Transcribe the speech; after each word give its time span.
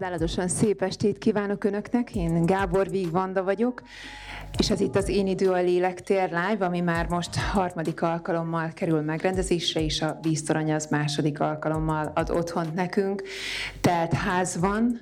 Csodálatosan 0.00 0.48
szép 0.48 0.82
estét 0.82 1.18
kívánok 1.18 1.64
Önöknek, 1.64 2.14
én 2.14 2.46
Gábor 2.46 2.90
Víg 2.90 3.10
Vanda 3.10 3.44
vagyok, 3.44 3.82
és 4.58 4.70
ez 4.70 4.80
itt 4.80 4.96
az 4.96 5.08
Én 5.08 5.26
idő 5.26 5.50
a 5.50 5.60
Lélektér 5.60 6.28
Live, 6.28 6.64
ami 6.64 6.80
már 6.80 7.06
most 7.08 7.34
harmadik 7.34 8.02
alkalommal 8.02 8.70
kerül 8.74 9.00
megrendezésre, 9.00 9.84
és 9.84 10.02
a 10.02 10.18
víztorony 10.22 10.72
az 10.72 10.86
második 10.90 11.40
alkalommal 11.40 12.12
ad 12.14 12.30
otthont 12.30 12.74
nekünk. 12.74 13.22
Tehát 13.80 14.12
ház 14.12 14.58
van. 14.58 15.00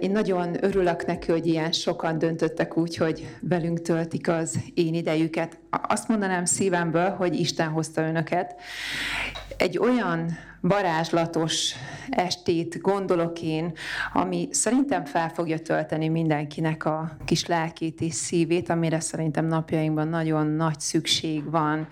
Én 0.00 0.10
nagyon 0.10 0.64
örülök 0.64 1.06
neki, 1.06 1.30
hogy 1.30 1.46
ilyen 1.46 1.72
sokan 1.72 2.18
döntöttek 2.18 2.76
úgy, 2.76 2.96
hogy 2.96 3.36
velünk 3.40 3.82
töltik 3.82 4.28
az 4.28 4.58
én 4.74 4.94
idejüket. 4.94 5.58
Azt 5.70 6.08
mondanám 6.08 6.44
szívemből, 6.44 7.10
hogy 7.10 7.34
Isten 7.34 7.68
hozta 7.68 8.02
önöket. 8.02 8.54
Egy 9.56 9.78
olyan 9.78 10.30
varázslatos 10.60 11.74
estét 12.10 12.80
gondolok 12.80 13.42
én, 13.42 13.72
ami 14.12 14.48
szerintem 14.50 15.04
fel 15.04 15.28
fogja 15.28 15.58
tölteni 15.58 16.08
mindenkinek 16.08 16.84
a 16.84 17.16
kis 17.24 17.46
lelkét 17.46 18.00
és 18.00 18.14
szívét, 18.14 18.68
amire 18.68 19.00
szerintem 19.00 19.46
napjainkban 19.46 20.08
nagyon 20.08 20.46
nagy 20.46 20.80
szükség 20.80 21.50
van. 21.50 21.88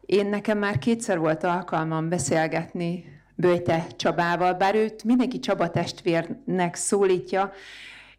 Én 0.00 0.26
nekem 0.26 0.58
már 0.58 0.78
kétszer 0.78 1.18
volt 1.18 1.44
alkalmam 1.44 2.08
beszélgetni 2.08 3.04
Böjte 3.34 3.86
Csabával, 3.96 4.52
bár 4.54 4.74
őt 4.74 5.04
mindenki 5.04 5.38
Csaba 5.38 5.70
testvérnek 5.70 6.74
szólítja, 6.74 7.52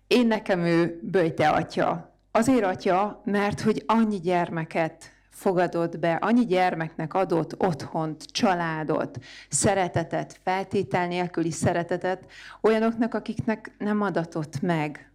én 0.08 0.28
nekem 0.28 0.60
ő 0.60 1.00
Böjte 1.02 1.50
atya. 1.50 2.16
Azért 2.32 2.66
atya, 2.66 3.22
mert 3.26 3.62
hogy 3.62 3.84
annyi 3.86 4.20
gyermeket 4.20 5.17
fogadott 5.38 6.00
be, 6.00 6.14
annyi 6.14 6.46
gyermeknek 6.46 7.14
adott 7.14 7.56
otthont, 7.58 8.26
családot, 8.26 9.18
szeretetet, 9.50 10.40
feltétel 10.44 11.08
nélküli 11.08 11.52
szeretetet 11.52 12.26
olyanoknak, 12.62 13.14
akiknek 13.14 13.72
nem 13.78 14.02
adatott 14.02 14.62
meg 14.62 15.12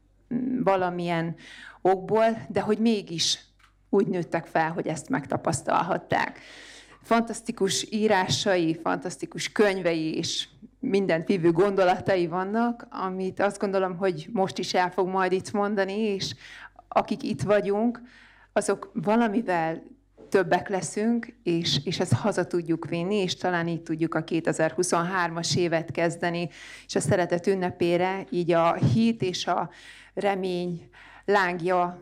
valamilyen 0.65 1.35
okból, 1.81 2.47
de 2.49 2.61
hogy 2.61 2.79
mégis 2.79 3.39
úgy 3.89 4.07
nőttek 4.07 4.47
fel, 4.47 4.71
hogy 4.71 4.87
ezt 4.87 5.09
megtapasztalhatták. 5.09 6.41
Fantasztikus 7.03 7.87
írásai, 7.91 8.81
fantasztikus 8.83 9.53
könyvei 9.53 10.17
és 10.17 10.49
mindent 10.79 11.27
vívő 11.27 11.53
gondolatai 11.53 12.27
vannak, 12.27 12.87
amit 12.91 13.41
azt 13.41 13.59
gondolom, 13.59 13.97
hogy 13.97 14.29
most 14.33 14.59
is 14.59 14.75
el 14.75 14.91
fog 14.91 15.09
majd 15.09 15.33
itt 15.33 15.53
mondani, 15.53 15.99
és 15.99 16.35
akik 16.89 17.23
itt 17.23 17.43
vagyunk, 17.43 18.01
azok 18.53 18.91
valamivel 18.95 19.83
többek 20.33 20.69
leszünk, 20.69 21.35
és, 21.43 21.81
és 21.85 22.01
ezt 22.01 22.13
haza 22.13 22.47
tudjuk 22.47 22.89
vinni, 22.89 23.15
és 23.15 23.37
talán 23.37 23.69
így 23.69 23.83
tudjuk 23.83 24.15
a 24.15 24.25
2023-as 24.25 25.57
évet 25.57 25.91
kezdeni, 25.91 26.49
és 26.87 26.95
a 26.95 27.01
szeretet 27.01 27.47
ünnepére 27.47 28.25
így 28.31 28.53
a 28.53 28.75
hit 28.75 29.23
és 29.23 29.47
a 29.47 29.71
remény 30.15 30.89
lángja 31.25 31.99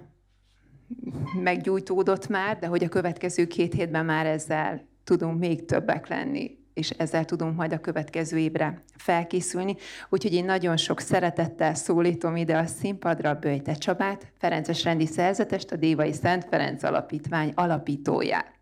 meggyújtódott 1.42 2.28
már, 2.28 2.58
de 2.58 2.67
hogy 2.67 2.84
a 2.84 2.89
következő 2.89 3.47
két 3.47 3.75
hétben 3.75 4.05
már 4.05 4.27
ezzel 4.27 4.89
tudunk 5.05 5.39
még 5.39 5.64
többek 5.64 6.08
lenni 6.08 6.59
és 6.81 6.91
ezzel 6.91 7.25
tudunk 7.25 7.56
majd 7.56 7.73
a 7.73 7.81
következő 7.81 8.39
évre 8.39 8.83
felkészülni. 8.97 9.77
Úgyhogy 10.09 10.34
én 10.34 10.45
nagyon 10.45 10.77
sok 10.77 11.00
szeretettel 11.00 11.75
szólítom 11.75 12.36
ide 12.36 12.56
a 12.56 12.67
színpadra 12.67 13.34
Böjte 13.34 13.75
Csabát, 13.75 14.33
Ferences 14.39 14.85
rendi 14.85 15.07
szerzetest, 15.07 15.73
a 15.73 15.77
Dévai 15.77 16.13
Szent 16.13 16.46
Ferenc 16.51 16.83
Alapítvány 16.83 17.52
alapítóját. 17.55 18.58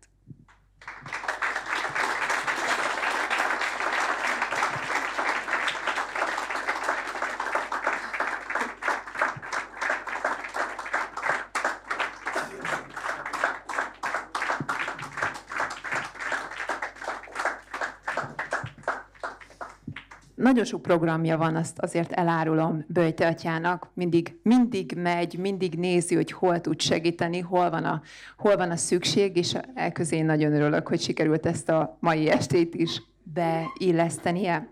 Nagyon 20.39 20.65
sok 20.65 20.81
programja 20.81 21.37
van, 21.37 21.55
azt 21.55 21.79
azért 21.79 22.11
elárulom 22.11 22.85
Böjte 22.87 23.27
atyának. 23.27 23.89
Mindig, 23.93 24.39
mindig 24.43 24.93
megy, 24.97 25.37
mindig 25.37 25.73
nézi, 25.73 26.15
hogy 26.15 26.31
hol 26.31 26.61
tud 26.61 26.81
segíteni, 26.81 27.39
hol 27.39 27.69
van 27.69 27.83
a, 27.83 28.01
hol 28.37 28.55
van 28.55 28.71
a 28.71 28.75
szükség, 28.75 29.37
és 29.37 29.55
elközé 29.73 30.21
nagyon 30.21 30.53
örülök, 30.53 30.87
hogy 30.87 31.01
sikerült 31.01 31.45
ezt 31.45 31.69
a 31.69 31.97
mai 31.99 32.29
estét 32.29 32.75
is 32.75 33.01
beillesztenie. 33.23 34.69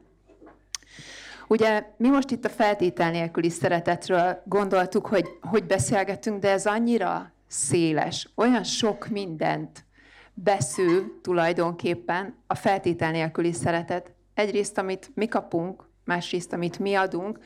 Ugye 1.48 1.84
mi 1.98 2.10
most 2.10 2.32
itt 2.32 2.46
a 2.46 2.50
feltétel 2.50 3.12
nélküli 3.12 3.50
szeretetről 3.50 4.42
gondoltuk, 4.46 5.08
hogy, 5.08 5.28
hogy 5.42 5.66
beszélgetünk, 5.66 6.42
de 6.42 6.52
ez 6.52 6.66
annyira 6.66 7.32
széles, 7.48 8.30
olyan 8.36 8.64
sok 8.64 9.08
mindent 9.08 9.86
besző 10.34 11.20
tulajdonképpen 11.22 12.36
a 12.48 12.56
feltétel 12.56 13.12
nélküli 13.12 13.54
szeretet 13.54 14.16
egyrészt, 14.38 14.78
amit 14.78 15.12
mi 15.14 15.28
kapunk, 15.28 15.84
másrészt, 16.06 16.54
amit 16.54 16.80
mi 16.80 16.96
adunk, 16.96 17.40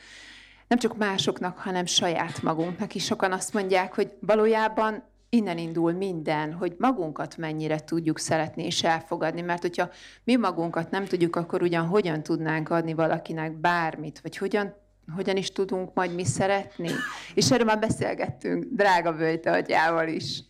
nem 0.68 0.78
csak 0.78 0.96
másoknak, 0.96 1.58
hanem 1.58 1.86
saját 1.86 2.42
magunknak 2.42 2.94
is. 2.94 3.04
Sokan 3.04 3.32
azt 3.32 3.52
mondják, 3.52 3.94
hogy 3.94 4.12
valójában 4.20 5.02
innen 5.28 5.58
indul 5.58 5.92
minden, 5.92 6.52
hogy 6.52 6.74
magunkat 6.78 7.36
mennyire 7.36 7.78
tudjuk 7.84 8.18
szeretni 8.18 8.64
és 8.64 8.82
elfogadni, 8.82 9.40
mert 9.40 9.62
hogyha 9.62 9.90
mi 10.24 10.36
magunkat 10.36 10.90
nem 10.90 11.04
tudjuk, 11.04 11.36
akkor 11.36 11.62
ugyan 11.62 11.86
hogyan 11.86 12.22
tudnánk 12.22 12.68
adni 12.68 12.94
valakinek 12.94 13.52
bármit, 13.60 14.20
vagy 14.20 14.36
hogyan, 14.36 14.74
hogyan 15.14 15.36
is 15.36 15.52
tudunk 15.52 15.94
majd 15.94 16.14
mi 16.14 16.24
szeretni. 16.24 16.90
És 17.34 17.50
erről 17.50 17.66
már 17.66 17.78
beszélgettünk 17.78 18.64
drága 18.70 19.12
Vöjte 19.12 19.52
agyával 19.52 20.08
is. 20.08 20.42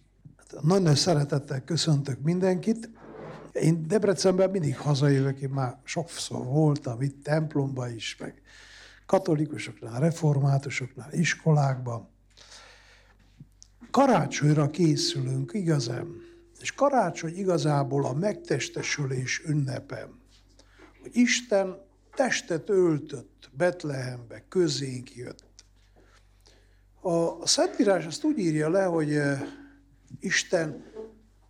Nagyon 0.61 0.95
szeretettel 0.95 1.65
köszöntök 1.65 2.21
mindenkit. 2.23 2.91
Én 3.53 3.87
Debrecenben 3.87 4.51
mindig 4.51 4.79
hazajövök, 4.79 5.39
én 5.39 5.49
már 5.49 5.79
sokszor 5.85 6.45
voltam 6.45 7.03
itt 7.03 7.23
templomba 7.23 7.89
is, 7.89 8.17
meg 8.17 8.43
katolikusoknál, 9.07 10.01
reformátusoknál, 10.01 11.13
iskolákban. 11.13 12.09
Karácsonyra 13.91 14.71
készülünk 14.71 15.51
igazán, 15.55 16.07
és 16.61 16.73
karácsony 16.73 17.37
igazából 17.37 18.05
a 18.05 18.13
megtestesülés 18.13 19.43
ünnepem, 19.47 20.21
hogy 21.01 21.11
Isten 21.17 21.77
testet 22.15 22.69
öltött 22.69 23.51
Betlehembe, 23.53 24.45
közénk 24.49 25.15
jött. 25.15 25.45
A 27.01 27.47
Szentírás 27.47 28.07
azt 28.07 28.25
úgy 28.25 28.39
írja 28.39 28.69
le, 28.69 28.85
hogy 28.85 29.15
eh, 29.15 29.43
Isten 30.21 30.85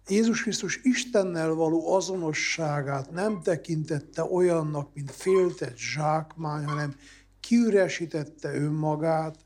Jézus 0.09 0.43
Krisztus 0.43 0.81
Istennel 0.83 1.55
való 1.55 1.95
azonosságát 1.95 3.11
nem 3.11 3.43
tekintette 3.43 4.25
olyannak, 4.25 4.95
mint 4.95 5.11
féltett 5.11 5.77
zsákmány, 5.77 6.65
hanem 6.65 6.97
kiüresítette 7.41 8.55
önmagát, 8.55 9.37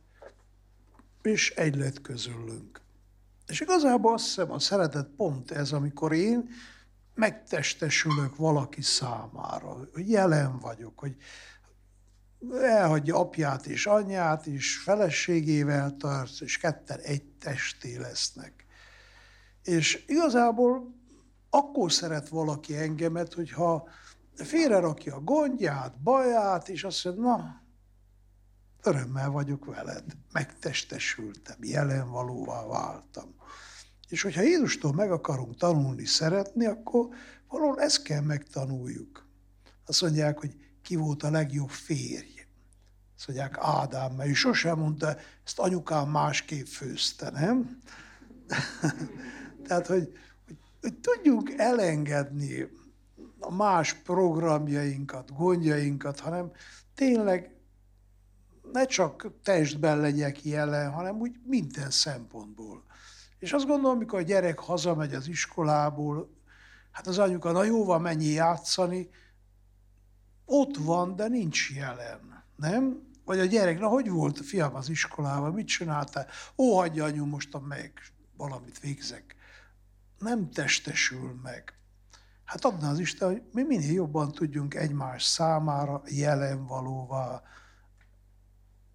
és 1.23 1.51
egy 1.51 1.77
lett 1.77 2.01
közülünk. 2.01 2.81
És 3.47 3.61
igazából 3.61 4.13
azt 4.13 4.25
hiszem, 4.25 4.51
a 4.51 4.59
szeretet 4.59 5.09
pont 5.17 5.51
ez, 5.51 5.73
amikor 5.73 6.13
én 6.13 6.49
megtestesülök 7.15 8.37
valaki 8.37 8.83
számára, 8.83 9.77
hogy 9.93 10.11
jelen 10.11 10.59
vagyok, 10.59 10.99
hogy 10.99 11.17
elhagyja 12.61 13.19
apját 13.19 13.67
és 13.67 13.87
anyját, 13.87 14.47
és 14.47 14.79
feleségével 14.79 15.97
tart, 15.97 16.41
és 16.41 16.59
ketten 16.59 16.99
egy 16.99 17.25
testé 17.25 17.97
lesznek. 17.97 18.66
És 19.67 20.05
igazából 20.07 20.95
akkor 21.51 21.93
szeret 21.93 22.29
valaki 22.29 22.77
engemet, 22.77 23.33
hogyha 23.33 23.89
félrerakja 24.35 25.15
a 25.15 25.21
gondját, 25.21 25.99
baját, 26.03 26.69
és 26.69 26.85
azt 26.85 27.05
mondja, 27.05 27.23
na, 27.23 27.63
örömmel 28.83 29.31
vagyok 29.31 29.65
veled, 29.65 30.05
megtestesültem, 30.33 31.57
jelen 31.61 32.11
valóvá 32.11 32.67
váltam. 32.67 33.35
És 34.09 34.23
hogyha 34.23 34.41
Jézustól 34.41 34.93
meg 34.93 35.11
akarunk 35.11 35.57
tanulni, 35.57 36.05
szeretni, 36.05 36.67
akkor 36.67 37.09
valahol 37.49 37.81
ezt 37.81 38.03
kell 38.03 38.21
megtanuljuk. 38.21 39.29
Azt 39.87 40.03
mondják, 40.03 40.39
hogy 40.39 40.57
ki 40.83 40.97
volt 40.97 41.23
a 41.23 41.31
legjobb 41.31 41.71
férj. 41.71 42.47
Azt 43.17 43.27
mondják 43.27 43.57
Ádám, 43.61 44.13
mert 44.13 44.29
ő 44.29 44.33
sosem 44.33 44.79
mondta, 44.79 45.17
ezt 45.45 45.59
anyukám 45.59 46.11
másképp 46.11 46.67
főzte, 46.67 47.31
nem? 47.31 47.79
Tehát, 49.67 49.87
hogy, 49.87 50.13
hogy, 50.47 50.57
hogy 50.81 50.95
tudjunk 50.99 51.51
elengedni 51.57 52.69
a 53.39 53.55
más 53.55 53.93
programjainkat, 53.93 55.37
gondjainkat, 55.37 56.21
hanem 56.21 56.51
tényleg 56.95 57.51
ne 58.73 58.85
csak 58.85 59.31
testben 59.43 60.01
legyek 60.01 60.45
jelen, 60.45 60.91
hanem 60.91 61.17
úgy 61.21 61.37
minden 61.45 61.91
szempontból. 61.91 62.83
És 63.39 63.53
azt 63.53 63.67
gondolom, 63.67 63.97
amikor 63.97 64.19
a 64.19 64.23
gyerek 64.23 64.59
hazamegy 64.59 65.15
az 65.15 65.29
iskolából, 65.29 66.31
hát 66.91 67.07
az 67.07 67.19
anyuka, 67.19 67.53
na 67.53 67.65
jó 67.65 67.85
van, 67.85 68.01
mennyi 68.01 68.27
játszani, 68.27 69.09
ott 70.45 70.77
van, 70.77 71.17
de 71.17 71.29
nincs 71.29 71.71
jelen, 71.75 72.45
nem? 72.57 73.07
vagy 73.25 73.39
a 73.39 73.45
gyerek, 73.45 73.79
na 73.79 73.89
hogy 73.89 74.11
volt 74.11 74.39
a 74.39 74.43
fiam 74.43 74.75
az 74.75 74.89
iskolában, 74.89 75.53
mit 75.53 75.67
csináltál? 75.67 76.27
Ó, 76.57 76.77
hagyja 76.77 77.05
anyu, 77.05 77.25
mostan 77.25 77.63
meg 77.63 77.93
valamit 78.37 78.81
végzek. 78.81 79.36
Nem 80.19 80.51
testesül 80.51 81.41
meg. 81.43 81.75
Hát 82.45 82.65
adna 82.65 82.89
az 82.89 82.99
Isten, 82.99 83.29
hogy 83.29 83.43
mi 83.53 83.63
minél 83.63 83.93
jobban 83.93 84.33
tudjunk 84.33 84.75
egymás 84.75 85.23
számára 85.23 86.03
jelen 86.07 86.67
valóvá, 86.67 87.43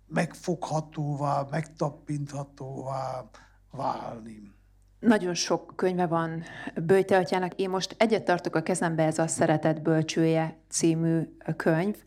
megfoghatóvá, 0.08 1.48
megtappinthatóvá 1.50 3.30
válni. 3.72 4.52
Nagyon 5.00 5.34
sok 5.34 5.74
könyve 5.76 6.08
van 6.08 6.44
Böjte 6.76 7.18
atyának. 7.18 7.54
Én 7.56 7.70
most 7.70 7.96
egyet 7.98 8.24
tartok 8.24 8.56
a 8.56 8.62
kezembe, 8.62 9.04
ez 9.04 9.20
a 9.20 9.28
Szeretet 9.28 9.82
bölcsője 9.82 10.58
című 10.70 11.22
könyv. 11.56 12.04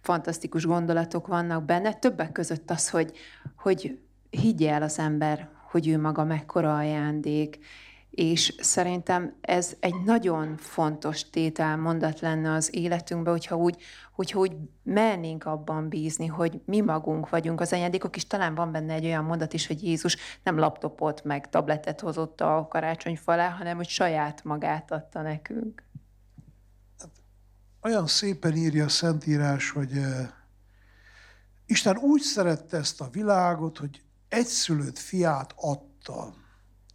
Fantasztikus 0.00 0.66
gondolatok 0.66 1.26
vannak 1.26 1.64
benne. 1.64 1.94
Többek 1.94 2.32
között 2.32 2.70
az, 2.70 2.90
hogy, 2.90 3.16
hogy 3.56 4.00
higgye 4.30 4.72
el 4.72 4.82
az 4.82 4.98
ember, 4.98 5.48
hogy 5.70 5.88
ő 5.88 6.00
maga 6.00 6.24
mekkora 6.24 6.76
ajándék, 6.76 7.58
és 8.14 8.54
szerintem 8.58 9.36
ez 9.40 9.76
egy 9.80 9.94
nagyon 10.04 10.56
fontos 10.56 11.30
tétel 11.30 11.76
mondat 11.76 12.20
lenne 12.20 12.52
az 12.52 12.74
életünkbe, 12.74 13.30
hogyha 13.30 13.56
úgy, 13.56 13.82
hogyha 14.12 14.38
úgy 14.38 14.52
mernénk 14.82 15.44
abban 15.44 15.88
bízni, 15.88 16.26
hogy 16.26 16.60
mi 16.64 16.80
magunk 16.80 17.28
vagyunk 17.28 17.60
az 17.60 17.72
ajándékok, 17.72 18.16
és 18.16 18.26
talán 18.26 18.54
van 18.54 18.72
benne 18.72 18.92
egy 18.92 19.04
olyan 19.04 19.24
mondat 19.24 19.52
is, 19.52 19.66
hogy 19.66 19.82
Jézus 19.82 20.16
nem 20.42 20.58
laptopot 20.58 21.24
meg 21.24 21.48
tabletet 21.48 22.00
hozott 22.00 22.40
a 22.40 22.66
karácsony 22.70 23.16
falá, 23.16 23.48
hanem 23.48 23.76
hogy 23.76 23.88
saját 23.88 24.44
magát 24.44 24.90
adta 24.90 25.22
nekünk. 25.22 25.82
Olyan 27.82 28.06
szépen 28.06 28.56
írja 28.56 28.84
a 28.84 28.88
Szentírás, 28.88 29.70
hogy 29.70 29.90
Isten 31.66 31.96
úgy 31.96 32.20
szerette 32.20 32.76
ezt 32.76 33.00
a 33.00 33.08
világot, 33.12 33.78
hogy 33.78 34.02
egyszülött 34.28 34.98
fiát 34.98 35.54
adta 35.56 36.42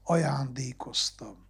ajándékoztam. 0.09 1.47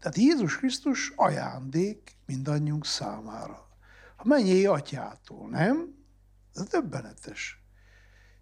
Tehát 0.00 0.16
Jézus 0.16 0.56
Krisztus 0.56 1.12
ajándék 1.16 2.16
mindannyiunk 2.26 2.86
számára. 2.86 3.68
A 4.16 4.26
mennyi 4.26 4.64
atyától, 4.64 5.48
nem? 5.48 5.94
Ez 6.54 6.62
döbbenetes. 6.62 7.62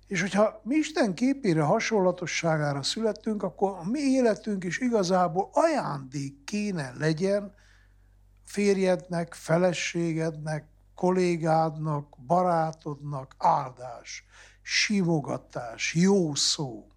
És 0.07 0.21
hogyha 0.21 0.61
mi 0.65 0.75
Isten 0.77 1.15
képére, 1.15 1.63
hasonlatosságára 1.63 2.83
születtünk, 2.83 3.43
akkor 3.43 3.79
a 3.79 3.85
mi 3.85 4.01
életünk 4.01 4.65
is 4.65 4.79
igazából 4.79 5.51
ajándék 5.53 6.45
kéne 6.45 6.93
legyen 6.99 7.55
férjednek, 8.45 9.35
feleségednek, 9.35 10.69
kollégádnak, 10.95 12.17
barátodnak 12.27 13.35
áldás, 13.39 14.25
simogatás, 14.63 15.95
jó 15.95 16.35
szó. 16.35 16.90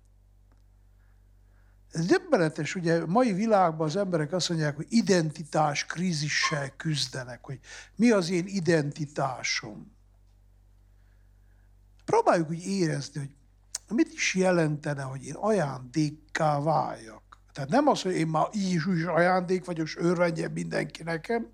Ez 1.93 2.05
döbbenetes, 2.05 2.75
ugye 2.75 3.05
mai 3.05 3.33
világban 3.33 3.87
az 3.87 3.95
emberek 3.95 4.31
azt 4.33 4.49
mondják, 4.49 4.75
hogy 4.75 4.85
identitás 4.89 5.85
krízissel 5.85 6.69
küzdenek, 6.77 7.39
hogy 7.41 7.59
mi 7.95 8.11
az 8.11 8.29
én 8.29 8.45
identitásom. 8.47 9.91
Próbáljuk 12.05 12.49
úgy 12.49 12.65
érezni, 12.65 13.19
hogy 13.19 13.35
mit 13.95 14.13
is 14.13 14.35
jelentene, 14.35 15.01
hogy 15.01 15.25
én 15.25 15.33
ajándékká 15.33 16.59
váljak. 16.59 17.21
Tehát 17.53 17.69
nem 17.69 17.87
az, 17.87 18.01
hogy 18.01 18.15
én 18.15 18.27
már 18.27 18.47
így 18.51 18.71
is 18.71 19.03
ajándék 19.05 19.65
vagyok, 19.65 19.85
és 19.85 19.97
örvendjen 19.97 20.51
mindenki 20.51 21.03
nekem, 21.03 21.51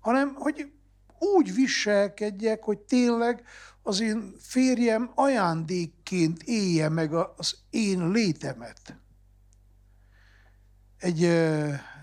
hanem 0.00 0.34
hogy 0.34 0.72
úgy 1.18 1.54
viselkedjek, 1.54 2.62
hogy 2.62 2.78
tényleg 2.78 3.42
az 3.82 4.00
én 4.00 4.34
férjem 4.40 5.10
ajándékként 5.14 6.42
élje 6.42 6.88
meg 6.88 7.14
az 7.14 7.56
én 7.70 8.10
létemet 8.10 9.01
egy 11.02 11.18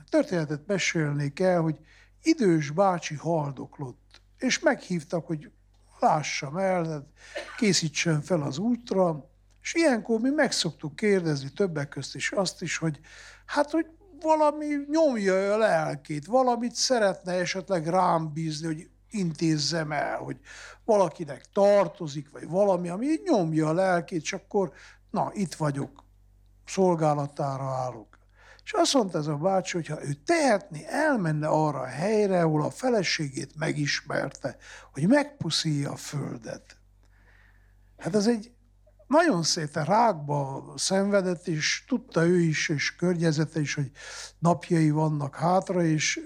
történetet 0.09 0.67
mesélnék 0.67 1.39
el, 1.39 1.61
hogy 1.61 1.79
idős 2.21 2.69
bácsi 2.69 3.15
haldoklott, 3.15 4.21
és 4.37 4.59
meghívtak, 4.59 5.27
hogy 5.27 5.51
lássam 5.99 6.57
el, 6.57 7.11
készítsen 7.57 8.21
fel 8.21 8.41
az 8.41 8.57
útra, 8.57 9.29
és 9.61 9.73
ilyenkor 9.73 10.19
mi 10.19 10.29
meg 10.29 10.51
szoktuk 10.51 10.95
kérdezni 10.95 11.49
többek 11.49 11.89
közt 11.89 12.15
is 12.15 12.31
azt 12.31 12.61
is, 12.61 12.77
hogy 12.77 12.99
hát, 13.45 13.71
hogy 13.71 13.85
valami 14.21 14.65
nyomja 14.89 15.53
a 15.53 15.57
lelkét, 15.57 16.25
valamit 16.25 16.75
szeretne 16.75 17.33
esetleg 17.33 17.87
rám 17.87 18.33
bízni, 18.33 18.65
hogy 18.65 18.89
intézzem 19.09 19.91
el, 19.91 20.17
hogy 20.17 20.37
valakinek 20.85 21.45
tartozik, 21.53 22.31
vagy 22.31 22.47
valami, 22.47 22.89
ami 22.89 23.07
nyomja 23.23 23.67
a 23.67 23.73
lelkét, 23.73 24.21
és 24.21 24.33
akkor 24.33 24.71
na, 25.11 25.31
itt 25.33 25.53
vagyok, 25.53 26.03
szolgálatára 26.65 27.63
állok. 27.63 28.19
És 28.69 28.75
azt 28.75 28.94
mondta 28.94 29.18
ez 29.18 29.27
a 29.27 29.36
bácsi, 29.36 29.77
hogy 29.77 29.88
ha 29.88 30.06
ő 30.06 30.13
tehetné, 30.25 30.86
elmenne 30.88 31.48
arra 31.48 31.80
a 31.80 31.86
helyre, 31.86 32.42
ahol 32.42 32.63
a 32.63 32.69
feleségét 32.69 33.56
megismerte, 33.57 34.57
hogy 34.94 35.07
megpuszíja 35.07 35.92
a 35.92 35.95
földet. 35.95 36.77
Hát 37.98 38.16
ez 38.16 38.27
egy 38.27 38.51
nagyon 39.07 39.44
szép 39.44 39.74
rákba 39.74 40.66
szenvedett, 40.77 41.48
és 41.48 41.83
tudta 41.88 42.25
ő 42.25 42.39
is, 42.39 42.69
és 42.69 42.95
környezete 42.95 43.60
is, 43.60 43.74
hogy 43.74 43.92
napjai 44.39 44.89
vannak 44.89 45.36
hátra, 45.36 45.83
és 45.83 46.19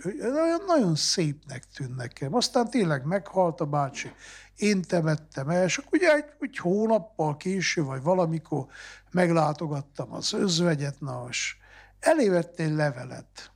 nagyon 0.68 0.96
szépnek 0.96 1.64
tűn 1.76 1.94
nekem. 1.98 2.34
Aztán 2.34 2.70
tényleg 2.70 3.06
meghalt 3.06 3.62
a 3.62 3.66
bácsi, 3.66 4.12
én 4.56 4.82
temettem 4.82 5.50
el, 5.50 5.64
és 5.64 5.78
akkor 5.78 6.00
ugye 6.00 6.14
egy, 6.14 6.26
egy 6.40 6.58
hónappal 6.58 7.38
később, 7.38 7.86
vagy 7.86 8.02
valamikor 8.02 8.66
meglátogattam 9.12 10.14
az 10.14 10.34
özvegyet, 10.34 11.00
na, 11.00 11.26
és 11.30 11.62
elévett 12.04 12.60
levelet. 12.76 13.52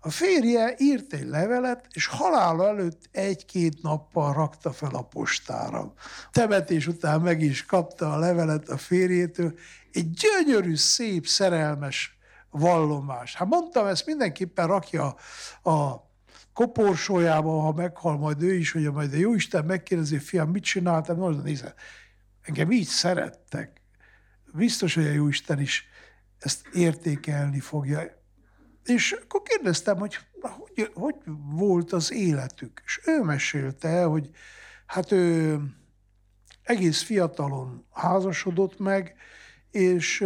A 0.00 0.10
férje 0.10 0.74
írt 0.78 1.12
egy 1.12 1.26
levelet, 1.26 1.86
és 1.90 2.06
halála 2.06 2.68
előtt 2.68 3.08
egy-két 3.10 3.82
nappal 3.82 4.32
rakta 4.32 4.72
fel 4.72 4.94
a 4.94 5.02
postára. 5.02 5.92
Temetés 6.30 6.86
után 6.86 7.20
meg 7.20 7.42
is 7.42 7.64
kapta 7.64 8.12
a 8.12 8.18
levelet 8.18 8.68
a 8.68 8.76
férjétől. 8.76 9.54
Egy 9.92 10.10
gyönyörű, 10.10 10.76
szép, 10.76 11.26
szerelmes 11.26 12.18
vallomás. 12.50 13.34
Hát 13.34 13.48
mondtam, 13.48 13.86
ezt 13.86 14.06
mindenképpen 14.06 14.66
rakja 14.66 15.16
a 15.62 15.94
koporsójába, 16.52 17.60
ha 17.60 17.72
meghal 17.72 18.16
majd 18.16 18.42
ő 18.42 18.54
is, 18.54 18.72
hogy 18.72 18.92
majd 18.92 19.12
a 19.12 19.16
Jóisten 19.16 19.64
megkérdezi, 19.64 20.18
fiam, 20.18 20.50
mit 20.50 20.64
csináltam? 20.64 21.16
Most 21.16 21.42
nézze, 21.42 21.74
engem 22.42 22.72
így 22.72 22.86
szerettek. 22.86 23.80
Biztos, 24.52 24.94
hogy 24.94 25.06
a 25.06 25.12
Jóisten 25.12 25.60
is 25.60 25.88
ezt 26.44 26.66
értékelni 26.72 27.60
fogja. 27.60 28.22
És 28.84 29.12
akkor 29.12 29.42
kérdeztem, 29.42 29.98
hogy 29.98 30.18
hogy, 30.40 30.90
hogy 30.94 31.14
volt 31.50 31.92
az 31.92 32.12
életük. 32.12 32.82
És 32.84 33.00
ő 33.06 33.22
mesélte 33.22 34.02
hogy 34.02 34.30
hát 34.86 35.12
ő 35.12 35.58
egész 36.62 37.02
fiatalon 37.02 37.86
házasodott 37.92 38.78
meg, 38.78 39.14
és 39.70 40.24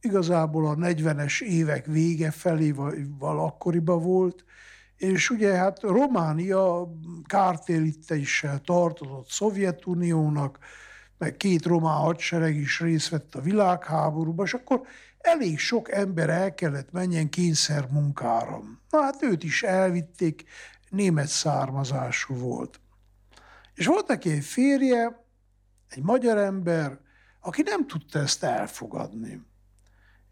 igazából 0.00 0.66
a 0.66 0.74
40-es 0.74 1.40
évek 1.40 1.86
vége 1.86 2.30
felé, 2.30 2.70
vagy 2.70 2.98
akkoriban 3.18 4.02
volt, 4.02 4.44
és 4.96 5.30
ugye 5.30 5.52
hát 5.52 5.82
Románia 5.82 6.92
kártérítésel 7.26 8.60
tartozott 8.60 9.28
Szovjetuniónak, 9.28 10.58
meg 11.18 11.36
két 11.36 11.64
román 11.64 11.96
hadsereg 11.96 12.56
is 12.56 12.80
részt 12.80 13.08
vett 13.08 13.34
a 13.34 13.40
világháborúban, 13.40 14.46
és 14.46 14.54
akkor 14.54 14.82
elég 15.20 15.58
sok 15.58 15.92
ember 15.92 16.30
el 16.30 16.54
kellett 16.54 16.92
menjen 16.92 17.28
kényszer 17.28 17.86
munkára. 17.90 18.60
Na 18.90 19.02
hát 19.02 19.22
őt 19.22 19.42
is 19.42 19.62
elvitték, 19.62 20.44
német 20.88 21.28
származású 21.28 22.34
volt. 22.34 22.80
És 23.74 23.86
volt 23.86 24.06
neki 24.06 24.30
egy 24.30 24.44
férje, 24.44 25.24
egy 25.88 26.02
magyar 26.02 26.38
ember, 26.38 26.98
aki 27.40 27.62
nem 27.62 27.86
tudta 27.86 28.18
ezt 28.18 28.44
elfogadni. 28.44 29.42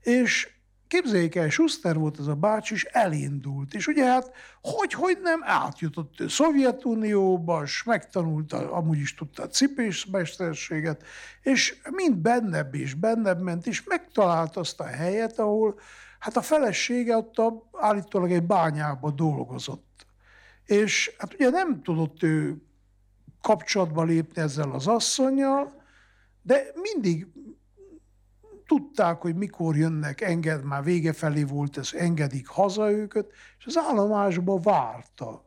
És 0.01 0.58
Képzeljék 0.89 1.35
el, 1.35 1.49
Schuster 1.49 1.97
volt 1.97 2.19
az 2.19 2.29
a 2.29 2.35
bácsi, 2.35 2.75
és 2.75 2.85
elindult. 2.85 3.75
És 3.75 3.87
ugye 3.87 4.05
hát, 4.05 4.33
hogy, 4.61 4.93
hogy 4.93 5.19
nem 5.23 5.41
átjutott 5.45 6.21
ő 6.21 6.29
Szovjetunióba, 6.29 7.63
és 7.63 7.83
megtanulta, 7.83 8.73
amúgy 8.73 8.99
is 8.99 9.15
tudta 9.15 9.43
a 9.43 9.49
cipésmesterséget, 9.49 11.05
és 11.43 11.81
mind 11.91 12.17
bennebb 12.17 12.75
és 12.75 12.95
bennebb 12.95 13.41
ment, 13.41 13.67
és 13.67 13.85
megtalálta 13.85 14.61
azt 14.61 14.81
a 14.81 14.87
helyet, 14.87 15.39
ahol 15.39 15.79
hát 16.19 16.37
a 16.37 16.43
felesége 16.43 17.17
ott 17.17 17.39
a, 17.39 17.69
állítólag 17.73 18.33
egy 18.33 18.47
bányába 18.47 19.11
dolgozott. 19.11 20.07
És 20.67 21.15
hát 21.19 21.35
ugye 21.35 21.51
nem 21.51 21.83
tudott 21.83 22.23
ő 22.23 22.57
kapcsolatba 23.43 24.03
lépni 24.03 24.43
ezzel 24.43 24.71
az 24.71 24.87
asszonyjal, 24.87 25.83
de 26.43 26.65
mindig 26.75 27.27
tudták, 28.69 29.21
hogy 29.21 29.37
mikor 29.37 29.77
jönnek, 29.77 30.21
enged, 30.21 30.65
már 30.65 30.85
vége 30.85 31.13
felé 31.13 31.43
volt 31.43 31.79
ez, 31.79 31.91
engedik 31.93 32.47
haza 32.47 32.91
őket, 32.91 33.27
és 33.59 33.67
az 33.67 33.77
állomásba 33.77 34.59
várta. 34.59 35.45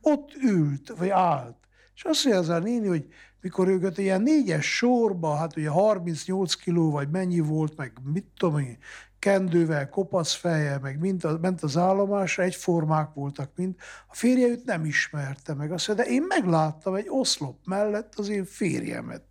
Ott 0.00 0.34
ült, 0.42 0.92
vagy 0.96 1.08
állt, 1.08 1.56
És 1.94 2.04
azt 2.04 2.24
mondja 2.24 2.42
az 2.42 2.48
a 2.48 2.58
néni, 2.58 2.86
hogy 2.86 3.08
mikor 3.40 3.68
őket 3.68 3.98
ilyen 3.98 4.22
négyes 4.22 4.76
sorba, 4.76 5.34
hát 5.34 5.56
ugye 5.56 5.68
38 5.68 6.54
kiló, 6.54 6.90
vagy 6.90 7.10
mennyi 7.10 7.40
volt, 7.40 7.76
meg 7.76 7.92
mit 8.12 8.26
tudom 8.36 8.58
én, 8.58 8.78
kendővel, 9.18 9.88
kopasz 9.88 10.34
feje, 10.34 10.78
meg 10.78 10.98
mind 10.98 11.24
a, 11.24 11.38
ment 11.38 11.62
az 11.62 11.76
állomásra, 11.76 12.42
egyformák 12.42 13.14
voltak 13.14 13.50
mind. 13.56 13.74
A 14.08 14.14
férje 14.14 14.46
őt 14.46 14.64
nem 14.64 14.84
ismerte 14.84 15.54
meg. 15.54 15.72
Azt 15.72 15.88
mondja, 15.88 16.04
de 16.04 16.10
én 16.10 16.24
megláttam 16.28 16.94
egy 16.94 17.06
oszlop 17.08 17.58
mellett 17.64 18.14
az 18.14 18.28
én 18.28 18.44
férjemet. 18.44 19.22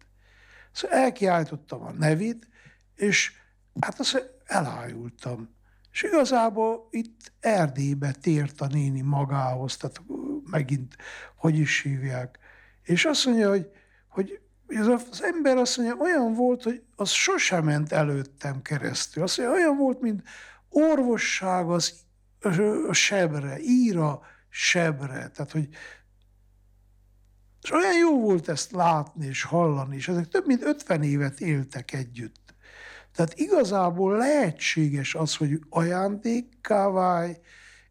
Szóval 0.71 0.97
elkiáltottam 0.97 1.81
a 1.81 1.91
nevét, 1.91 2.47
és 2.97 3.31
hát 3.79 3.99
azt 3.99 4.39
elájultam. 4.45 5.55
És 5.91 6.03
igazából 6.03 6.87
itt 6.89 7.31
Erdélybe 7.39 8.11
tért 8.11 8.61
a 8.61 8.67
néni 8.67 9.01
magához, 9.01 9.77
tehát 9.77 10.01
megint, 10.43 10.95
hogy 11.35 11.57
is 11.57 11.81
hívják. 11.81 12.39
És 12.83 13.05
azt 13.05 13.25
mondja, 13.25 13.49
hogy, 13.49 13.71
hogy 14.07 14.39
ez 14.67 14.87
az 14.87 15.23
ember 15.23 15.57
azt 15.57 15.77
mondja, 15.77 15.95
olyan 15.95 16.33
volt, 16.33 16.63
hogy 16.63 16.83
az 16.95 17.09
sosem 17.09 17.63
ment 17.63 17.91
előttem 17.91 18.61
keresztül. 18.61 19.23
Azt 19.23 19.37
mondja, 19.37 19.55
olyan 19.55 19.77
volt, 19.77 20.01
mint 20.01 20.23
orvosság 20.69 21.69
az 21.69 22.05
a 22.87 22.93
sebre, 22.93 23.59
íra 23.59 24.21
sebre. 24.49 25.27
Tehát, 25.27 25.51
hogy 25.51 25.69
és 27.61 27.73
olyan 27.73 27.97
jó 27.97 28.19
volt 28.19 28.49
ezt 28.49 28.71
látni 28.71 29.25
és 29.25 29.43
hallani, 29.43 29.95
és 29.95 30.07
ezek 30.07 30.27
több 30.27 30.45
mint 30.45 30.63
50 30.63 31.03
évet 31.03 31.39
éltek 31.39 31.93
együtt. 31.93 32.46
Tehát 33.17 33.39
igazából 33.39 34.17
lehetséges 34.17 35.15
az, 35.15 35.35
hogy 35.35 35.59
ajándékká 35.69 36.87
válj, 36.87 37.37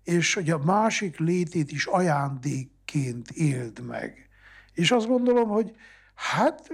és 0.02 0.34
hogy 0.34 0.50
a 0.50 0.58
másik 0.58 1.18
létét 1.18 1.72
is 1.72 1.86
ajándékként 1.86 3.30
éld 3.30 3.86
meg. 3.86 4.28
És 4.72 4.90
azt 4.90 5.06
gondolom, 5.06 5.48
hogy 5.48 5.72
hát 6.14 6.68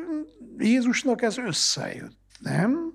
Jézusnak 0.58 1.22
ez 1.22 1.38
összejött, 1.38 2.18
nem? 2.38 2.92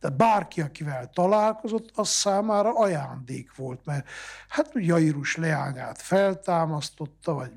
Tehát 0.00 0.16
bárki, 0.16 0.60
akivel 0.60 1.10
találkozott, 1.14 1.90
az 1.94 2.08
számára 2.08 2.78
ajándék 2.78 3.56
volt, 3.56 3.84
mert 3.84 4.08
hát 4.48 4.70
Jairus 4.74 5.36
leányát 5.36 6.02
feltámasztotta, 6.02 7.34
vagy 7.34 7.50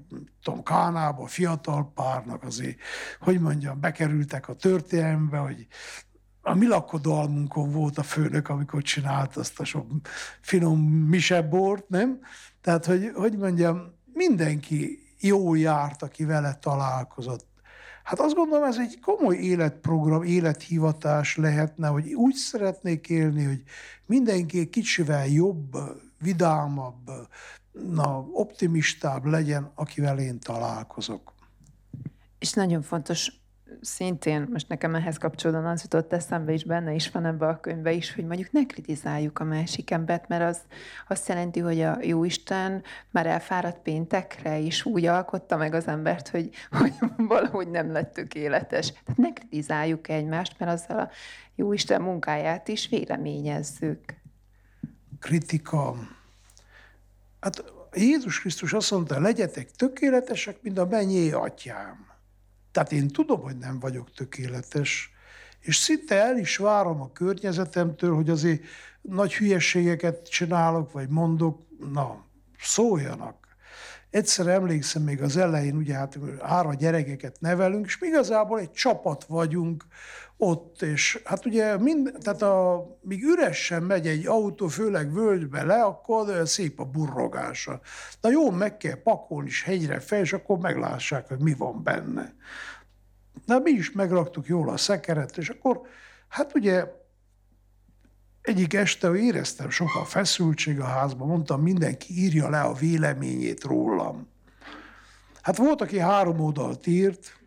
tudom, 0.43 0.63
Kánába 0.63 1.27
fiatal 1.27 1.91
párnak 1.95 2.43
azért, 2.43 2.79
hogy 3.19 3.39
mondjam, 3.39 3.79
bekerültek 3.79 4.47
a 4.47 4.53
történelembe, 4.53 5.37
hogy 5.37 5.67
a 6.47 6.55
mi 6.55 6.67
lakodalmunkon 6.67 7.71
volt 7.71 7.97
a 7.97 8.03
főnök, 8.03 8.49
amikor 8.49 8.81
csinált 8.81 9.37
azt 9.37 9.59
a 9.59 9.65
sok 9.65 9.85
finom 10.41 10.79
misebort, 10.89 11.89
nem? 11.89 12.19
Tehát, 12.61 12.85
hogy, 12.85 13.11
hogy 13.13 13.37
mondjam, 13.37 13.93
mindenki 14.13 14.99
jó 15.19 15.55
járt, 15.55 16.01
aki 16.01 16.25
vele 16.25 16.57
találkozott. 16.61 17.45
Hát 18.03 18.19
azt 18.19 18.35
gondolom, 18.35 18.63
ez 18.63 18.77
egy 18.77 18.99
komoly 18.99 19.35
életprogram, 19.35 20.23
élethivatás 20.23 21.35
lehetne, 21.35 21.87
hogy 21.87 22.13
úgy 22.13 22.35
szeretnék 22.35 23.09
élni, 23.09 23.43
hogy 23.43 23.63
mindenki 24.05 24.69
kicsivel 24.69 25.27
jobb, 25.27 25.77
vidámabb, 26.19 27.11
na, 27.71 28.27
optimistább 28.31 29.25
legyen, 29.25 29.71
akivel 29.75 30.19
én 30.19 30.39
találkozok. 30.39 31.33
És 32.39 32.53
nagyon 32.53 32.81
fontos 32.81 33.31
szintén 33.81 34.47
most 34.51 34.69
nekem 34.69 34.95
ehhez 34.95 35.17
kapcsolódóan 35.17 35.65
az 35.65 35.81
jutott 35.81 36.13
eszembe 36.13 36.53
is, 36.53 36.63
benne 36.63 36.93
is 36.93 37.11
van 37.11 37.25
ebbe 37.25 37.47
a 37.47 37.59
könyvbe 37.59 37.91
is, 37.91 38.13
hogy 38.15 38.25
mondjuk 38.25 38.51
ne 38.51 38.65
kritizáljuk 38.65 39.39
a 39.39 39.43
másik 39.43 39.91
embert, 39.91 40.27
mert 40.27 40.43
az 40.43 40.59
azt 41.07 41.27
jelenti, 41.27 41.59
hogy 41.59 41.81
a 41.81 41.97
Jóisten 42.01 42.83
már 43.11 43.25
elfáradt 43.25 43.81
péntekre 43.81 44.57
is 44.57 44.85
úgy 44.85 45.05
alkotta 45.05 45.57
meg 45.57 45.73
az 45.73 45.87
embert, 45.87 46.27
hogy, 46.27 46.49
hogy 46.71 46.93
valahogy 47.17 47.69
nem 47.69 47.91
lett 47.91 48.13
tökéletes. 48.13 48.91
Tehát 48.91 49.17
ne 49.17 49.33
kritizáljuk 49.33 50.09
egymást, 50.09 50.55
mert 50.59 50.71
azzal 50.71 50.99
a 50.99 51.09
Jóisten 51.55 52.01
munkáját 52.01 52.67
is 52.67 52.89
véleményezzük. 52.89 53.99
Kritika. 55.19 55.95
Hát 57.39 57.63
Jézus 57.93 58.39
Krisztus 58.39 58.73
azt 58.73 58.91
mondta, 58.91 59.19
legyetek 59.19 59.71
tökéletesek, 59.71 60.61
mint 60.61 60.77
a 60.77 60.85
mennyei 60.85 61.31
atyám. 61.31 62.06
Tehát 62.77 62.91
én 62.91 63.07
tudom, 63.07 63.41
hogy 63.41 63.57
nem 63.57 63.79
vagyok 63.79 64.11
tökéletes, 64.11 65.11
és 65.59 65.75
szinte 65.75 66.15
el 66.15 66.37
is 66.37 66.57
várom 66.57 67.01
a 67.01 67.11
környezetemtől, 67.11 68.15
hogy 68.15 68.29
azért 68.29 68.63
nagy 69.01 69.35
hülyeségeket 69.35 70.29
csinálok, 70.29 70.91
vagy 70.91 71.09
mondok, 71.09 71.61
na, 71.93 72.25
szóljanak. 72.59 73.46
Egyszer 74.09 74.47
emlékszem 74.47 75.01
még 75.01 75.21
az 75.21 75.37
elején, 75.37 75.75
ugye 75.75 75.93
hát 75.93 76.17
hára 76.41 76.73
gyerekeket 76.73 77.37
nevelünk, 77.39 77.85
és 77.85 77.99
mi 77.99 78.07
igazából 78.07 78.59
egy 78.59 78.71
csapat 78.71 79.23
vagyunk 79.23 79.85
ott, 80.37 80.81
és 80.81 81.21
hát 81.23 81.45
ugye 81.45 81.77
mind, 81.77 82.13
tehát 82.21 82.41
a, 82.41 82.85
míg 83.01 83.23
üresen 83.23 83.83
megy 83.83 84.07
egy 84.07 84.27
autó, 84.27 84.67
főleg 84.67 85.13
völgybe 85.13 85.63
le, 85.63 85.83
akkor 85.83 86.47
szép 86.47 86.79
a 86.79 86.85
burrogása. 86.85 87.79
Na 88.21 88.29
jó, 88.29 88.51
meg 88.51 88.77
kell 88.77 89.01
pakolni 89.01 89.47
is 89.47 89.63
hegyre 89.63 89.99
fel, 89.99 90.19
és 90.19 90.33
akkor 90.33 90.57
meglássák, 90.57 91.27
hogy 91.27 91.39
mi 91.39 91.53
van 91.53 91.83
benne. 91.83 92.33
Na 93.45 93.59
mi 93.59 93.71
is 93.71 93.91
megraktuk 93.91 94.47
jól 94.47 94.69
a 94.69 94.77
szekeret, 94.77 95.37
és 95.37 95.49
akkor 95.49 95.81
hát 96.27 96.55
ugye 96.55 96.85
egyik 98.47 98.73
este 98.73 99.13
éreztem 99.13 99.69
sokkal 99.69 100.05
feszültség 100.05 100.79
a 100.79 100.85
házban, 100.85 101.27
mondtam, 101.27 101.61
mindenki 101.61 102.13
írja 102.17 102.49
le 102.49 102.59
a 102.59 102.73
véleményét 102.73 103.63
rólam. 103.63 104.27
Hát 105.41 105.57
volt, 105.57 105.81
aki 105.81 105.99
három 105.99 106.39
oldalt 106.39 106.87
írt, 106.87 107.39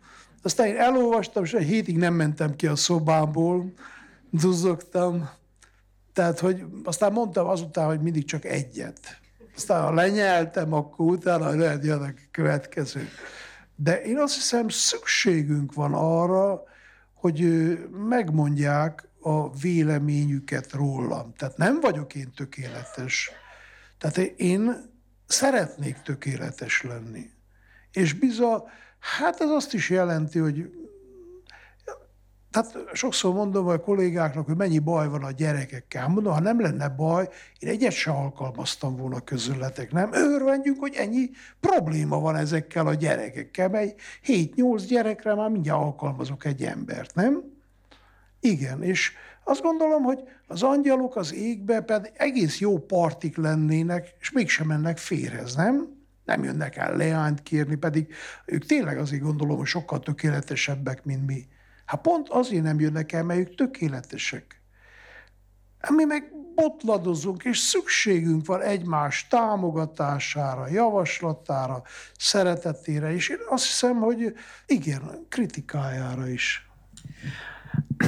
aztán 0.43 0.67
én 0.67 0.77
elolvastam, 0.77 1.43
és 1.43 1.53
egy 1.53 1.67
hétig 1.67 1.97
nem 1.97 2.13
mentem 2.13 2.55
ki 2.55 2.67
a 2.67 2.75
szobámból, 2.75 3.73
duzzogtam. 4.29 5.29
Tehát, 6.13 6.39
hogy 6.39 6.65
aztán 6.83 7.11
mondtam 7.11 7.47
azután, 7.47 7.85
hogy 7.85 8.01
mindig 8.01 8.25
csak 8.25 8.45
egyet. 8.45 8.99
Aztán 9.55 9.83
ha 9.83 9.93
lenyeltem, 9.93 10.73
akkor 10.73 11.05
utána 11.05 11.55
lehet 11.55 11.85
jön 11.85 12.01
a 12.01 12.13
következő. 12.31 13.07
De 13.75 14.01
én 14.01 14.17
azt 14.17 14.33
hiszem, 14.33 14.69
szükségünk 14.69 15.73
van 15.73 15.93
arra, 15.93 16.63
hogy 17.13 17.43
megmondják 18.07 19.09
a 19.21 19.55
véleményüket 19.55 20.71
rólam. 20.71 21.33
Tehát 21.33 21.57
nem 21.57 21.79
vagyok 21.79 22.15
én 22.15 22.31
tökéletes. 22.35 23.31
Tehát 23.97 24.17
én 24.17 24.89
szeretnék 25.27 26.01
tökéletes 26.01 26.81
lenni. 26.81 27.29
És 27.91 28.13
bizony, 28.13 28.61
hát 28.99 29.41
ez 29.41 29.49
azt 29.49 29.73
is 29.73 29.89
jelenti, 29.89 30.39
hogy 30.39 30.69
tehát 32.51 32.77
sokszor 32.93 33.33
mondom 33.33 33.67
a 33.67 33.77
kollégáknak, 33.77 34.45
hogy 34.45 34.55
mennyi 34.55 34.79
baj 34.79 35.07
van 35.07 35.23
a 35.23 35.31
gyerekekkel. 35.31 36.07
Mondom, 36.07 36.33
ha 36.33 36.39
nem 36.39 36.61
lenne 36.61 36.89
baj, 36.89 37.29
én 37.59 37.69
egyet 37.69 37.91
se 37.91 38.11
alkalmaztam 38.11 38.95
volna 38.95 39.19
közületek, 39.19 39.91
nem? 39.91 40.13
Örvendjünk, 40.13 40.79
hogy 40.79 40.95
ennyi 40.95 41.29
probléma 41.59 42.19
van 42.19 42.35
ezekkel 42.35 42.87
a 42.87 42.93
gyerekekkel, 42.93 43.69
mely 43.69 43.95
7-8 44.25 44.83
gyerekre 44.87 45.35
már 45.35 45.49
mindjárt 45.49 45.81
alkalmazok 45.81 46.45
egy 46.45 46.63
embert, 46.63 47.15
nem? 47.15 47.50
Igen, 48.41 48.83
és 48.83 49.11
azt 49.43 49.61
gondolom, 49.61 50.03
hogy 50.03 50.19
az 50.47 50.63
angyalok 50.63 51.15
az 51.15 51.33
égbe 51.33 51.81
pedig 51.81 52.11
egész 52.13 52.59
jó 52.59 52.77
partik 52.79 53.37
lennének, 53.37 54.15
és 54.19 54.31
mégsem 54.31 54.67
mennek 54.67 54.97
férhez, 54.97 55.55
nem? 55.55 55.99
Nem 56.25 56.43
jönnek 56.43 56.75
el 56.75 56.95
leányt 56.95 57.43
kérni, 57.43 57.75
pedig 57.75 58.13
ők 58.45 58.65
tényleg 58.65 58.97
azért 58.97 59.21
gondolom, 59.21 59.57
hogy 59.57 59.65
sokkal 59.65 59.99
tökéletesebbek, 59.99 61.03
mint 61.03 61.25
mi. 61.25 61.47
Hát 61.85 62.01
pont 62.01 62.29
azért 62.29 62.63
nem 62.63 62.79
jönnek 62.79 63.11
el, 63.11 63.23
mert 63.23 63.39
ők 63.39 63.55
tökéletesek. 63.55 64.61
Mi 65.89 66.03
meg 66.03 66.31
botladozunk, 66.55 67.43
és 67.43 67.57
szükségünk 67.57 68.45
van 68.45 68.61
egymás 68.61 69.27
támogatására, 69.27 70.67
javaslatára, 70.67 71.83
szeretetére, 72.17 73.13
és 73.13 73.29
én 73.29 73.37
azt 73.49 73.65
hiszem, 73.65 73.95
hogy 73.95 74.33
igen, 74.65 75.25
kritikájára 75.29 76.27
is. 76.27 76.69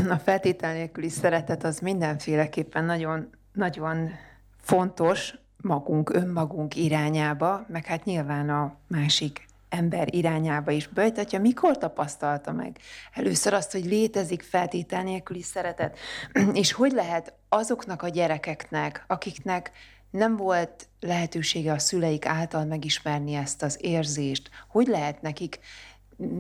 A 0.09 0.17
feltétel 0.17 0.73
nélküli 0.73 1.09
szeretet 1.09 1.63
az 1.63 1.79
mindenféleképpen 1.79 2.85
nagyon, 2.85 3.29
nagyon 3.53 4.09
fontos 4.57 5.33
magunk, 5.57 6.13
önmagunk 6.13 6.75
irányába, 6.75 7.65
meg 7.67 7.85
hát 7.85 8.03
nyilván 8.03 8.49
a 8.49 8.75
másik 8.87 9.45
ember 9.69 10.13
irányába 10.15 10.71
is. 10.71 10.87
Bejtatja, 10.87 11.39
mikor 11.39 11.77
tapasztalta 11.77 12.51
meg 12.51 12.77
először 13.13 13.53
azt, 13.53 13.71
hogy 13.71 13.85
létezik 13.85 14.41
feltétel 14.41 15.03
nélküli 15.03 15.41
szeretet, 15.41 15.97
és 16.53 16.71
hogy 16.71 16.91
lehet 16.91 17.33
azoknak 17.49 18.01
a 18.01 18.09
gyerekeknek, 18.09 19.03
akiknek 19.07 19.71
nem 20.09 20.35
volt 20.35 20.87
lehetősége 20.99 21.71
a 21.71 21.79
szüleik 21.79 22.25
által 22.25 22.65
megismerni 22.65 23.33
ezt 23.33 23.63
az 23.63 23.77
érzést, 23.81 24.49
hogy 24.67 24.87
lehet 24.87 25.21
nekik 25.21 25.59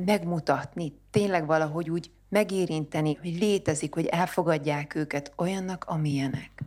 megmutatni, 0.05 0.93
tényleg 1.11 1.45
valahogy 1.45 1.89
úgy 1.89 2.11
megérinteni, 2.33 3.13
hogy 3.21 3.37
létezik, 3.39 3.93
hogy 3.93 4.05
elfogadják 4.05 4.95
őket 4.95 5.33
olyannak, 5.37 5.83
amilyenek. 5.87 6.63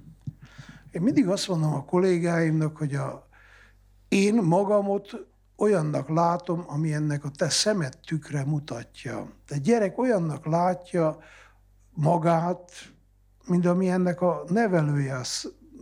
Én 0.90 1.02
mindig 1.02 1.28
azt 1.28 1.49
mondom 1.49 1.75
a 1.75 1.85
kollégáimnak, 1.85 2.76
hogy 2.76 2.94
a, 2.94 3.28
én 4.08 4.35
magamot 4.35 5.11
olyannak 5.56 6.08
látom, 6.08 6.64
ami 6.66 6.92
ennek 6.92 7.25
a 7.25 7.30
te 7.37 7.49
szemed 7.49 7.99
tükre 8.06 8.44
mutatja. 8.44 9.32
Te 9.46 9.58
gyerek 9.58 9.99
olyannak 9.99 10.46
látja 10.46 11.18
magát, 11.94 12.70
mint 13.46 13.66
ami 13.66 13.88
ennek 13.88 14.20
a 14.20 14.44
nevelője, 14.49 15.14
a 15.14 15.23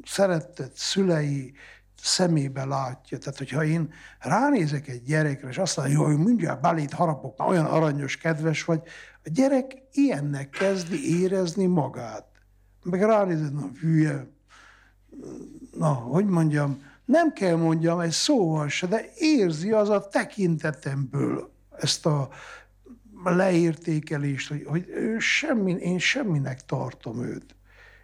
szeretett 0.04 0.76
szülei 0.76 1.54
szemébe 2.02 2.64
látja. 2.64 3.18
Tehát, 3.18 3.38
hogyha 3.38 3.64
én 3.64 3.92
ránézek 4.18 4.88
egy 4.88 5.02
gyerekre, 5.02 5.48
és 5.48 5.58
azt 5.58 5.76
mondja, 5.76 5.98
hogy 5.98 6.18
mindjárt 6.18 6.60
belét 6.60 6.92
harapok, 6.92 7.38
már 7.38 7.48
olyan 7.48 7.64
aranyos, 7.64 8.16
kedves 8.16 8.64
vagy, 8.64 8.82
a 9.25 9.31
gyerek 9.33 9.83
ilyennek 9.93 10.50
kezdi 10.50 11.21
érezni 11.21 11.66
magát. 11.66 12.26
Meg 12.83 13.02
ránézed, 13.02 13.54
na 13.54 13.71
hülye, 13.81 14.26
na, 15.78 15.93
hogy 15.93 16.26
mondjam, 16.26 16.83
nem 17.04 17.33
kell 17.33 17.57
mondjam 17.57 18.00
egy 18.00 18.11
szóval 18.11 18.69
se, 18.69 18.87
de 18.87 19.04
érzi 19.16 19.73
az 19.73 19.88
a 19.88 20.09
tekintetemből 20.09 21.52
ezt 21.78 22.07
a 22.07 22.28
leértékelést, 23.25 24.49
hogy, 24.49 24.64
hogy 24.66 24.88
ő 24.88 25.19
semmi, 25.19 25.73
én 25.73 25.99
semminek 25.99 26.64
tartom 26.64 27.23
őt. 27.23 27.57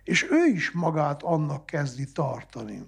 És 0.05 0.27
ő 0.31 0.47
is 0.47 0.71
magát 0.71 1.23
annak 1.23 1.67
kezdi 1.67 2.05
tartani. 2.13 2.83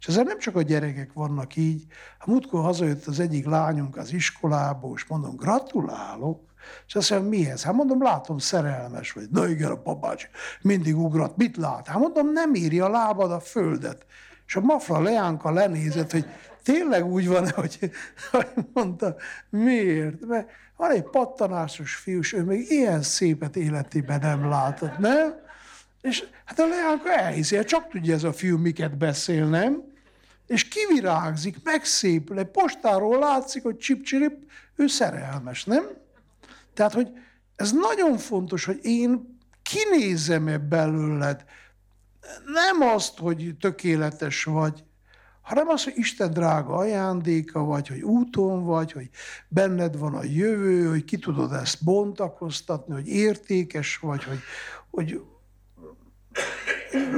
És 0.00 0.06
ezzel 0.06 0.22
nem 0.22 0.38
csak 0.38 0.56
a 0.56 0.62
gyerekek 0.62 1.12
vannak 1.12 1.56
így. 1.56 1.86
A 2.18 2.30
múltkor 2.30 2.62
hazajött 2.62 3.06
az 3.06 3.20
egyik 3.20 3.46
lányunk 3.46 3.96
az 3.96 4.12
iskolából, 4.12 4.92
és 4.96 5.06
mondom, 5.06 5.36
gratulálok, 5.36 6.47
és 6.86 6.94
azt 6.94 7.10
mondja, 7.10 7.28
mihez? 7.28 7.62
Hát 7.62 7.74
mondom, 7.74 8.02
látom, 8.02 8.38
szerelmes 8.38 9.12
vagy. 9.12 9.28
Na 9.30 9.48
igen, 9.48 9.70
a 9.70 9.82
babács 9.82 10.28
mindig 10.62 10.96
ugrat. 10.96 11.36
Mit 11.36 11.56
lát? 11.56 11.86
Hát 11.86 11.98
mondom, 11.98 12.32
nem 12.32 12.54
írja 12.54 12.84
a 12.84 12.88
lábad 12.88 13.32
a 13.32 13.40
földet. 13.40 14.06
És 14.46 14.56
a 14.56 14.60
Mafra 14.60 15.00
Leánka 15.00 15.50
lenézett, 15.50 16.10
hogy 16.10 16.26
tényleg 16.62 17.06
úgy 17.06 17.28
van, 17.28 17.50
hogy, 17.50 17.78
hogy 18.30 18.46
mondta, 18.72 19.16
miért? 19.50 20.26
Mert 20.26 20.48
van 20.76 20.90
egy 20.90 21.02
pattanásos 21.02 21.94
fiú, 21.94 22.18
és 22.18 22.32
ő 22.32 22.42
még 22.42 22.70
ilyen 22.70 23.02
szépet 23.02 23.56
életében 23.56 24.20
nem 24.20 24.48
látott, 24.48 24.98
nem? 24.98 25.34
És 26.00 26.24
hát 26.44 26.58
a 26.58 26.66
Leánka 26.66 27.12
elhiszi, 27.12 27.56
hát 27.56 27.66
csak 27.66 27.88
tudja 27.88 28.14
ez 28.14 28.24
a 28.24 28.32
fiú 28.32 28.58
miket 28.58 28.96
beszél, 28.96 29.46
nem? 29.46 29.82
És 30.46 30.68
kivirágzik, 30.68 31.56
megszépül, 31.62 32.38
egy 32.38 32.46
postáról 32.46 33.18
látszik, 33.18 33.62
hogy 33.62 33.78
csip 33.78 34.06
ő 34.76 34.86
szerelmes, 34.86 35.64
nem? 35.64 35.84
Tehát, 36.78 36.92
hogy 36.92 37.10
ez 37.56 37.72
nagyon 37.72 38.18
fontos, 38.18 38.64
hogy 38.64 38.78
én 38.82 39.38
kinézem-e 39.62 40.58
belőled, 40.58 41.44
nem 42.44 42.88
azt, 42.88 43.18
hogy 43.18 43.56
tökéletes 43.60 44.44
vagy, 44.44 44.84
hanem 45.42 45.68
az, 45.68 45.84
hogy 45.84 45.92
Isten 45.96 46.32
drága 46.32 46.74
ajándéka 46.74 47.64
vagy, 47.64 47.88
hogy 47.88 48.00
úton 48.00 48.64
vagy, 48.64 48.92
hogy 48.92 49.10
benned 49.48 49.98
van 49.98 50.14
a 50.14 50.24
jövő, 50.24 50.88
hogy 50.88 51.04
ki 51.04 51.18
tudod 51.18 51.52
ezt 51.52 51.84
bontakoztatni, 51.84 52.94
hogy 52.94 53.08
értékes 53.08 53.96
vagy, 53.96 54.24
hogy, 54.24 54.40
hogy 54.90 55.22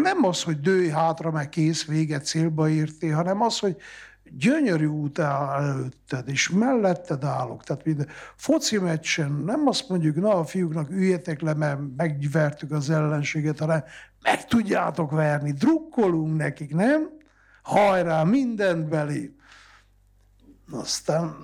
nem 0.02 0.24
az, 0.24 0.42
hogy 0.42 0.60
dőj 0.60 0.88
hátra, 0.88 1.30
meg 1.30 1.48
kész, 1.48 1.84
véget, 1.84 2.26
célba 2.26 2.68
értél, 2.68 3.14
hanem 3.14 3.40
az, 3.40 3.58
hogy 3.58 3.76
gyönyörű 4.38 4.86
út 4.86 5.18
áll 5.18 5.62
előtted, 5.62 6.28
és 6.28 6.48
melletted 6.48 7.24
állok. 7.24 7.64
Tehát 7.64 7.84
mind 7.84 8.06
foci 8.36 8.78
meccsen 8.78 9.32
nem 9.32 9.66
azt 9.66 9.88
mondjuk, 9.88 10.16
na 10.16 10.34
a 10.34 10.44
fiúknak 10.44 10.90
üljetek 10.90 11.40
le, 11.40 11.54
mert 11.54 11.78
megvertük 11.96 12.70
az 12.70 12.90
ellenséget, 12.90 13.58
hanem 13.58 13.84
meg 14.22 14.46
tudjátok 14.46 15.10
verni, 15.10 15.52
drukkolunk 15.52 16.36
nekik, 16.36 16.74
nem? 16.74 17.08
Hajrá, 17.62 18.22
mindent 18.22 18.88
belé. 18.88 19.34
Aztán 20.70 21.36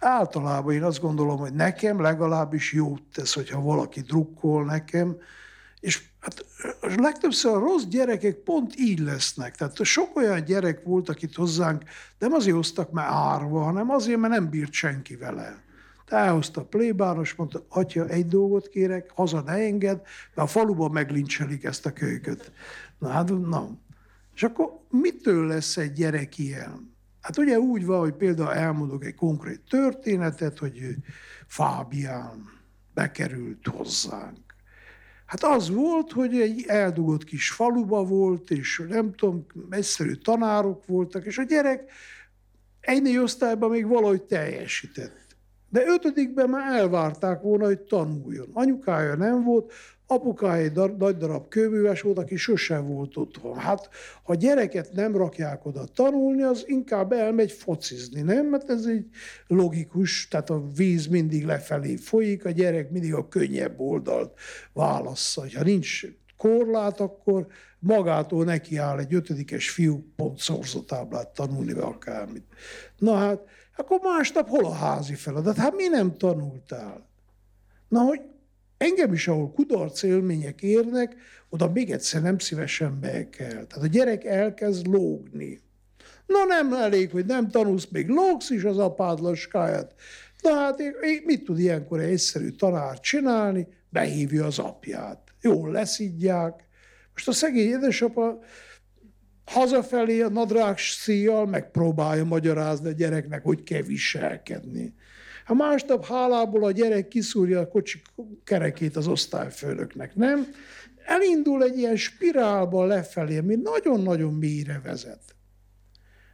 általában 0.00 0.74
én 0.74 0.82
azt 0.82 1.00
gondolom, 1.00 1.38
hogy 1.38 1.52
nekem 1.52 2.00
legalábbis 2.00 2.72
jót 2.72 3.02
tesz, 3.12 3.34
hogyha 3.34 3.60
valaki 3.60 4.00
drukkol 4.00 4.64
nekem, 4.64 5.16
és 5.80 6.08
hát 6.28 6.96
legtöbbször 6.96 7.54
a 7.54 7.58
rossz 7.58 7.84
gyerekek 7.84 8.34
pont 8.36 8.76
így 8.76 8.98
lesznek. 8.98 9.56
Tehát 9.56 9.84
sok 9.84 10.16
olyan 10.16 10.44
gyerek 10.44 10.84
volt, 10.84 11.08
akit 11.08 11.34
hozzánk 11.34 11.82
nem 12.18 12.32
azért 12.32 12.56
hoztak 12.56 12.90
már 12.90 13.08
árva, 13.10 13.62
hanem 13.62 13.90
azért, 13.90 14.18
mert 14.18 14.32
nem 14.32 14.48
bírt 14.50 14.72
senki 14.72 15.16
vele. 15.16 15.62
Elhozta 16.06 16.60
a 16.60 16.64
plébános, 16.64 17.34
mondta, 17.34 17.66
atya, 17.68 18.06
egy 18.06 18.26
dolgot 18.26 18.68
kérek, 18.68 19.10
haza 19.14 19.40
ne 19.40 19.52
enged, 19.52 20.00
mert 20.34 20.48
a 20.48 20.52
faluban 20.52 20.90
meglincselik 20.90 21.64
ezt 21.64 21.86
a 21.86 21.92
kölyköt. 21.92 22.52
Na 22.98 23.08
hát, 23.08 23.28
na. 23.28 23.70
És 24.34 24.42
akkor 24.42 24.80
mitől 24.90 25.46
lesz 25.46 25.76
egy 25.76 25.92
gyerek 25.92 26.38
ilyen? 26.38 26.96
Hát 27.20 27.38
ugye 27.38 27.58
úgy 27.58 27.86
van, 27.86 27.98
hogy 27.98 28.12
például 28.12 28.52
elmondok 28.52 29.04
egy 29.04 29.14
konkrét 29.14 29.60
történetet, 29.68 30.58
hogy 30.58 30.96
Fábián 31.46 32.50
bekerült 32.94 33.66
hozzánk 33.66 34.47
Hát 35.28 35.44
az 35.44 35.70
volt, 35.70 36.12
hogy 36.12 36.40
egy 36.40 36.64
eldugott 36.66 37.24
kis 37.24 37.50
faluba 37.50 38.04
volt, 38.04 38.50
és 38.50 38.82
nem 38.88 39.14
tudom, 39.14 39.46
egyszerű 39.70 40.12
tanárok 40.12 40.86
voltak, 40.86 41.24
és 41.24 41.38
a 41.38 41.42
gyerek 41.42 41.90
egy 42.80 43.16
osztályban 43.16 43.70
még 43.70 43.86
valahogy 43.86 44.22
teljesített. 44.22 45.36
De 45.68 45.86
ötödikben 45.86 46.48
már 46.48 46.76
elvárták 46.76 47.42
volna, 47.42 47.64
hogy 47.64 47.80
tanuljon. 47.80 48.48
Anyukája 48.52 49.14
nem 49.14 49.44
volt, 49.44 49.72
apukája 50.10 50.62
egy 50.62 50.72
dar- 50.72 50.98
nagy 50.98 51.16
darab 51.16 51.48
kőműves 51.48 52.00
volt, 52.00 52.18
aki 52.18 52.36
sosem 52.36 52.86
volt 52.86 53.16
otthon. 53.16 53.56
Hát, 53.56 53.88
ha 54.22 54.34
gyereket 54.34 54.92
nem 54.92 55.16
rakják 55.16 55.66
oda 55.66 55.84
tanulni, 55.84 56.42
az 56.42 56.64
inkább 56.66 57.12
elmegy 57.12 57.52
focizni, 57.52 58.20
nem? 58.20 58.46
Mert 58.46 58.70
ez 58.70 58.84
egy 58.84 59.06
logikus, 59.46 60.28
tehát 60.28 60.50
a 60.50 60.62
víz 60.76 61.06
mindig 61.06 61.44
lefelé 61.44 61.96
folyik, 61.96 62.44
a 62.44 62.50
gyerek 62.50 62.90
mindig 62.90 63.14
a 63.14 63.28
könnyebb 63.28 63.80
oldalt 63.80 64.38
válassza. 64.72 65.44
Ha 65.54 65.62
nincs 65.62 66.02
korlát, 66.36 67.00
akkor 67.00 67.46
magától 67.78 68.44
nekiáll 68.44 68.98
egy 68.98 69.14
ötödikes 69.14 69.70
fiú 69.70 70.04
pont 70.16 70.38
szorzatáblát 70.38 71.28
tanulni, 71.28 71.72
vagy 71.72 71.82
akármit. 71.82 72.44
Na 72.98 73.14
hát, 73.14 73.40
akkor 73.76 74.00
másnap 74.02 74.48
hol 74.48 74.64
a 74.64 74.72
házi 74.72 75.14
feladat? 75.14 75.56
Hát 75.56 75.74
mi 75.74 75.86
nem 75.86 76.16
tanultál? 76.16 77.06
Na, 77.88 78.00
hogy 78.00 78.20
engem 78.78 79.12
is, 79.12 79.28
ahol 79.28 79.52
kudarc 79.52 80.02
élmények 80.02 80.62
érnek, 80.62 81.16
oda 81.48 81.70
még 81.72 81.90
egyszer 81.90 82.22
nem 82.22 82.38
szívesen 82.38 83.00
be 83.00 83.28
kell. 83.28 83.48
Tehát 83.66 83.84
a 83.84 83.86
gyerek 83.86 84.24
elkezd 84.24 84.86
lógni. 84.86 85.60
Na 86.26 86.44
nem 86.44 86.72
elég, 86.72 87.10
hogy 87.10 87.26
nem 87.26 87.50
tanulsz, 87.50 87.88
még 87.90 88.08
lógsz 88.08 88.50
is 88.50 88.64
az 88.64 88.78
apád 88.78 89.20
laskáját. 89.20 89.94
Na 90.42 90.54
hát 90.54 90.82
mit 91.24 91.44
tud 91.44 91.58
ilyenkor 91.58 92.00
egy 92.00 92.10
egyszerű 92.10 92.50
tanár 92.50 93.00
csinálni? 93.00 93.66
Behívja 93.90 94.44
az 94.44 94.58
apját. 94.58 95.18
Jól 95.40 95.70
leszidják. 95.70 96.64
Most 97.12 97.28
a 97.28 97.32
szegény 97.32 97.68
édesapa 97.68 98.38
hazafelé 99.44 100.20
a 100.20 100.28
nadrág 100.28 100.78
szíjjal 100.78 101.46
megpróbálja 101.46 102.24
magyarázni 102.24 102.88
a 102.88 102.92
gyereknek, 102.92 103.42
hogy 103.42 103.62
kell 103.62 103.82
viselkedni. 103.82 104.94
A 105.50 105.54
másnap 105.54 106.06
hálából 106.06 106.64
a 106.64 106.70
gyerek 106.70 107.08
kiszúrja 107.08 107.60
a 107.60 107.68
kocsi 107.68 108.02
kerekét 108.44 108.96
az 108.96 109.06
osztályfőnöknek, 109.06 110.14
nem? 110.14 110.46
Elindul 111.04 111.62
egy 111.62 111.78
ilyen 111.78 111.96
spirálba 111.96 112.84
lefelé, 112.84 113.38
ami 113.38 113.54
nagyon-nagyon 113.54 114.34
mélyre 114.34 114.80
vezet. 114.84 115.20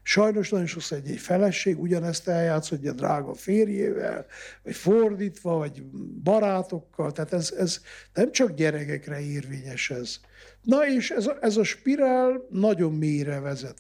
Sajnos 0.03 0.51
nagyon 0.51 0.67
sokszor 0.67 0.99
egy, 0.99 1.11
egy 1.11 1.19
feleség 1.19 1.81
ugyanezt 1.81 2.29
eljátszodja 2.29 2.93
drága 2.93 3.35
férjével, 3.35 4.27
vagy 4.63 4.75
fordítva, 4.75 5.57
vagy 5.57 5.83
barátokkal, 6.23 7.13
tehát 7.13 7.33
ez, 7.33 7.55
ez 7.59 7.81
nem 8.15 8.33
csak 8.33 8.55
gyerekekre 8.55 9.21
érvényes 9.21 9.91
ez. 9.91 10.17
Na 10.63 10.89
és 10.89 11.11
ez 11.11 11.27
a, 11.27 11.39
ez 11.41 11.57
a 11.57 11.65
spirál 11.65 12.47
nagyon 12.51 12.93
mélyre 12.93 13.41
vezet. 13.41 13.79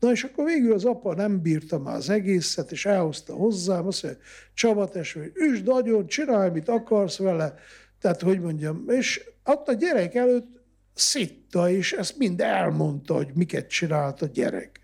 Na 0.00 0.10
és 0.10 0.24
akkor 0.24 0.44
végül 0.44 0.72
az 0.72 0.84
apa 0.84 1.14
nem 1.14 1.40
bírta 1.42 1.78
már 1.78 1.96
az 1.96 2.10
egészet, 2.10 2.72
és 2.72 2.86
elhozta 2.86 3.34
hozzám, 3.34 3.86
azt 3.86 4.02
mondja, 4.02 4.20
Csaba 4.54 4.88
testvére, 4.88 5.30
üsd 5.34 5.68
agyon, 5.68 6.06
csinálj, 6.06 6.50
mit 6.50 6.68
akarsz 6.68 7.16
vele. 7.18 7.54
Tehát, 8.00 8.20
hogy 8.20 8.40
mondjam, 8.40 8.84
és 8.88 9.30
ott 9.44 9.68
a 9.68 9.72
gyerek 9.72 10.14
előtt 10.14 10.60
szitta, 10.94 11.70
és 11.70 11.92
ezt 11.92 12.18
mind 12.18 12.40
elmondta, 12.40 13.14
hogy 13.14 13.30
miket 13.34 13.68
csinált 13.68 14.22
a 14.22 14.26
gyerek. 14.26 14.80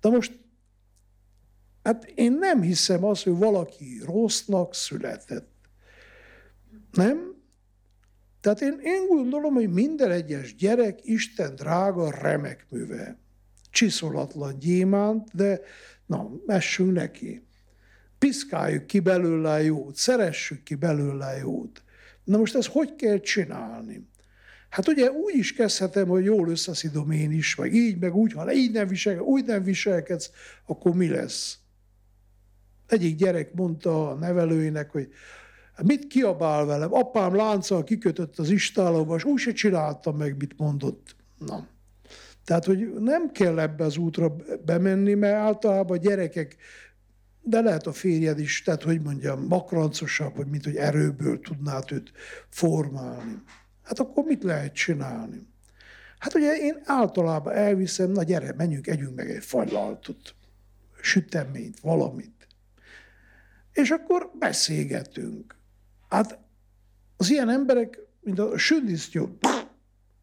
Na 0.00 0.10
most, 0.10 0.38
hát 1.82 2.04
én 2.04 2.32
nem 2.32 2.60
hiszem 2.60 3.04
azt, 3.04 3.22
hogy 3.22 3.36
valaki 3.36 4.00
rossznak 4.04 4.74
született. 4.74 5.54
Nem? 6.92 7.34
Tehát 8.40 8.60
én, 8.60 8.78
én 8.82 9.06
gondolom, 9.06 9.54
hogy 9.54 9.72
minden 9.72 10.10
egyes 10.10 10.54
gyerek 10.54 10.98
Isten 11.02 11.54
drága 11.54 12.10
remek 12.10 12.66
műve 12.70 13.18
csiszolatlan 13.76 14.58
gyémánt, 14.58 15.28
de 15.32 15.60
na, 16.06 16.30
messünk 16.46 16.92
neki. 16.92 17.46
Piszkáljuk 18.18 18.86
ki 18.86 19.00
belőle 19.00 19.50
a 19.50 19.58
jót, 19.58 19.96
szeressük 19.96 20.62
ki 20.62 20.74
belőle 20.74 21.26
a 21.26 21.36
jót. 21.36 21.82
Na 22.24 22.38
most 22.38 22.54
ezt 22.54 22.68
hogy 22.68 22.94
kell 22.94 23.18
csinálni? 23.18 24.08
Hát 24.68 24.88
ugye 24.88 25.10
úgy 25.10 25.34
is 25.34 25.52
kezdhetem, 25.52 26.08
hogy 26.08 26.24
jól 26.24 26.48
összeszidom 26.48 27.10
én 27.10 27.32
is, 27.32 27.54
meg 27.54 27.74
így, 27.74 27.98
meg 27.98 28.14
úgy, 28.14 28.32
ha 28.32 28.52
így 28.52 28.72
nem 28.72 28.86
visel, 28.86 29.18
úgy 29.18 29.44
nem 29.44 29.62
viselkedsz, 29.62 30.30
akkor 30.66 30.94
mi 30.94 31.08
lesz? 31.08 31.58
Egyik 32.86 33.16
gyerek 33.16 33.54
mondta 33.54 34.10
a 34.10 34.14
nevelőinek, 34.14 34.90
hogy 34.90 35.08
mit 35.82 36.06
kiabál 36.06 36.64
velem? 36.64 36.94
Apám 36.94 37.34
lánccal 37.34 37.84
kikötött 37.84 38.38
az 38.38 38.50
istálóba, 38.50 39.16
és 39.16 39.24
úgy 39.24 39.38
se 39.38 39.52
csináltam 39.52 40.16
meg, 40.16 40.36
mit 40.36 40.58
mondott. 40.58 41.16
Na. 41.38 41.66
Tehát, 42.46 42.64
hogy 42.64 42.92
nem 42.92 43.32
kell 43.32 43.58
ebbe 43.58 43.84
az 43.84 43.96
útra 43.96 44.36
bemenni, 44.64 45.14
mert 45.14 45.34
általában 45.34 45.96
a 45.96 46.00
gyerekek, 46.00 46.56
de 47.42 47.60
lehet 47.60 47.86
a 47.86 47.92
férjed 47.92 48.38
is, 48.38 48.62
tehát, 48.62 48.82
hogy 48.82 49.00
mondjam, 49.00 49.46
makrancosabb, 49.46 50.36
vagy 50.36 50.46
mint 50.46 50.64
hogy 50.64 50.76
erőből 50.76 51.40
tudnád 51.40 51.92
őt 51.92 52.12
formálni. 52.48 53.42
Hát 53.82 53.98
akkor 53.98 54.24
mit 54.24 54.42
lehet 54.42 54.74
csinálni? 54.74 55.46
Hát 56.18 56.34
ugye 56.34 56.56
én 56.56 56.80
általában 56.84 57.54
elviszem, 57.54 58.10
na 58.10 58.22
gyere, 58.22 58.52
menjünk, 58.56 58.86
együnk 58.86 59.16
meg 59.16 59.30
egy 59.30 59.44
fagylaltot, 59.44 60.34
süteményt, 61.00 61.80
valamit. 61.80 62.46
És 63.72 63.90
akkor 63.90 64.30
beszélgetünk. 64.38 65.56
Hát 66.08 66.38
az 67.16 67.30
ilyen 67.30 67.48
emberek, 67.48 67.98
mint 68.20 68.38
a 68.38 68.58
sündizsztyó, 68.58 69.38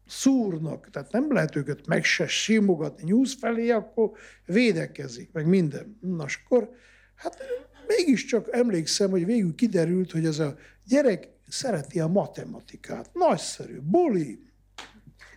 szúrnak, 0.06 0.90
tehát 0.90 1.12
nem 1.12 1.32
lehet 1.32 1.56
őket 1.56 1.86
meg 1.86 2.04
se 2.04 2.26
simogatni 2.26 3.02
nyúz 3.04 3.36
felé, 3.40 3.70
akkor 3.70 4.10
védekezik, 4.46 5.32
meg 5.32 5.46
minden. 5.46 5.98
Na, 6.00 6.26
akkor 6.44 6.70
hát 7.14 7.42
mégiscsak 7.86 8.48
emlékszem, 8.50 9.10
hogy 9.10 9.24
végül 9.24 9.54
kiderült, 9.54 10.12
hogy 10.12 10.24
ez 10.24 10.38
a 10.38 10.56
gyerek 10.84 11.28
szereti 11.48 12.00
a 12.00 12.06
matematikát. 12.06 13.10
Nagyszerű, 13.12 13.80
buli. 13.80 14.52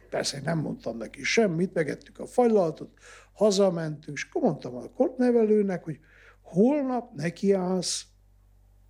Persze 0.10 0.42
nem 0.44 0.60
mondtam 0.60 0.98
neki 0.98 1.24
semmit, 1.24 1.74
megettük 1.74 2.20
a 2.20 2.26
fajlaltot, 2.26 2.90
hazamentünk, 3.34 4.18
és 4.18 4.28
akkor 4.30 4.42
mondtam 4.42 4.76
a 4.76 5.14
nevelőnek, 5.18 5.84
hogy 5.84 6.00
holnap 6.42 7.14
nekiállsz 7.14 8.06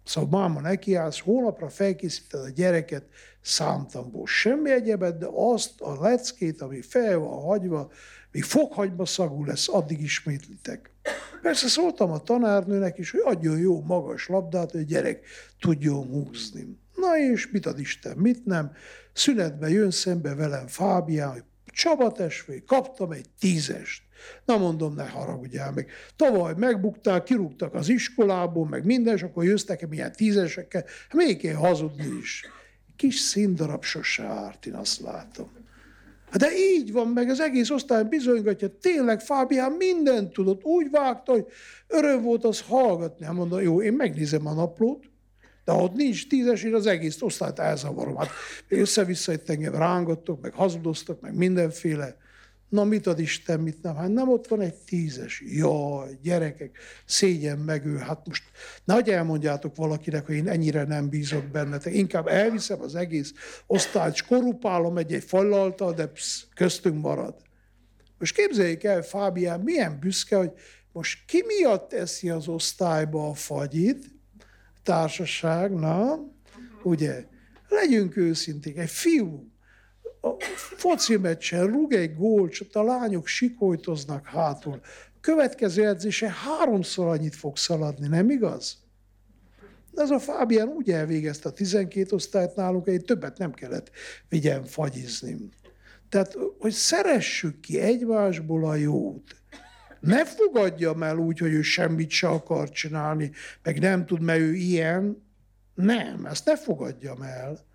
Szóval 0.08 0.39
máma 0.39 0.62
nekiállsz, 0.62 1.20
hónapra 1.20 1.70
felkészíted 1.70 2.41
a 2.41 2.50
gyereket 2.50 3.04
számtamból. 3.41 4.26
Semmi 4.28 4.72
egyebet, 4.72 5.17
de 5.17 5.28
azt 5.32 5.82
a 5.82 6.02
leckét, 6.02 6.62
ami 6.62 6.82
fel 6.82 7.17
van 7.17 7.41
hagyva, 7.41 7.91
még 8.32 8.43
fokhagyma 8.43 9.06
szagú 9.06 9.46
lesz, 9.46 9.70
addig 9.70 10.02
ismétlitek. 10.02 10.91
Persze 11.41 11.67
szóltam 11.67 12.12
a 12.12 12.17
tanárnőnek 12.17 12.98
is, 12.98 13.12
hogy 13.12 13.22
adjon 13.24 13.58
jó 13.58 13.82
magas 13.82 14.28
labdát, 14.28 14.72
hogy 14.72 14.80
a 14.80 14.84
gyerek 14.84 15.26
tudjon 15.60 16.08
húzni. 16.08 16.78
Na 16.96 17.17
és 17.17 17.52
mit 17.52 17.65
ad 17.65 17.80
Isten, 17.80 18.17
mit 18.17 18.46
nem? 18.46 18.72
Szünetben 19.13 19.70
jön 19.70 19.91
szembe 19.91 20.36
velem 20.36 20.67
Fábián, 20.67 21.32
hogy 21.32 21.43
Csaba 21.65 22.12
testvér, 22.12 22.63
kaptam 22.63 23.12
egy 23.12 23.30
tízest. 23.39 24.04
Na 24.45 24.58
mondom, 24.58 24.93
ne 24.93 25.10
haragudjál 25.10 25.71
meg. 25.71 25.89
Tavaly 26.15 26.53
megbukták, 26.58 27.23
kirúgtak 27.23 27.73
az 27.73 27.89
iskolából, 27.89 28.67
meg 28.67 28.86
minden, 28.86 29.15
és 29.15 29.23
akkor 29.23 29.43
jössz 29.43 29.65
nekem 29.65 29.93
ilyen 29.93 30.12
tízesekkel. 30.12 30.86
Még 31.13 31.41
kell 31.41 31.53
hazudni 31.53 32.17
is. 32.21 32.45
Kis 32.95 33.19
színdarab 33.19 33.84
sose 33.84 34.23
árt, 34.23 34.65
én 34.65 34.73
azt 34.73 34.99
látom. 34.99 35.49
Hát 36.30 36.41
de 36.41 36.47
így 36.58 36.91
van, 36.91 37.08
meg 37.08 37.30
az 37.30 37.39
egész 37.39 37.69
osztály 37.69 38.03
bizonygatja, 38.03 38.77
tényleg 38.82 39.19
Fábián 39.21 39.71
mindent 39.71 40.34
tudott, 40.34 40.63
úgy 40.63 40.88
vágta, 40.91 41.32
hogy 41.32 41.45
öröm 41.88 42.21
volt 42.21 42.43
az 42.43 42.62
hallgatni. 42.62 43.25
Hát 43.25 43.34
mondom, 43.34 43.62
jó, 43.62 43.82
én 43.82 43.93
megnézem 43.93 44.47
a 44.47 44.53
naplót, 44.53 45.10
de 45.65 45.71
ha 45.71 45.84
ott 45.84 45.93
nincs 45.93 46.27
tízes, 46.27 46.63
én 46.63 46.73
az 46.73 46.86
egész 46.86 47.21
osztályt 47.21 47.60
elzavarom. 47.60 48.15
Hát 48.15 48.30
össze-vissza 48.69 49.34
itt 49.34 49.49
engem 49.49 49.75
rángattok, 49.75 50.41
meg 50.41 50.53
hazudoztak, 50.53 51.21
meg 51.21 51.36
mindenféle. 51.36 52.17
Na 52.69 52.84
mit 52.84 53.08
ad 53.08 53.19
Isten, 53.19 53.60
mit 53.60 53.82
nem? 53.82 53.95
Hát 53.95 54.13
nem 54.13 54.30
ott 54.30 54.47
van 54.47 54.62
egy 54.62 54.73
tízes. 54.73 55.43
Jaj, 55.45 56.17
gyerekek, 56.21 56.77
szégyen 57.06 57.58
meg 57.58 57.86
ő. 57.86 57.97
Hát 57.97 58.27
most 58.27 58.43
nagy 58.84 59.10
elmondjátok 59.10 59.75
valakinek, 59.75 60.25
hogy 60.25 60.36
én 60.36 60.47
ennyire 60.47 60.84
nem 60.84 61.10
bízok 61.10 61.45
bennetek. 61.45 61.93
Inkább 61.93 62.27
elviszem 62.27 62.82
az 62.82 62.95
egész 62.95 63.34
osztályt, 63.67 64.25
korupálom 64.25 64.97
egy-egy 64.97 65.23
fallaltal, 65.23 65.93
de 65.93 66.08
psz, 66.08 66.47
köztünk 66.56 67.01
marad. 67.01 67.36
Most 68.19 68.36
képzeljék 68.36 68.84
el, 68.84 69.01
Fábián, 69.01 69.60
milyen 69.60 69.99
büszke, 69.99 70.38
hogy 70.38 70.51
most 70.91 71.25
ki 71.25 71.43
miatt 71.45 71.89
teszi 71.89 72.30
az 72.30 72.47
osztályba 72.47 73.30
a 73.30 73.34
fagyit, 73.34 74.06
társaság, 74.84 75.73
na, 75.73 76.19
ugye, 76.84 77.25
legyünk 77.67 78.17
őszinték, 78.17 78.77
egy 78.77 78.89
fiú 78.89 79.51
a 80.21 80.30
foci 80.56 81.17
meccsen 81.17 81.67
rúg 81.67 81.93
egy 81.93 82.15
gólt, 82.15 82.67
a 82.73 82.84
lányok 82.84 83.27
sikolytoznak 83.27 84.25
hátul. 84.25 84.82
Következő 85.21 85.88
edzése 85.88 86.30
háromszor 86.30 87.08
annyit 87.08 87.36
fog 87.36 87.58
szaladni, 87.58 88.08
nem 88.08 88.30
igaz? 88.30 88.77
Ez 89.93 90.10
a 90.10 90.19
Fábián 90.19 90.67
úgy 90.67 90.89
elvégezte 90.89 91.49
a 91.49 91.51
12 91.51 92.15
osztályt 92.15 92.56
nálunk, 92.56 92.84
hogy 92.84 93.06
többet 93.06 93.38
nem 93.38 93.53
kellett 93.53 93.91
vigyen 94.30 94.63
fagyizni. 94.63 95.49
Tehát, 96.10 96.38
hogy 96.60 96.71
szeressük 96.71 97.60
ki 97.60 97.80
egymásból 97.80 98.65
a 98.65 98.75
jót. 98.75 99.36
Ne 99.99 100.25
fogadjam 100.25 101.03
el 101.03 101.17
úgy, 101.17 101.39
hogy 101.39 101.53
ő 101.53 101.62
semmit 101.62 102.10
se 102.10 102.27
akar 102.27 102.69
csinálni, 102.69 103.32
meg 103.63 103.80
nem 103.80 104.06
tud, 104.06 104.21
mert 104.21 104.39
ő 104.39 104.53
ilyen. 104.53 105.25
Nem, 105.75 106.25
ezt 106.25 106.45
ne 106.45 106.58
fogadjam 106.58 107.21
el 107.21 107.65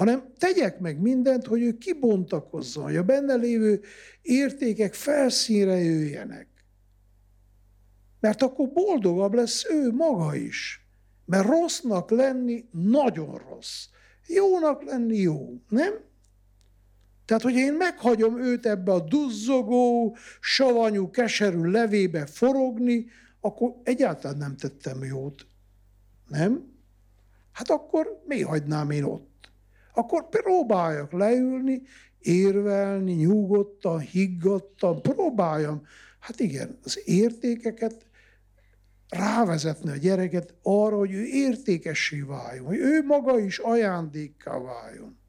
hanem 0.00 0.32
tegyek 0.38 0.78
meg 0.78 1.00
mindent, 1.00 1.46
hogy 1.46 1.62
ő 1.62 1.78
kibontakozzon, 1.78 2.84
hogy 2.84 2.96
a 2.96 3.02
benne 3.02 3.34
lévő 3.34 3.80
értékek 4.22 4.94
felszínre 4.94 5.76
jöjjenek. 5.76 6.48
Mert 8.20 8.42
akkor 8.42 8.68
boldogabb 8.68 9.34
lesz 9.34 9.64
ő 9.70 9.92
maga 9.92 10.34
is. 10.34 10.86
Mert 11.24 11.46
rossznak 11.46 12.10
lenni 12.10 12.68
nagyon 12.70 13.38
rossz. 13.48 13.86
Jónak 14.26 14.84
lenni 14.84 15.16
jó, 15.16 15.60
nem? 15.68 15.92
Tehát, 17.24 17.42
hogy 17.42 17.54
én 17.54 17.74
meghagyom 17.74 18.42
őt 18.42 18.66
ebbe 18.66 18.92
a 18.92 19.00
duzzogó, 19.00 20.16
savanyú, 20.40 21.10
keserű 21.10 21.62
levébe 21.62 22.26
forogni, 22.26 23.06
akkor 23.40 23.74
egyáltalán 23.82 24.36
nem 24.36 24.56
tettem 24.56 25.04
jót. 25.04 25.46
Nem? 26.28 26.72
Hát 27.52 27.70
akkor 27.70 28.22
mi 28.26 28.42
hagynám 28.42 28.90
én 28.90 29.02
ott? 29.02 29.29
Akkor 29.94 30.28
próbáljak 30.28 31.12
leülni, 31.12 31.82
érvelni, 32.18 33.12
nyugodtan, 33.12 33.98
higgadtan, 33.98 35.02
próbáljam, 35.02 35.82
hát 36.18 36.40
igen, 36.40 36.78
az 36.82 37.00
értékeket 37.04 38.06
rávezetni 39.08 39.90
a 39.90 39.96
gyereket 39.96 40.54
arra, 40.62 40.96
hogy 40.96 41.12
ő 41.12 41.24
értékessé 41.24 42.20
váljon, 42.20 42.66
hogy 42.66 42.78
ő 42.78 43.02
maga 43.04 43.38
is 43.38 43.58
ajándékká 43.58 44.58
váljon. 44.58 45.19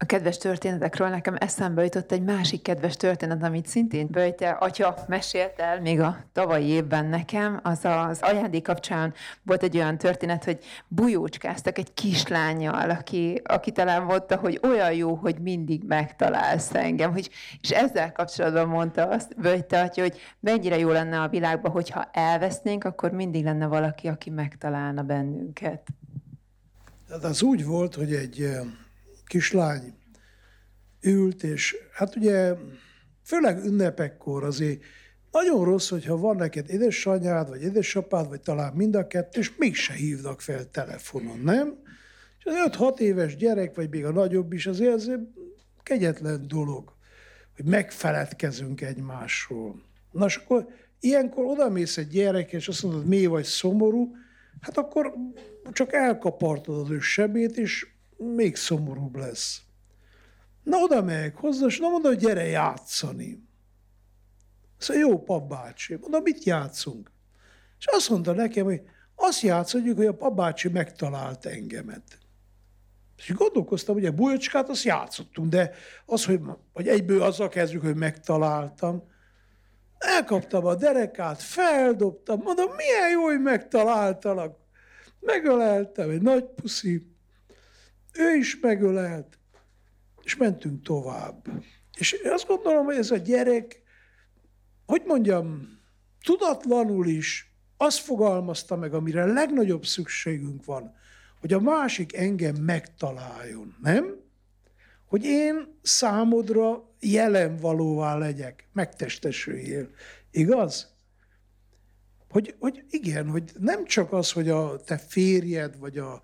A 0.00 0.06
kedves 0.06 0.36
történetekről 0.36 1.08
nekem 1.08 1.36
eszembe 1.38 1.82
jutott 1.82 2.12
egy 2.12 2.22
másik 2.22 2.62
kedves 2.62 2.96
történet, 2.96 3.42
amit 3.42 3.66
szintén 3.66 4.06
Böjte 4.10 4.50
atya 4.50 4.94
mesélt 5.08 5.58
el 5.58 5.80
még 5.80 6.00
a 6.00 6.16
tavalyi 6.32 6.66
évben 6.66 7.06
nekem. 7.06 7.60
Az 7.62 7.84
az 7.84 8.18
ajándék 8.20 8.62
kapcsán 8.62 9.14
volt 9.42 9.62
egy 9.62 9.76
olyan 9.76 9.98
történet, 9.98 10.44
hogy 10.44 10.64
bujócskáztak 10.88 11.78
egy 11.78 11.94
kislányjal, 11.94 12.90
aki, 12.90 13.40
aki 13.44 13.72
talán 13.72 14.02
mondta, 14.02 14.36
hogy 14.36 14.60
olyan 14.62 14.92
jó, 14.92 15.14
hogy 15.14 15.38
mindig 15.40 15.82
megtalálsz 15.86 16.74
engem. 16.74 17.12
Hogy, 17.12 17.30
és 17.60 17.70
ezzel 17.70 18.12
kapcsolatban 18.12 18.68
mondta 18.68 19.08
azt 19.08 19.40
Böjte 19.40 19.80
atya, 19.80 20.02
hogy 20.02 20.18
mennyire 20.40 20.78
jó 20.78 20.90
lenne 20.90 21.20
a 21.20 21.28
világban, 21.28 21.70
hogyha 21.70 22.08
elvesznénk, 22.12 22.84
akkor 22.84 23.10
mindig 23.10 23.44
lenne 23.44 23.66
valaki, 23.66 24.08
aki 24.08 24.30
megtalálna 24.30 25.02
bennünket. 25.02 25.86
Hát 27.10 27.24
az 27.24 27.42
úgy 27.42 27.64
volt, 27.64 27.94
hogy 27.94 28.12
egy 28.12 28.48
kislány 29.28 29.94
ült, 31.00 31.42
és 31.42 31.76
hát 31.92 32.16
ugye 32.16 32.54
főleg 33.24 33.64
ünnepekkor 33.64 34.44
azért 34.44 34.82
nagyon 35.30 35.64
rossz, 35.64 35.88
hogyha 35.88 36.16
van 36.16 36.36
neked 36.36 36.70
édesanyád, 36.70 37.48
vagy 37.48 37.62
édesapád, 37.62 38.28
vagy 38.28 38.40
talán 38.40 38.72
mind 38.72 38.94
a 38.94 39.06
kettő, 39.06 39.40
és 39.40 39.56
mégse 39.56 39.92
hívnak 39.92 40.40
fel 40.40 40.70
telefonon, 40.70 41.38
nem? 41.38 41.78
És 42.38 42.44
az 42.44 42.54
5-6 42.78 42.98
éves 42.98 43.36
gyerek, 43.36 43.74
vagy 43.74 43.90
még 43.90 44.04
a 44.04 44.12
nagyobb 44.12 44.52
is, 44.52 44.66
azért 44.66 44.94
ez 44.94 45.10
kegyetlen 45.82 46.48
dolog, 46.48 46.92
hogy 47.56 47.64
megfeledkezünk 47.64 48.80
egymásról. 48.80 49.82
Na, 50.10 50.26
és 50.26 50.36
akkor 50.36 50.68
ilyenkor 51.00 51.44
odamész 51.44 51.96
egy 51.96 52.08
gyerek, 52.08 52.52
és 52.52 52.68
azt 52.68 52.82
mondod, 52.82 53.06
mi 53.06 53.26
vagy 53.26 53.44
szomorú, 53.44 54.16
hát 54.60 54.78
akkor 54.78 55.14
csak 55.72 55.92
elkapartod 55.92 56.80
az 56.80 56.90
ő 56.90 56.98
sebét, 56.98 57.56
és 57.56 57.86
még 58.18 58.56
szomorúbb 58.56 59.16
lesz. 59.16 59.62
Na 60.62 60.76
oda 60.76 61.02
megyek 61.02 61.36
hozzá, 61.36 61.66
és 61.66 61.78
na 61.78 61.88
mondom, 61.88 62.14
gyere 62.14 62.44
játszani. 62.44 63.46
Szóval 64.78 65.02
jó 65.02 65.22
papbácsi. 65.22 65.96
Mondom, 66.00 66.22
mit 66.22 66.44
játszunk? 66.44 67.10
És 67.78 67.86
azt 67.86 68.10
mondta 68.10 68.32
nekem, 68.32 68.64
hogy 68.64 68.82
azt 69.14 69.40
játszhatjuk, 69.40 69.96
hogy 69.96 70.06
a 70.06 70.14
papbácsi 70.14 70.68
megtalált 70.68 71.46
engemet. 71.46 72.18
És 73.16 73.34
gondolkoztam, 73.34 73.94
hogy 73.94 74.06
a 74.06 74.12
bujocskát 74.12 74.68
azt 74.68 74.82
játszottunk, 74.82 75.48
de 75.48 75.74
az, 76.06 76.24
hogy, 76.24 76.40
hogy 76.72 76.88
egyből 76.88 77.22
azzal 77.22 77.48
kezdjük, 77.48 77.82
hogy 77.82 77.96
megtaláltam, 77.96 79.02
elkaptam 79.98 80.64
a 80.64 80.74
derekát, 80.74 81.42
feldobtam, 81.42 82.40
mondom, 82.42 82.70
milyen 82.76 83.10
jó, 83.10 83.24
hogy 83.24 83.40
megtaláltalak. 83.40 84.56
Megöleltem, 85.20 86.10
egy 86.10 86.22
nagy 86.22 86.44
puszi, 86.44 87.06
ő 88.18 88.36
is 88.36 88.58
megölelt, 88.60 89.38
és 90.22 90.36
mentünk 90.36 90.82
tovább. 90.82 91.48
És 91.98 92.16
azt 92.24 92.46
gondolom, 92.46 92.84
hogy 92.84 92.96
ez 92.96 93.10
a 93.10 93.16
gyerek, 93.16 93.82
hogy 94.86 95.02
mondjam, 95.06 95.78
tudatlanul 96.22 97.06
is 97.06 97.52
azt 97.76 97.98
fogalmazta 97.98 98.76
meg, 98.76 98.94
amire 98.94 99.22
a 99.22 99.32
legnagyobb 99.32 99.84
szükségünk 99.84 100.64
van, 100.64 100.94
hogy 101.40 101.52
a 101.52 101.60
másik 101.60 102.16
engem 102.16 102.54
megtaláljon, 102.54 103.76
nem? 103.82 104.16
Hogy 105.06 105.24
én 105.24 105.78
számodra 105.82 106.94
jelen 107.00 107.56
valóvá 107.56 108.16
legyek, 108.16 108.68
megtestesüljél. 108.72 109.90
Igaz? 110.30 110.96
Hogy, 112.30 112.54
hogy 112.58 112.84
igen, 112.90 113.28
hogy 113.28 113.52
nem 113.58 113.84
csak 113.84 114.12
az, 114.12 114.32
hogy 114.32 114.48
a 114.48 114.76
te 114.76 114.98
férjed, 114.98 115.78
vagy 115.78 115.98
a 115.98 116.22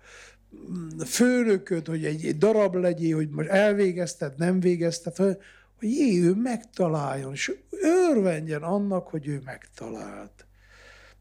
főnököd, 1.05 1.87
hogy 1.87 2.05
egy, 2.05 2.37
darab 2.37 2.75
legyél, 2.75 3.15
hogy 3.15 3.29
most 3.29 3.49
elvégezted, 3.49 4.37
nem 4.37 4.59
végezted, 4.59 5.15
hogy, 5.15 5.37
hogy 5.79 5.89
jé, 5.89 6.23
ő 6.23 6.33
megtaláljon, 6.33 7.31
és 7.31 7.51
örvendjen 7.81 8.63
annak, 8.63 9.07
hogy 9.07 9.27
ő 9.27 9.41
megtalált. 9.45 10.45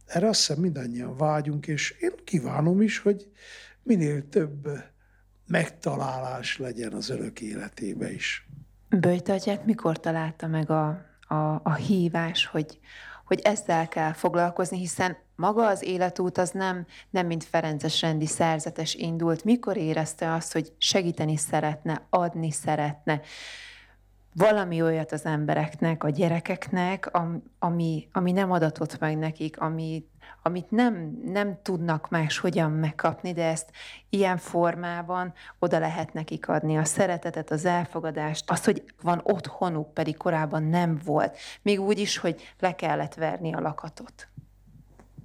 Erre 0.06 0.28
azt 0.28 0.46
hiszem 0.46 0.62
mindannyian 0.62 1.16
vágyunk, 1.16 1.66
és 1.66 1.90
én 2.00 2.12
kívánom 2.24 2.80
is, 2.80 2.98
hogy 2.98 3.30
minél 3.82 4.28
több 4.28 4.68
megtalálás 5.46 6.58
legyen 6.58 6.92
az 6.92 7.10
örök 7.10 7.40
életébe 7.40 8.12
is. 8.12 8.46
Böjtatyát 8.88 9.66
mikor 9.66 10.00
találta 10.00 10.46
meg 10.46 10.70
a, 10.70 10.86
a, 11.28 11.60
a 11.62 11.74
hívás, 11.74 12.46
hogy, 12.46 12.78
hogy 13.24 13.40
ezzel 13.40 13.88
kell 13.88 14.12
foglalkozni, 14.12 14.78
hiszen 14.78 15.16
maga 15.36 15.66
az 15.66 15.82
életút 15.82 16.38
az 16.38 16.50
nem, 16.50 16.86
nem 17.10 17.26
mint 17.26 17.44
Ferences 17.44 18.00
rendi 18.00 18.26
szerzetes 18.26 18.94
indult. 18.94 19.44
Mikor 19.44 19.76
érezte 19.76 20.32
azt, 20.32 20.52
hogy 20.52 20.72
segíteni 20.78 21.36
szeretne, 21.36 22.06
adni 22.10 22.50
szeretne, 22.50 23.20
valami 24.36 24.82
olyat 24.82 25.12
az 25.12 25.24
embereknek, 25.24 26.04
a 26.04 26.10
gyerekeknek, 26.10 27.10
ami, 27.58 28.08
ami 28.12 28.32
nem 28.32 28.50
adatott 28.50 28.98
meg 28.98 29.18
nekik, 29.18 29.60
ami, 29.60 30.04
amit 30.42 30.70
nem, 30.70 31.20
nem 31.24 31.58
tudnak 31.62 32.10
más 32.10 32.38
hogyan 32.38 32.70
megkapni, 32.70 33.32
de 33.32 33.44
ezt 33.44 33.70
ilyen 34.08 34.36
formában 34.36 35.32
oda 35.58 35.78
lehet 35.78 36.12
nekik 36.12 36.48
adni. 36.48 36.76
A 36.76 36.84
szeretetet, 36.84 37.50
az 37.50 37.64
elfogadást, 37.64 38.50
azt, 38.50 38.64
hogy 38.64 38.84
van 39.02 39.20
otthonuk, 39.22 39.94
pedig 39.94 40.16
korábban 40.16 40.62
nem 40.62 41.00
volt. 41.04 41.36
Még 41.62 41.80
úgy 41.80 41.98
is, 41.98 42.18
hogy 42.18 42.42
le 42.58 42.74
kellett 42.74 43.14
verni 43.14 43.54
a 43.54 43.60
lakatot. 43.60 44.28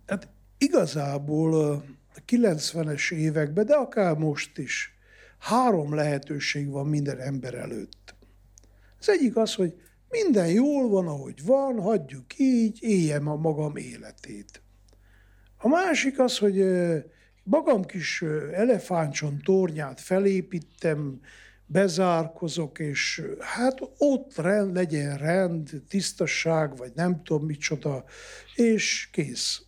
Hát 0.07 0.27
igazából 0.57 1.53
a 1.63 1.83
90-es 2.27 3.11
években, 3.11 3.65
de 3.65 3.73
akár 3.73 4.15
most 4.15 4.57
is, 4.57 4.97
három 5.39 5.95
lehetőség 5.95 6.69
van 6.69 6.87
minden 6.87 7.19
ember 7.19 7.53
előtt. 7.53 8.15
Az 8.99 9.09
egyik 9.09 9.35
az, 9.35 9.55
hogy 9.55 9.73
minden 10.09 10.47
jól 10.47 10.89
van, 10.89 11.07
ahogy 11.07 11.45
van, 11.45 11.81
hagyjuk 11.81 12.37
így, 12.37 12.77
éljem 12.81 13.27
a 13.27 13.35
magam 13.35 13.75
életét. 13.75 14.61
A 15.61 15.67
másik 15.67 16.19
az, 16.19 16.37
hogy 16.37 16.63
magam 17.43 17.83
kis 17.85 18.21
elefántson 18.53 19.41
tornyát 19.43 19.99
felépítem, 19.99 21.19
bezárkozok, 21.65 22.79
és 22.79 23.21
hát 23.39 23.79
ott 23.97 24.37
rend, 24.37 24.75
legyen 24.75 25.17
rend, 25.17 25.69
tisztasság, 25.89 26.77
vagy 26.77 26.91
nem 26.95 27.23
tudom 27.23 27.45
micsoda, 27.45 28.03
és 28.55 29.09
kész. 29.11 29.61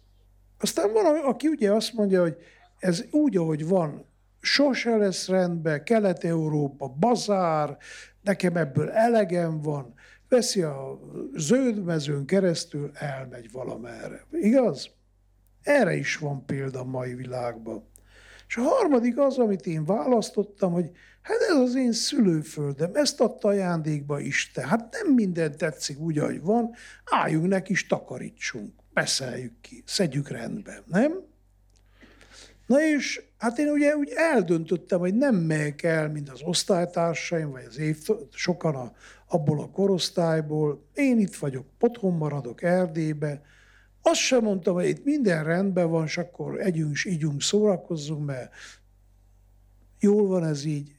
Aztán 0.59 0.93
van, 0.93 1.05
aki 1.05 1.47
ugye 1.47 1.71
azt 1.71 1.93
mondja, 1.93 2.21
hogy 2.21 2.35
ez 2.79 3.03
úgy, 3.11 3.37
ahogy 3.37 3.67
van, 3.67 4.05
sose 4.39 4.95
lesz 4.95 5.27
rendben, 5.27 5.83
Kelet-Európa, 5.83 6.87
bazár, 6.87 7.77
nekem 8.21 8.55
ebből 8.55 8.89
elegem 8.89 9.61
van, 9.61 9.93
veszi 10.29 10.61
a 10.61 10.99
zöld 11.35 11.83
mezőn 11.83 12.25
keresztül, 12.25 12.91
elmegy 12.93 13.51
valamerre. 13.51 14.25
Igaz? 14.31 14.89
Erre 15.63 15.95
is 15.95 16.17
van 16.17 16.45
példa 16.45 16.79
a 16.79 16.83
mai 16.83 17.13
világban. 17.13 17.89
És 18.47 18.57
a 18.57 18.61
harmadik 18.61 19.17
az, 19.17 19.37
amit 19.37 19.65
én 19.65 19.85
választottam, 19.85 20.71
hogy 20.71 20.91
hát 21.21 21.37
ez 21.49 21.55
az 21.55 21.75
én 21.75 21.91
szülőföldem, 21.91 22.91
ezt 22.93 23.21
adta 23.21 23.47
ajándékba 23.47 24.19
Isten. 24.19 24.67
Hát 24.67 24.91
nem 24.91 25.13
minden 25.13 25.57
tetszik 25.57 25.99
úgy, 25.99 26.17
ahogy 26.17 26.41
van, 26.41 26.75
álljunk 27.05 27.47
neki 27.47 27.71
is 27.71 27.87
takarítsunk, 27.87 28.73
beszeljük 28.93 29.53
ki, 29.61 29.83
szedjük 29.85 30.29
rendbe, 30.29 30.83
nem? 30.85 31.29
Na 32.65 32.81
és 32.81 33.21
hát 33.37 33.57
én 33.57 33.69
ugye 33.69 33.95
úgy 33.95 34.11
eldöntöttem, 34.15 34.99
hogy 34.99 35.15
nem 35.15 35.35
megyek 35.35 35.83
el, 35.83 36.09
mint 36.09 36.29
az 36.29 36.41
osztálytársaim, 36.43 37.51
vagy 37.51 37.65
az 37.67 37.77
év, 37.77 37.97
sokan 38.33 38.75
a, 38.75 38.91
abból 39.27 39.59
a 39.59 39.69
korosztályból. 39.69 40.85
Én 40.93 41.19
itt 41.19 41.35
vagyok, 41.35 41.65
otthon 41.79 42.17
maradok 42.17 42.61
Erdélybe. 42.61 43.41
Azt 44.01 44.19
sem 44.19 44.43
mondtam, 44.43 44.73
hogy 44.73 44.87
itt 44.87 45.03
minden 45.03 45.43
rendben 45.43 45.89
van, 45.89 46.05
és 46.05 46.17
akkor 46.17 46.59
együnk, 46.59 47.05
ígyunk, 47.05 47.41
szórakozzunk, 47.41 48.25
mert 48.25 48.53
jól 49.99 50.27
van 50.27 50.43
ez 50.43 50.65
így 50.65 50.95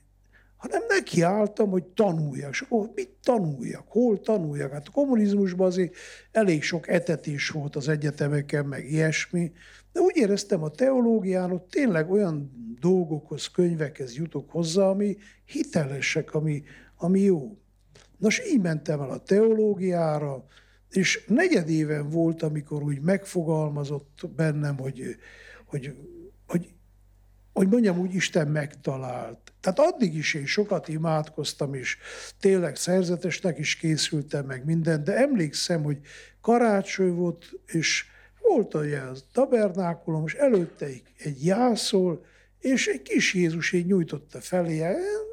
hanem 0.62 0.82
nekiálltam, 0.88 1.70
hogy 1.70 1.84
tanuljak. 1.84 2.50
És 2.50 2.60
akkor 2.60 2.90
mit 2.94 3.10
tanuljak? 3.22 3.84
Hol 3.86 4.20
tanuljak? 4.20 4.72
Hát 4.72 4.88
a 4.88 4.90
kommunizmusban 4.90 5.66
azért 5.66 5.94
elég 6.32 6.62
sok 6.62 6.88
etetés 6.88 7.48
volt 7.48 7.76
az 7.76 7.88
egyetemeken, 7.88 8.66
meg 8.66 8.90
ilyesmi, 8.90 9.52
de 9.92 10.00
úgy 10.00 10.16
éreztem 10.16 10.62
a 10.62 10.70
teológián, 10.70 11.52
ott 11.52 11.70
tényleg 11.70 12.10
olyan 12.10 12.50
dolgokhoz, 12.80 13.46
könyvekhez 13.46 14.16
jutok 14.16 14.50
hozzá, 14.50 14.82
ami 14.82 15.16
hitelesek, 15.44 16.34
ami, 16.34 16.62
ami 16.96 17.20
jó. 17.20 17.56
Nos, 18.18 18.40
így 18.46 18.60
mentem 18.60 19.00
el 19.00 19.10
a 19.10 19.22
teológiára, 19.22 20.44
és 20.92 21.24
negyed 21.26 21.68
éven 21.68 22.10
volt, 22.10 22.42
amikor 22.42 22.82
úgy 22.82 23.00
megfogalmazott 23.00 24.20
bennem, 24.36 24.78
hogy, 24.78 25.16
hogy, 25.66 25.94
hogy 26.46 26.72
hogy 27.52 27.68
mondjam 27.68 27.98
úgy, 27.98 28.14
Isten 28.14 28.48
megtalált. 28.48 29.52
Tehát 29.60 29.78
addig 29.78 30.14
is 30.14 30.34
én 30.34 30.46
sokat 30.46 30.88
imádkoztam, 30.88 31.74
és 31.74 31.96
tényleg 32.40 32.76
szerzetesnek 32.76 33.58
is 33.58 33.76
készültem 33.76 34.46
meg 34.46 34.64
minden, 34.64 35.04
de 35.04 35.16
emlékszem, 35.16 35.82
hogy 35.82 35.98
karácsony 36.40 37.14
volt, 37.14 37.52
és 37.66 38.04
volt 38.40 38.74
olyan 38.74 39.08
az 39.08 39.24
tabernákulum, 39.32 40.24
és 40.26 40.34
előtte 40.34 40.86
egy, 40.86 41.02
egy 41.18 41.44
jászol, 41.44 42.24
és 42.58 42.86
egy 42.86 43.02
kis 43.02 43.34
Jézus 43.34 43.72
így 43.72 43.86
nyújtotta 43.86 44.40
felé, 44.40 44.82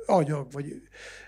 agyag 0.05 0.51
vagy 0.51 0.81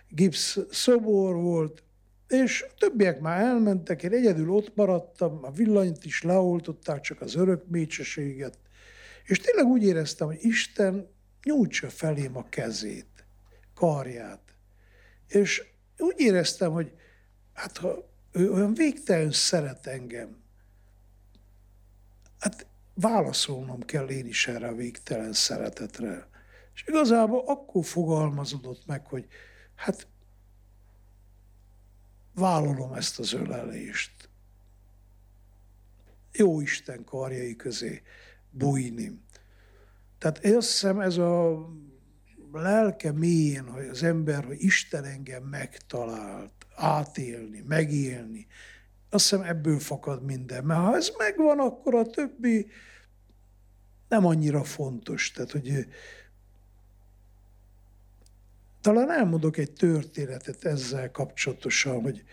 gipsz 0.10 0.58
szobor 0.72 1.36
volt, 1.36 1.84
és 2.32 2.66
többiek 2.78 3.20
már 3.20 3.42
elmentek, 3.42 4.04
én 4.04 4.12
egyedül 4.12 4.50
ott 4.50 4.76
maradtam, 4.76 5.40
a 5.42 5.52
villanyt 5.52 6.06
is 6.06 6.22
leoltották, 6.22 7.02
csak 7.02 7.22
az 7.22 7.36
örök 7.36 7.68
mécseséget, 7.68 8.58
és 9.24 9.40
tényleg 9.40 9.66
úgy 9.66 9.84
éreztem, 9.84 10.28
hogy 10.28 10.38
Isten 10.42 11.10
nyújtsa 11.44 11.90
felém 11.90 12.38
a 12.38 12.50
kezét, 12.50 13.26
karját. 13.74 14.42
És 15.28 15.64
úgy 15.98 16.20
éreztem, 16.20 16.72
hogy 16.72 16.92
hát 17.54 17.78
ha 17.78 18.10
ő 18.32 18.52
olyan 18.52 18.74
végtelen 18.74 19.32
szeret 19.32 19.88
engem, 19.88 20.42
hát 22.40 22.66
válaszolnom 22.94 23.80
kell 23.80 24.08
én 24.10 24.26
is 24.26 24.48
erre 24.48 24.68
a 24.68 24.76
végtelen 24.76 25.34
szeretetre. 25.34 26.28
És 26.74 26.84
igazából 26.88 27.44
akkor 27.46 27.86
fogalmazódott 27.86 28.86
meg, 28.86 29.06
hogy 29.06 29.28
hát 29.76 30.08
vállalom 32.42 32.94
ezt 32.94 33.20
az 33.20 33.34
ölelést. 33.34 34.30
Jó 36.32 36.62
Isten 36.62 37.04
karjai 37.04 37.56
közé 37.56 38.02
bújni. 38.50 39.22
Tehát 40.18 40.44
én 40.44 40.56
azt 40.56 40.70
hiszem 40.70 41.00
ez 41.00 41.18
a 41.18 41.66
lelke 42.52 43.12
mélyén, 43.12 43.68
hogy 43.68 43.88
az 43.88 44.04
ember, 44.04 44.44
hogy 44.44 44.64
Isten 44.64 45.04
engem 45.04 45.44
megtalált, 45.44 46.54
átélni, 46.76 47.64
megélni, 47.68 48.48
azt 49.10 49.30
hiszem 49.30 49.46
ebből 49.46 49.80
fakad 49.80 50.24
minden. 50.24 50.64
Mert 50.64 50.80
ha 50.80 50.96
ez 50.96 51.12
megvan, 51.18 51.60
akkor 51.60 51.96
a 51.96 52.06
többi 52.06 52.68
nem 54.08 54.26
annyira 54.26 54.64
fontos. 54.64 55.32
Tehát, 55.32 55.52
hogy 55.52 55.88
talán 58.82 59.12
elmondok 59.12 59.58
egy 59.58 59.72
történetet 59.72 60.66
ezzel 60.66 61.12
kapcsolatosan, 61.12 62.02
hogy 62.02 62.24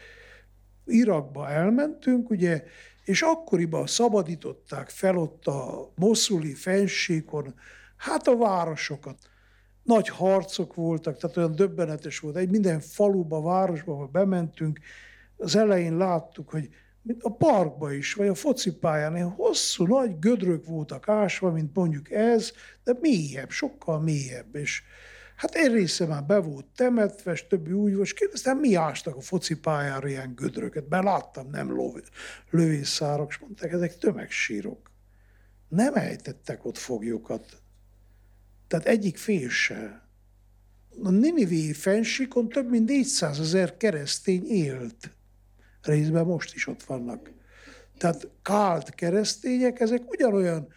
Irakba 0.85 1.49
elmentünk, 1.49 2.31
ugye 2.31 2.65
és 3.05 3.23
akkoriban 3.23 3.87
szabadították 3.87 4.89
fel 4.89 5.17
ott 5.17 5.47
a 5.47 5.93
moszuli 5.95 6.55
fensíkon, 6.55 7.55
hát 7.97 8.27
a 8.27 8.37
városokat. 8.37 9.19
Nagy 9.83 10.09
harcok 10.09 10.75
voltak, 10.75 11.19
tehát 11.19 11.37
olyan 11.37 11.55
döbbenetes 11.55 12.19
volt. 12.19 12.37
Egy 12.37 12.51
minden 12.51 12.81
faluba, 12.81 13.43
városba 13.43 14.07
bementünk, 14.07 14.79
az 15.37 15.57
elején 15.57 15.97
láttuk, 15.97 16.51
hogy 16.51 16.69
a 17.21 17.37
parkba 17.37 17.93
is, 17.93 18.15
vagy 18.15 18.29
a 18.29 18.35
focipályán, 18.35 19.31
hosszú, 19.31 19.87
nagy 19.87 20.19
gödrök 20.19 20.67
voltak 20.67 21.09
ásva, 21.09 21.51
mint 21.51 21.75
mondjuk 21.75 22.11
ez, 22.11 22.53
de 22.85 22.93
mélyebb, 23.01 23.51
sokkal 23.51 24.01
mélyebb, 24.01 24.55
és 24.55 24.83
hát 25.39 25.55
egy 25.55 25.73
része 25.73 26.07
már 26.07 26.25
be 26.25 26.39
volt 26.39 26.67
temetve, 26.67 27.33
és 27.33 27.47
többi 27.47 27.73
úgy 27.73 27.95
volt, 27.95 28.07
és 28.07 28.13
kérdeztem, 28.13 28.59
mi 28.59 28.75
ástak 28.75 29.17
a 29.17 29.21
focipályára 29.21 30.09
ilyen 30.09 30.35
gödröket, 30.35 30.89
mert 30.89 31.05
láttam, 31.05 31.51
nem 31.51 31.97
lövészárok, 32.51 33.31
és 33.31 33.39
mondták, 33.39 33.73
ezek 33.73 33.99
tömegsírok. 33.99 34.91
Nem 35.69 35.95
ejtettek 35.95 36.65
ott 36.65 36.79
foglyokat. 36.79 37.63
Tehát 38.69 38.87
egyik 38.87 39.17
fél 39.17 39.49
se. 39.49 40.09
A 41.03 41.11
Ninivé 41.11 41.73
fensíkon 41.73 42.49
több 42.49 42.71
mint 42.71 42.89
400 42.89 43.41
ezer 43.41 43.77
keresztény 43.77 44.47
élt 44.47 45.11
részben 45.83 46.27
most 46.27 46.55
is 46.55 46.67
ott 46.67 46.83
vannak. 46.83 47.31
Tehát 47.99 48.29
kált 48.43 48.95
keresztények, 48.95 49.81
ezek 49.81 50.11
ugyanolyan 50.11 50.69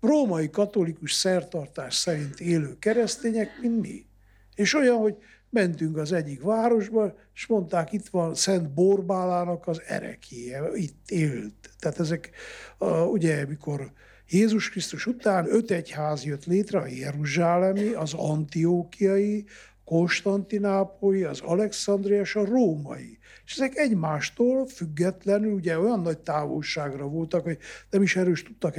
római 0.00 0.50
katolikus 0.50 1.12
szertartás 1.12 1.94
szerint 1.94 2.40
élő 2.40 2.78
keresztények, 2.78 3.50
mint 3.60 3.80
mi. 3.80 4.06
És 4.54 4.74
olyan, 4.74 4.96
hogy 4.96 5.16
mentünk 5.50 5.96
az 5.96 6.12
egyik 6.12 6.42
városba, 6.42 7.14
és 7.34 7.46
mondták, 7.46 7.92
itt 7.92 8.08
van 8.08 8.34
Szent 8.34 8.70
Borbálának 8.70 9.66
az 9.66 9.82
erekje, 9.86 10.70
itt 10.74 11.10
élt. 11.10 11.70
Tehát 11.78 12.00
ezek, 12.00 12.30
ugye, 13.10 13.46
mikor 13.46 13.92
Jézus 14.28 14.70
Krisztus 14.70 15.06
után 15.06 15.46
öt 15.48 15.70
egyház 15.70 16.24
jött 16.24 16.44
létre, 16.44 16.78
a 16.78 16.86
Jeruzsálemi, 16.86 17.88
az 17.88 18.14
Antiókiai, 18.14 19.44
Konstantinápolyi, 19.84 21.22
az 21.22 21.40
Alexandria 21.40 22.20
és 22.20 22.36
a 22.36 22.44
Római. 22.44 23.18
És 23.44 23.52
ezek 23.52 23.76
egymástól 23.76 24.66
függetlenül, 24.66 25.52
ugye 25.52 25.78
olyan 25.78 26.00
nagy 26.00 26.18
távolságra 26.18 27.08
voltak, 27.08 27.42
hogy 27.42 27.58
nem 27.90 28.02
is 28.02 28.16
erős 28.16 28.42
tudtak 28.42 28.76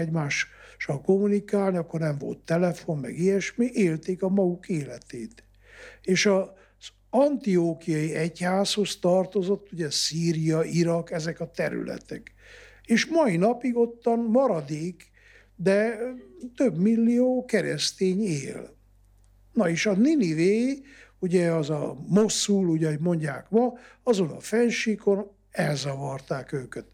egymással 0.81 1.01
kommunikálni, 1.01 1.77
akkor 1.77 1.99
nem 1.99 2.17
volt 2.17 2.39
telefon, 2.39 2.97
meg 2.97 3.17
ilyesmi, 3.17 3.69
élték 3.73 4.23
a 4.23 4.29
maguk 4.29 4.69
életét. 4.69 5.43
És 6.01 6.25
az 6.25 6.49
antiókiai 7.09 8.13
egyházhoz 8.13 8.99
tartozott 8.99 9.71
ugye 9.71 9.89
Szíria, 9.89 10.63
Irak, 10.63 11.11
ezek 11.11 11.39
a 11.39 11.51
területek. 11.51 12.33
És 12.85 13.05
mai 13.05 13.37
napig 13.37 13.77
ottan 13.77 14.19
maradék, 14.19 15.11
de 15.55 15.97
több 16.55 16.77
millió 16.77 17.45
keresztény 17.45 18.21
él. 18.21 18.75
Na 19.53 19.69
és 19.69 19.85
a 19.85 19.93
Ninivé 19.93 20.81
ugye 21.19 21.51
az 21.51 21.69
a 21.69 21.97
Mosszul, 22.07 22.67
ugye, 22.67 22.97
mondják 22.99 23.49
ma, 23.49 23.73
azon 24.03 24.29
a 24.29 24.39
fensíkon 24.39 25.31
elzavarták 25.51 26.51
őket. 26.51 26.85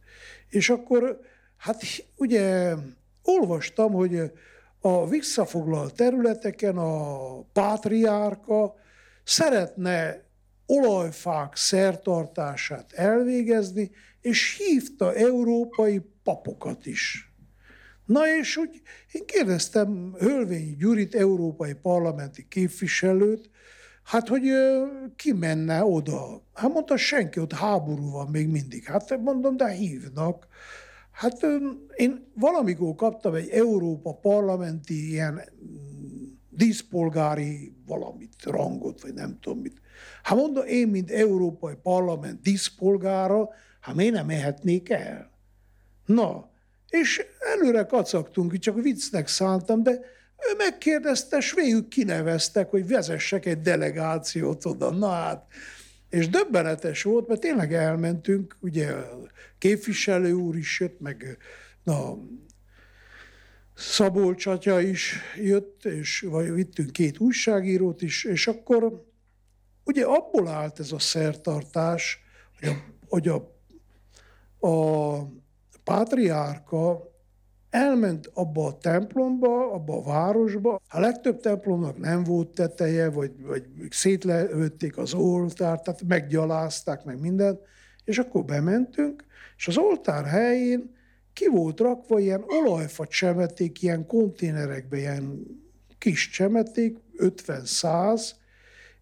És 0.50 0.70
akkor, 0.70 1.20
hát 1.58 1.82
ugye 2.16 2.76
olvastam, 3.28 3.92
hogy 3.92 4.32
a 4.80 5.08
visszafoglalt 5.08 5.96
területeken 5.96 6.78
a 6.78 7.42
pátriárka 7.42 8.76
szeretne 9.24 10.24
olajfák 10.66 11.56
szertartását 11.56 12.92
elvégezni, 12.92 13.92
és 14.22 14.58
hívta 14.58 15.14
európai 15.14 16.02
papokat 16.24 16.86
is. 16.86 17.32
Na 18.06 18.38
és 18.40 18.58
úgy 18.58 18.82
én 19.12 19.26
kérdeztem 19.26 20.16
Hölvényi 20.20 20.76
Gyurit, 20.76 21.16
európai 21.16 21.74
parlamenti 21.74 22.48
képviselőt, 22.48 23.50
Hát, 24.08 24.28
hogy 24.28 24.44
ki 25.16 25.32
menne 25.34 25.84
oda? 25.84 26.42
Hát 26.54 26.74
mondta, 26.74 26.98
senki, 26.98 27.40
ott 27.40 27.54
háború 27.54 28.12
van 28.12 28.28
még 28.28 28.48
mindig. 28.48 28.86
Hát 28.86 29.18
mondom, 29.20 29.58
de 29.58 29.70
hívnak. 29.70 30.48
Hát 31.18 31.46
én 31.96 32.32
valamikor 32.34 32.96
kaptam 32.96 33.34
egy 33.34 33.50
Európa 33.50 34.14
parlamenti 34.14 35.10
ilyen 35.10 35.34
mm, 35.34 36.24
díszpolgári 36.50 37.76
valamit, 37.86 38.34
rangot, 38.44 39.02
vagy 39.02 39.14
nem 39.14 39.38
tudom 39.42 39.60
mit. 39.60 39.82
Hát 40.24 40.38
mondom, 40.38 40.66
én, 40.66 40.88
mint 40.88 41.12
Európai 41.12 41.74
Parlament 41.84 42.42
díszpolgára, 42.42 43.50
hát 43.80 43.96
miért 43.96 44.14
nem 44.14 44.26
mehetnék 44.26 44.90
el? 44.90 45.32
Na, 46.06 46.50
és 46.90 47.22
előre 47.56 47.84
kacagtunk, 47.84 48.58
csak 48.58 48.82
viccnek 48.82 49.28
szántam, 49.28 49.84
de 49.84 49.92
ő 50.38 50.56
megkérdezte, 50.58 51.38
és 51.38 51.54
végül 51.54 51.88
kineveztek, 51.88 52.70
hogy 52.70 52.88
vezessek 52.88 53.46
egy 53.46 53.62
delegációt 53.62 54.66
oda. 54.66 54.92
Na 54.92 55.10
hát, 55.10 55.46
és 56.10 56.30
döbbenetes 56.30 57.04
volt, 57.04 57.28
mert 57.28 57.42
tényleg 57.42 57.74
elmentünk, 57.74 58.58
ugye 58.60 58.92
a 58.92 59.20
képviselő 59.58 60.34
úr 60.34 60.56
is 60.56 60.80
jött, 60.80 61.00
meg 61.00 61.38
na, 61.84 62.18
Szabolcs 63.80 64.46
atya 64.46 64.82
is 64.82 65.16
jött, 65.36 65.86
és 65.86 66.20
vagy 66.20 66.52
vittünk 66.52 66.92
két 66.92 67.20
újságírót 67.20 68.02
is, 68.02 68.24
és 68.24 68.48
akkor 68.48 69.06
ugye 69.84 70.06
abból 70.06 70.48
állt 70.48 70.80
ez 70.80 70.92
a 70.92 71.00
szertartás, 71.00 72.20
hogy 72.60 72.70
a, 72.70 72.76
hogy 73.08 73.28
a, 73.28 73.36
a 74.68 75.24
pátriárka 75.84 77.12
elment 77.78 78.30
abba 78.34 78.66
a 78.66 78.78
templomba, 78.78 79.72
abba 79.72 79.98
a 79.98 80.04
városba. 80.04 80.82
A 80.90 81.00
legtöbb 81.00 81.40
templomnak 81.40 81.98
nem 81.98 82.24
volt 82.24 82.48
teteje, 82.48 83.10
vagy, 83.10 83.32
vagy 83.42 83.64
szétlőtték 83.90 84.98
az 84.98 85.14
oltárt, 85.14 85.84
tehát 85.84 86.04
meggyalázták 86.08 87.04
meg 87.04 87.20
mindent, 87.20 87.60
és 88.04 88.18
akkor 88.18 88.46
bementünk, 88.46 89.26
és 89.58 89.68
az 89.68 89.78
oltár 89.78 90.26
helyén 90.26 90.96
ki 91.34 91.48
volt 91.48 91.80
rakva 91.80 92.20
ilyen 92.20 92.44
olajfa 92.48 93.08
csemeték, 93.08 93.82
ilyen 93.82 94.06
konténerekbe, 94.06 94.98
ilyen 94.98 95.44
kis 95.98 96.30
csemeték, 96.30 96.98
50-100, 97.18 98.32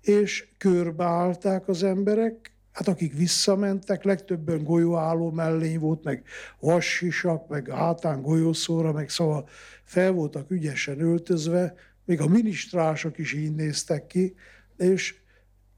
és 0.01 0.47
körbeállták 0.57 1.67
az 1.67 1.83
emberek, 1.83 2.55
Hát 2.75 2.88
akik 2.88 3.13
visszamentek, 3.13 4.03
legtöbben 4.03 4.63
golyóálló 4.63 5.31
mellény 5.31 5.79
volt, 5.79 6.03
meg 6.03 6.23
vassisak, 6.59 7.47
meg 7.47 7.69
hátán 7.69 8.21
golyószóra, 8.21 8.91
meg 8.91 9.09
szóval 9.09 9.49
fel 9.83 10.11
voltak 10.11 10.51
ügyesen 10.51 10.99
öltözve, 10.99 11.73
még 12.05 12.21
a 12.21 12.27
minisztrások 12.27 13.17
is 13.17 13.33
így 13.33 13.55
néztek 13.55 14.07
ki, 14.07 14.35
és 14.77 15.15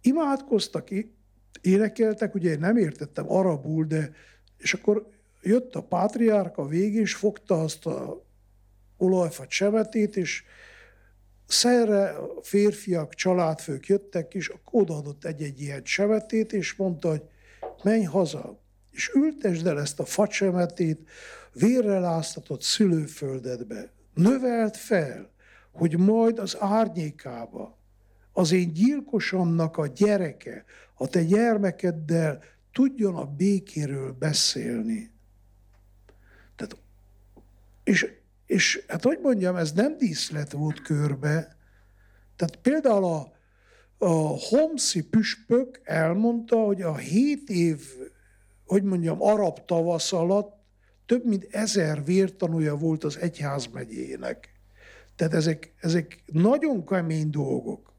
imádkoztak, 0.01 0.88
énekeltek, 1.62 2.36
ugye 2.36 2.51
én 2.51 2.60
nem 2.60 2.77
értettem 2.77 3.31
arabul, 3.31 3.86
de 3.86 4.12
és 4.57 4.73
akkor 4.73 5.10
jött 5.41 5.75
a 5.75 5.83
pátriárka 5.83 6.65
végig, 6.65 6.95
és 6.95 7.15
fogta 7.15 7.62
azt 7.62 7.86
a 7.86 8.25
olajfa 8.97 9.47
csemetét, 9.47 10.15
és 10.15 10.43
Szerre 11.47 12.10
a 12.10 12.41
férfiak, 12.41 13.13
családfők 13.13 13.88
jöttek, 13.88 14.33
és 14.33 14.47
akkor 14.47 14.81
odaadott 14.81 15.25
egy-egy 15.25 15.62
ilyen 15.62 15.83
csemetét, 15.83 16.53
és 16.53 16.75
mondta, 16.75 17.10
hogy 17.10 17.23
menj 17.83 18.03
haza, 18.03 18.60
és 18.91 19.12
ültesd 19.13 19.67
el 19.67 19.79
ezt 19.79 19.99
a 19.99 20.05
facsemetét 20.05 21.10
vérrel 21.53 22.05
áztatott 22.05 22.62
szülőföldedbe. 22.62 23.91
Növelt 24.13 24.77
fel, 24.77 25.29
hogy 25.71 25.97
majd 25.97 26.39
az 26.39 26.57
árnyékába 26.60 27.77
az 28.31 28.51
én 28.51 28.73
gyilkosomnak 28.73 29.77
a 29.77 29.88
gyereke, 29.88 30.65
a 30.93 31.07
te 31.07 31.23
gyermekeddel 31.23 32.43
tudjon 32.71 33.15
a 33.15 33.25
békéről 33.25 34.12
beszélni. 34.12 35.12
Tehát, 36.56 36.77
és 37.83 38.13
és 38.48 38.83
hát 38.87 39.04
hogy 39.04 39.19
mondjam, 39.21 39.56
ez 39.56 39.71
nem 39.71 39.98
díszlet 39.98 40.52
volt 40.52 40.81
körbe. 40.81 41.56
Tehát 42.35 42.56
például 42.56 43.04
a, 43.04 43.33
a 43.98 44.10
Homszi 44.50 45.04
püspök 45.04 45.81
elmondta, 45.83 46.56
hogy 46.56 46.81
a 46.81 46.95
hét 46.95 47.50
év, 47.50 47.81
hogy 48.65 48.83
mondjam, 48.83 49.21
arab 49.21 49.65
tavasz 49.65 50.13
alatt 50.13 50.56
több 51.06 51.25
mint 51.25 51.48
ezer 51.52 52.04
vértanúja 52.04 52.75
volt 52.75 53.04
az 53.04 53.17
egyházmegyének. 53.17 54.52
Tehát 55.15 55.33
ezek, 55.33 55.73
ezek 55.79 56.23
nagyon 56.25 56.85
kemény 56.85 57.29
dolgok. 57.29 57.93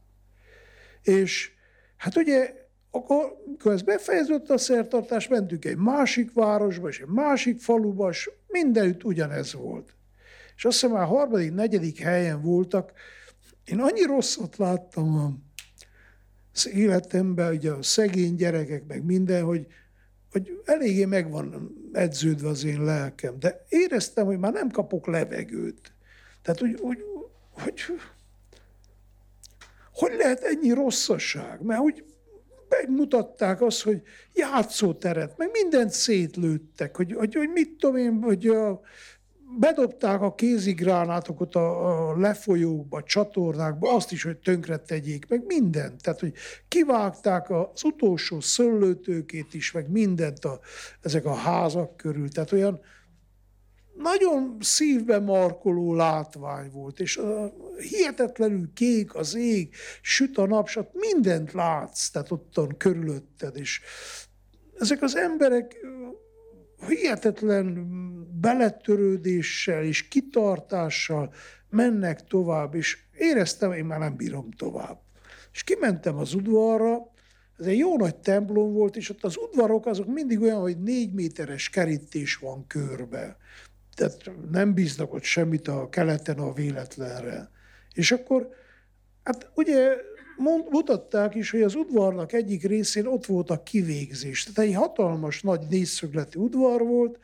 És 1.03 1.53
hát 1.97 2.17
ugye, 2.17 2.55
akkor, 2.91 3.43
amikor 3.47 3.73
ez 3.73 3.83
befejeződött 3.83 4.51
a 4.51 4.59
szertartás, 4.59 5.29
mentünk 5.29 5.65
egy 5.65 5.77
másik 5.77 6.33
városba, 6.33 6.89
és 6.89 7.01
egy 7.01 7.09
másik 7.09 7.61
faluba, 7.61 8.09
és 8.09 8.31
mindenütt 8.47 9.05
ugyanez 9.05 9.53
volt 9.53 9.97
és 10.59 10.65
azt 10.65 10.81
hiszem 10.81 10.97
már 10.97 11.07
harmadik, 11.07 11.55
negyedik 11.55 11.99
helyen 11.99 12.43
voltak. 12.43 12.93
Én 13.65 13.81
annyi 13.81 14.03
rosszat 14.03 14.57
láttam 14.57 15.43
az 16.55 16.69
életemben, 16.69 17.55
ugye 17.55 17.71
a 17.71 17.83
szegény 17.83 18.35
gyerekek, 18.35 18.87
meg 18.87 19.05
minden, 19.05 19.45
hogy, 19.45 19.67
hogy 20.31 20.61
eléggé 20.65 21.05
megvan 21.05 21.75
edződve 21.93 22.49
az 22.49 22.65
én 22.65 22.83
lelkem, 22.83 23.39
de 23.39 23.65
éreztem, 23.69 24.27
hogy 24.27 24.39
már 24.39 24.53
nem 24.53 24.71
kapok 24.71 25.07
levegőt. 25.07 25.93
Tehát, 26.43 26.61
hogy, 26.61 26.79
hogy, 26.81 27.05
hogy, 27.51 27.81
hogy 29.93 30.13
lehet 30.17 30.41
ennyi 30.41 30.71
rosszaság? 30.71 31.63
Mert 31.63 31.81
úgy 31.81 32.05
megmutatták 32.69 33.63
azt, 33.63 33.83
hogy 33.83 34.03
játszóteret, 34.35 35.37
meg 35.37 35.49
mindent 35.53 35.91
szétlőttek, 35.91 36.97
hogy, 36.97 37.13
hogy, 37.13 37.35
hogy 37.35 37.49
mit 37.49 37.77
tudom 37.79 37.97
én, 37.97 38.23
hogy 38.23 38.47
a, 38.47 38.81
bedobták 39.57 40.21
a 40.21 40.35
kézigránátokat 40.35 41.55
a, 41.55 42.09
a 42.09 42.19
lefolyókba, 42.19 43.03
csatornákba, 43.03 43.95
azt 43.95 44.13
is, 44.13 44.23
hogy 44.23 44.37
tönkre 44.37 44.77
tegyék, 44.77 45.29
meg 45.29 45.45
mindent. 45.47 46.03
Tehát, 46.03 46.21
hogy 46.21 46.33
kivágták 46.69 47.51
az 47.51 47.85
utolsó 47.85 48.41
szöllőtőkét 48.41 49.55
is, 49.55 49.73
meg 49.73 49.91
mindent 49.91 50.45
a, 50.45 50.61
ezek 51.01 51.25
a 51.25 51.35
házak 51.35 51.97
körül. 51.97 52.29
Tehát 52.29 52.53
olyan 52.53 52.81
nagyon 53.97 54.57
szívbe 54.61 55.19
markoló 55.19 55.95
látvány 55.95 56.71
volt, 56.71 57.01
és 57.01 57.17
a, 57.17 57.53
hihetetlenül 57.91 58.71
kék 58.75 59.15
az 59.15 59.35
ég, 59.35 59.75
süt 60.03 60.39
a 60.39 60.47
napsat, 60.47 60.91
mindent 60.93 61.53
látsz, 61.53 62.09
tehát 62.09 62.31
ottan 62.31 62.77
körülötted, 62.77 63.57
és 63.57 63.81
ezek 64.79 65.03
az 65.03 65.17
emberek 65.17 65.77
hihetetlen 66.87 67.89
beletörődéssel 68.41 69.83
és 69.83 70.09
kitartással 70.09 71.33
mennek 71.71 72.25
tovább, 72.25 72.75
és 72.75 72.99
éreztem, 73.19 73.73
én 73.73 73.85
már 73.85 73.99
nem 73.99 74.17
bírom 74.17 74.51
tovább. 74.51 75.01
És 75.53 75.65
kimentem 75.65 76.17
az 76.17 76.35
udvarra, 76.35 77.11
ez 77.59 77.67
egy 77.67 77.79
jó 77.79 77.97
nagy 77.97 78.17
templom 78.17 78.73
volt, 78.73 78.97
és 78.97 79.11
ott 79.11 79.25
az 79.25 79.37
udvarok 79.37 79.87
azok 79.87 80.07
mindig 80.07 80.41
olyan, 80.41 80.61
hogy 80.61 80.83
négy 80.83 81.13
méteres 81.13 81.71
kerítés 81.71 82.37
van 82.37 82.67
körbe. 82.67 83.37
Tehát 83.95 84.31
nem 84.51 84.75
bíznak 84.75 85.15
ott 85.15 85.23
semmit 85.23 85.69
a 85.69 85.89
keleten 85.89 86.39
a 86.39 86.53
véletlenre. 86.53 87.51
És 87.95 88.13
akkor, 88.13 88.49
hát 89.23 89.51
ugye 89.55 89.97
mutatták 90.71 91.35
is, 91.35 91.51
hogy 91.51 91.63
az 91.63 91.75
udvarnak 91.75 92.33
egyik 92.33 92.63
részén 92.63 93.07
ott 93.07 93.27
volt 93.27 93.51
a 93.51 93.63
kivégzés. 93.63 94.45
Tehát 94.45 94.71
egy 94.71 94.77
hatalmas 94.77 95.43
nagy 95.43 95.61
négyszögletű 95.71 96.39
udvar 96.39 96.83
volt, 96.83 97.19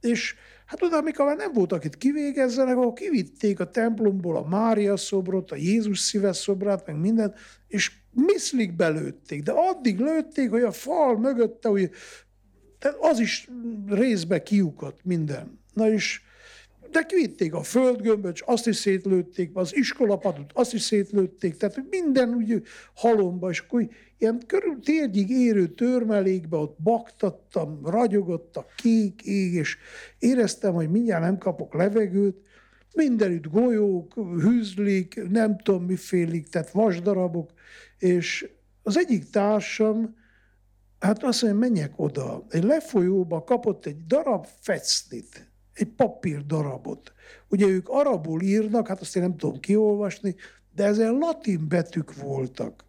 és 0.00 0.34
hát 0.66 0.82
oda, 0.82 0.96
amikor 0.96 1.26
már 1.26 1.36
nem 1.36 1.52
voltak 1.52 1.84
itt 1.84 1.98
kivégezzenek, 1.98 2.76
akkor 2.76 2.92
kivitték 2.92 3.60
a 3.60 3.70
templomból 3.70 4.36
a 4.36 4.48
Mária 4.48 4.96
szobrot, 4.96 5.50
a 5.50 5.56
Jézus 5.56 5.98
szíves 5.98 6.36
szobrát, 6.36 6.86
meg 6.86 6.96
mindent, 6.96 7.34
és 7.68 7.92
miszlik 8.10 8.76
belőtték. 8.76 9.42
De 9.42 9.52
addig 9.52 9.98
lőtték, 9.98 10.50
hogy 10.50 10.62
a 10.62 10.72
fal 10.72 11.18
mögötte, 11.18 11.68
hogy 11.68 11.90
az 13.00 13.18
is 13.18 13.48
részbe 13.86 14.42
kiukat 14.42 14.98
minden. 15.02 15.60
Na 15.72 15.90
és 15.90 16.20
de 16.94 17.02
kivitték 17.02 17.54
a 17.54 17.62
földgömböt, 17.62 18.42
azt 18.44 18.66
is 18.66 18.76
szétlőtték, 18.76 19.50
az 19.54 19.76
iskolapadot, 19.76 20.50
azt 20.52 20.74
is 20.74 20.82
szétlőtték, 20.82 21.56
tehát 21.56 21.84
minden 21.90 22.34
úgy 22.34 22.62
halomba, 22.94 23.50
és 23.50 23.58
akkor 23.58 23.88
ilyen 24.18 24.42
körül 24.46 24.80
térgyig 24.80 25.30
érő 25.30 25.66
törmelékbe 25.66 26.56
ott 26.56 26.76
baktattam, 26.82 27.80
ragyogott 27.84 28.56
a 28.56 28.66
kék 28.76 29.22
ég, 29.22 29.52
és 29.52 29.76
éreztem, 30.18 30.74
hogy 30.74 30.90
mindjárt 30.90 31.22
nem 31.22 31.38
kapok 31.38 31.74
levegőt, 31.74 32.36
mindenütt 32.94 33.46
golyók, 33.50 34.14
hűzlik, 34.14 35.30
nem 35.30 35.58
tudom 35.58 35.84
mifélik, 35.84 36.48
tehát 36.48 36.70
vasdarabok, 36.70 37.52
és 37.98 38.48
az 38.82 38.98
egyik 38.98 39.30
társam, 39.30 40.16
hát 40.98 41.24
azt 41.24 41.42
mondja, 41.42 41.60
menjek 41.60 41.92
oda. 41.96 42.46
Egy 42.48 42.64
lefolyóba 42.64 43.44
kapott 43.44 43.86
egy 43.86 44.06
darab 44.06 44.46
fecnit, 44.60 45.53
egy 45.74 45.88
papír 45.96 46.46
darabot. 46.46 47.12
Ugye 47.48 47.66
ők 47.66 47.88
arabul 47.88 48.42
írnak, 48.42 48.88
hát 48.88 49.00
azt 49.00 49.16
én 49.16 49.22
nem 49.22 49.36
tudom 49.36 49.60
kiolvasni, 49.60 50.34
de 50.74 50.84
ezen 50.84 51.12
latin 51.12 51.68
betűk 51.68 52.14
voltak. 52.14 52.84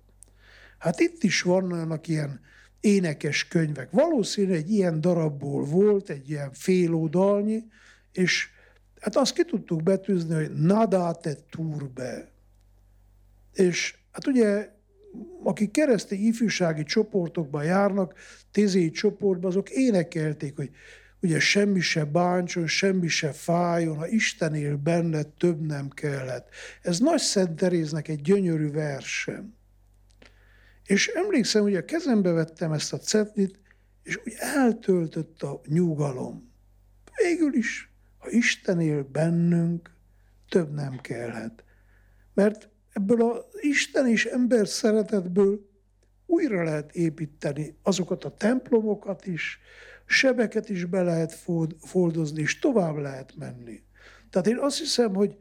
Hát 0.77 0.99
itt 0.99 1.23
is 1.23 1.41
vannak 1.41 2.07
ilyen 2.07 2.39
énekes 2.79 3.47
könyvek. 3.47 3.91
Valószínű 3.91 4.53
egy 4.53 4.71
ilyen 4.71 5.01
darabból 5.01 5.63
volt, 5.63 6.09
egy 6.09 6.29
ilyen 6.29 6.51
félódalnyi, 6.53 7.63
és 8.11 8.49
hát 8.99 9.15
azt 9.15 9.33
ki 9.33 9.43
tudtuk 9.45 9.83
betűzni, 9.83 10.33
hogy 10.33 10.53
nadate 10.53 11.35
turbe. 11.49 12.31
És 13.53 13.97
hát 14.11 14.27
ugye, 14.27 14.69
akik 15.43 15.71
keresztény 15.71 16.25
ifjúsági 16.25 16.83
csoportokban 16.83 17.63
járnak, 17.63 18.13
tézéi 18.51 18.91
csoportban, 18.91 19.49
azok 19.49 19.69
énekelték, 19.69 20.55
hogy 20.55 20.69
ugye 21.25 21.39
semmi 21.39 21.79
se 21.79 22.03
bántson, 22.03 22.67
semmi 22.67 23.07
se 23.07 23.31
fájjon, 23.31 23.97
ha 23.97 24.07
Isten 24.07 24.55
él 24.55 24.77
benned, 24.77 25.27
több 25.27 25.61
nem 25.61 25.89
kellett. 25.89 26.49
Ez 26.81 26.99
Nagy 26.99 27.19
Szent 27.19 27.55
Teréznek 27.55 28.07
egy 28.07 28.21
gyönyörű 28.21 28.71
versem. 28.71 29.53
És 30.85 31.07
emlékszem, 31.07 31.61
hogy 31.61 31.75
a 31.75 31.85
kezembe 31.85 32.31
vettem 32.31 32.71
ezt 32.71 32.93
a 32.93 32.97
cetlit, 32.97 33.59
és 34.03 34.19
úgy 34.25 34.33
eltöltött 34.37 35.41
a 35.43 35.61
nyugalom. 35.65 36.51
Végül 37.23 37.53
is, 37.53 37.91
ha 38.17 38.29
Isten 38.29 38.81
él 38.81 39.03
bennünk, 39.03 39.91
több 40.49 40.73
nem 40.73 40.99
kellett. 41.01 41.63
Mert 42.33 42.69
ebből 42.93 43.21
az 43.21 43.43
Isten 43.59 44.07
és 44.07 44.25
ember 44.25 44.67
szeretetből 44.67 45.69
újra 46.25 46.63
lehet 46.63 46.95
építeni 46.95 47.77
azokat 47.83 48.23
a 48.23 48.35
templomokat 48.35 49.25
is, 49.25 49.59
sebeket 50.05 50.69
is 50.69 50.85
be 50.85 51.01
lehet 51.01 51.33
foldozni, 51.79 52.41
és 52.41 52.59
tovább 52.59 52.95
lehet 52.95 53.33
menni. 53.37 53.83
Tehát 54.29 54.47
én 54.47 54.57
azt 54.57 54.77
hiszem, 54.77 55.13
hogy 55.13 55.37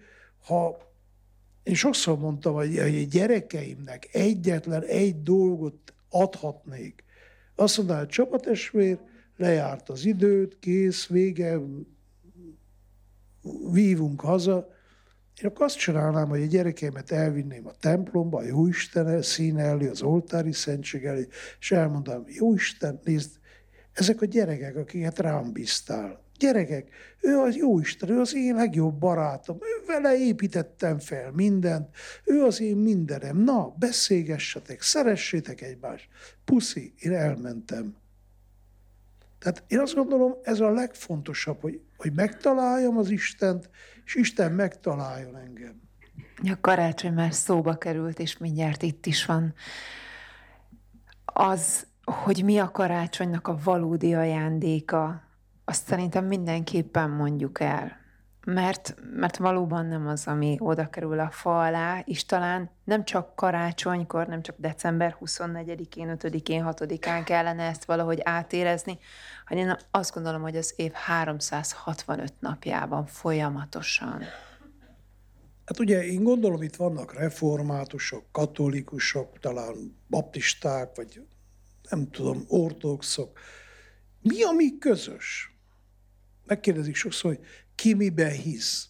ha 0.46 0.78
én 1.62 1.74
sokszor 1.74 2.18
mondtam, 2.18 2.54
hogy 2.54 2.78
a 2.78 2.86
gyerekeimnek 3.10 4.08
egyetlen 4.12 4.82
egy 4.82 5.22
dolgot 5.22 5.94
adhatnék, 6.10 7.04
azt 7.54 7.76
mondaná, 7.76 7.98
hogy 7.98 8.08
csapatesvér, 8.08 8.98
lejárt 9.36 9.88
az 9.88 10.04
időt, 10.04 10.58
kész, 10.58 11.06
vége, 11.06 11.58
vívunk 13.72 14.20
haza, 14.20 14.72
én 15.42 15.48
akkor 15.48 15.64
azt 15.64 15.78
csinálnám, 15.78 16.28
hogy 16.28 16.42
a 16.42 16.46
gyerekeimet 16.46 17.10
elvinném 17.10 17.66
a 17.66 17.74
templomba, 17.80 18.38
a 18.38 18.42
Jóisten 18.42 19.22
színe 19.22 19.62
elé, 19.62 19.88
az 19.88 20.02
oltári 20.02 20.52
szentség 20.52 21.04
elé, 21.04 21.26
és 21.60 21.72
elmondanám, 21.72 22.24
Jóisten, 22.26 23.00
nézd, 23.04 23.30
ezek 23.94 24.20
a 24.20 24.26
gyerekek, 24.26 24.76
akiket 24.76 25.18
rám 25.18 25.52
bíztál. 25.52 26.22
Gyerekek, 26.38 26.88
ő 27.20 27.38
az 27.38 27.56
jó 27.56 27.78
Isten, 27.78 28.10
ő 28.10 28.20
az 28.20 28.34
én 28.34 28.54
legjobb 28.54 28.94
barátom, 28.94 29.56
ő 29.60 29.86
vele 29.86 30.16
építettem 30.16 30.98
fel 30.98 31.30
mindent, 31.30 31.88
ő 32.24 32.42
az 32.42 32.60
én 32.60 32.76
mindenem. 32.76 33.36
Na, 33.36 33.74
beszélgessetek, 33.78 34.82
szeressétek 34.82 35.60
egymást. 35.60 36.08
Puszi, 36.44 36.94
én 36.98 37.12
elmentem. 37.12 37.96
Tehát 39.38 39.62
én 39.66 39.78
azt 39.78 39.94
gondolom, 39.94 40.34
ez 40.42 40.60
a 40.60 40.70
legfontosabb, 40.70 41.60
hogy, 41.60 41.80
hogy 41.96 42.12
megtaláljam 42.12 42.98
az 42.98 43.10
Istent, 43.10 43.70
és 44.04 44.14
Isten 44.14 44.52
megtaláljon 44.52 45.36
engem. 45.36 45.82
A 46.42 46.58
karácsony 46.60 47.12
már 47.12 47.34
szóba 47.34 47.74
került, 47.74 48.18
és 48.18 48.38
mindjárt 48.38 48.82
itt 48.82 49.06
is 49.06 49.24
van. 49.24 49.54
Az 51.24 51.86
hogy 52.04 52.44
mi 52.44 52.58
a 52.58 52.70
karácsonynak 52.70 53.48
a 53.48 53.58
valódi 53.64 54.14
ajándéka, 54.14 55.22
azt 55.64 55.86
szerintem 55.86 56.24
mindenképpen 56.24 57.10
mondjuk 57.10 57.60
el. 57.60 58.02
Mert, 58.46 58.94
mert 59.16 59.36
valóban 59.36 59.86
nem 59.86 60.06
az, 60.06 60.26
ami 60.26 60.56
oda 60.58 60.90
kerül 60.90 61.20
a 61.20 61.30
fa 61.30 61.60
alá, 61.62 61.98
és 62.04 62.26
talán 62.26 62.70
nem 62.84 63.04
csak 63.04 63.36
karácsonykor, 63.36 64.26
nem 64.26 64.42
csak 64.42 64.56
december 64.58 65.16
24-én, 65.20 66.16
5-én, 66.18 66.64
6-án 66.68 67.22
kellene 67.24 67.62
ezt 67.62 67.84
valahogy 67.84 68.20
átérezni, 68.22 68.98
hanem 69.44 69.66
én 69.68 69.76
azt 69.90 70.14
gondolom, 70.14 70.42
hogy 70.42 70.56
az 70.56 70.72
év 70.76 70.92
365 70.92 72.32
napjában 72.38 73.06
folyamatosan. 73.06 74.22
Hát 75.64 75.78
ugye 75.78 76.06
én 76.06 76.22
gondolom, 76.22 76.62
itt 76.62 76.76
vannak 76.76 77.14
reformátusok, 77.14 78.24
katolikusok, 78.32 79.38
talán 79.38 79.96
baptisták, 80.08 80.96
vagy 80.96 81.26
nem 81.90 82.10
tudom, 82.10 82.44
ortodoxok. 82.48 83.38
Mi 84.20 84.42
a 84.42 84.50
mi 84.50 84.78
közös? 84.78 85.56
Megkérdezik 86.46 86.94
sokszor, 86.94 87.34
hogy 87.34 87.44
ki 87.74 87.94
miben 87.94 88.32
hisz. 88.32 88.88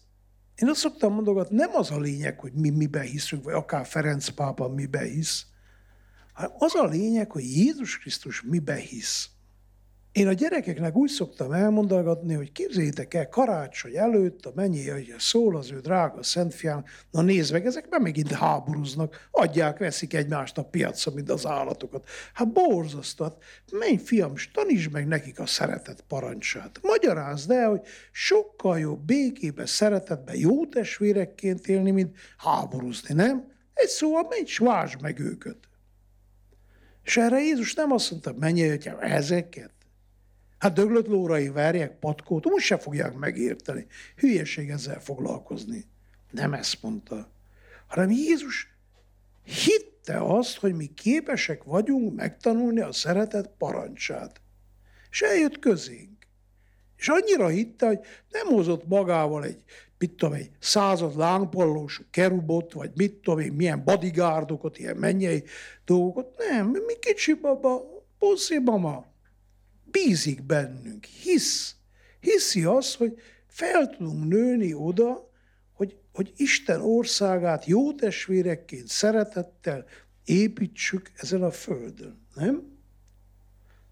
Én 0.55 0.69
azt 0.69 0.79
szoktam 0.79 1.13
mondogatni, 1.13 1.55
nem 1.55 1.75
az 1.75 1.91
a 1.91 1.99
lényeg, 1.99 2.39
hogy 2.39 2.53
mi 2.53 2.69
miben 2.69 3.03
hiszünk, 3.03 3.43
vagy 3.43 3.53
akár 3.53 3.85
Ferenc 3.85 4.29
pápa 4.29 4.67
miben 4.67 5.05
hisz, 5.05 5.45
hanem 6.33 6.55
az 6.57 6.75
a 6.75 6.85
lényeg, 6.85 7.31
hogy 7.31 7.43
Jézus 7.43 7.97
Krisztus 7.97 8.41
miben 8.41 8.77
hisz. 8.77 9.29
Én 10.15 10.27
a 10.27 10.33
gyerekeknek 10.33 10.95
úgy 10.95 11.09
szoktam 11.09 11.51
elmondogatni, 11.51 12.33
hogy 12.33 12.51
képzeljétek 12.51 13.13
el 13.13 13.29
karácsony 13.29 13.95
előtt, 13.95 14.45
a 14.45 14.51
mennyi, 14.55 14.91
szól 15.17 15.57
az 15.57 15.71
ő 15.71 15.79
drága 15.79 16.23
szentfiám, 16.23 16.83
na 17.11 17.21
nézd 17.21 17.51
meg, 17.51 17.65
ezek 17.65 17.89
már 17.89 17.99
megint 18.01 18.31
háborúznak, 18.31 19.27
adják, 19.31 19.77
veszik 19.77 20.13
egymást 20.13 20.57
a 20.57 20.63
piacra, 20.63 21.11
mint 21.11 21.29
az 21.29 21.45
állatokat. 21.45 22.07
Hát 22.33 22.51
borzasztó, 22.51 23.23
hát 23.23 23.37
menj 23.71 23.97
fiam, 23.97 24.33
tanítsd 24.53 24.91
meg 24.91 25.07
nekik 25.07 25.39
a 25.39 25.45
szeretet 25.45 26.03
parancsát. 26.07 26.79
Magyarázd 26.81 27.51
el, 27.51 27.69
hogy 27.69 27.81
sokkal 28.11 28.79
jobb 28.79 28.99
békébe, 28.99 29.65
szeretetbe, 29.65 30.35
jó 30.35 30.65
testvérekként 30.65 31.67
élni, 31.67 31.91
mint 31.91 32.17
háborúzni, 32.37 33.13
nem? 33.13 33.51
Egy 33.73 33.87
szóval 33.87 34.27
menj, 34.29 34.45
s 34.45 34.97
meg 35.01 35.19
őket. 35.19 35.57
És 37.03 37.17
erre 37.17 37.41
Jézus 37.41 37.73
nem 37.73 37.91
azt 37.91 38.11
mondta, 38.11 38.33
menj 38.37 38.69
hogy 38.69 38.91
ezeket. 38.99 39.74
Hát 40.65 40.73
döglött 40.73 41.07
lórai 41.07 41.49
verjek 41.49 41.99
patkót, 41.99 42.45
úgy 42.45 42.61
se 42.61 42.77
fogják 42.77 43.13
megérteni. 43.13 43.85
Hülyeség 44.15 44.69
ezzel 44.69 44.99
foglalkozni. 44.99 45.85
Nem 46.31 46.53
ezt 46.53 46.81
mondta. 46.81 47.29
Hanem 47.87 48.11
Jézus 48.11 48.75
hitte 49.43 50.17
azt, 50.21 50.57
hogy 50.57 50.75
mi 50.75 50.93
képesek 50.93 51.63
vagyunk 51.63 52.15
megtanulni 52.15 52.79
a 52.79 52.91
szeretet 52.91 53.49
parancsát. 53.57 54.41
És 55.11 55.21
eljött 55.21 55.59
közénk. 55.59 56.27
És 56.97 57.07
annyira 57.07 57.47
hitte, 57.47 57.87
hogy 57.87 57.99
nem 58.31 58.47
hozott 58.47 58.87
magával 58.87 59.43
egy, 59.43 59.63
mit 59.97 60.11
tudom, 60.11 60.33
egy 60.33 60.51
század 60.59 61.17
lángpallós 61.17 62.01
kerubot, 62.11 62.73
vagy 62.73 62.91
mit 62.95 63.13
tudom 63.13 63.39
én, 63.39 63.53
milyen 63.53 63.83
bodyguardokat, 63.83 64.77
ilyen 64.77 64.97
mennyei 64.97 65.43
dolgokat. 65.85 66.35
Nem, 66.37 66.67
mi 66.67 66.93
kicsi 66.99 67.33
baba, 67.33 68.03
puszi 68.19 68.59
mama, 68.59 69.13
bízik 69.95 70.43
bennünk, 70.43 71.05
hisz. 71.05 71.75
Hiszi 72.19 72.63
az, 72.63 72.95
hogy 72.95 73.17
fel 73.47 73.89
tudunk 73.89 74.27
nőni 74.27 74.73
oda, 74.73 75.31
hogy, 75.73 75.97
hogy 76.13 76.33
Isten 76.35 76.81
országát 76.81 77.65
jó 77.65 77.93
testvérekként, 77.93 78.87
szeretettel 78.87 79.85
építsük 80.25 81.11
ezen 81.15 81.43
a 81.43 81.51
földön. 81.51 82.27
Nem? 82.33 82.73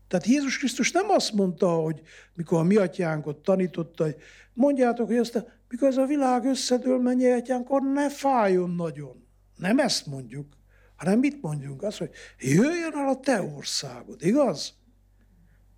Tehát 0.08 0.26
Jézus 0.26 0.58
Krisztus 0.58 0.92
nem 0.92 1.10
azt 1.10 1.34
mondta, 1.34 1.70
hogy 1.70 2.02
mikor 2.34 2.60
a 2.60 2.64
mi 2.64 2.76
atyánkot 2.76 3.38
tanította, 3.38 4.04
hogy 4.04 4.16
mondjátok, 4.54 5.08
hogy 5.08 5.18
azt, 5.18 5.46
mikor 5.70 5.88
ez 5.88 5.98
a 5.98 6.06
világ 6.06 6.46
összedől, 6.46 7.02
mennyi 7.02 7.32
atyánkor 7.32 7.82
ne 7.82 8.10
fájjon 8.10 8.76
nagyon. 8.76 9.28
Nem 9.56 9.80
ezt 9.80 10.06
mondjuk, 10.06 10.58
hanem 10.96 11.20
mit 11.20 11.42
mondjunk? 11.42 11.84
Azt, 11.84 11.98
hogy 11.98 12.10
jöjjön 12.40 12.94
el 12.94 13.08
a 13.08 13.20
te 13.20 13.42
országod, 13.42 14.22
igaz? 14.22 14.74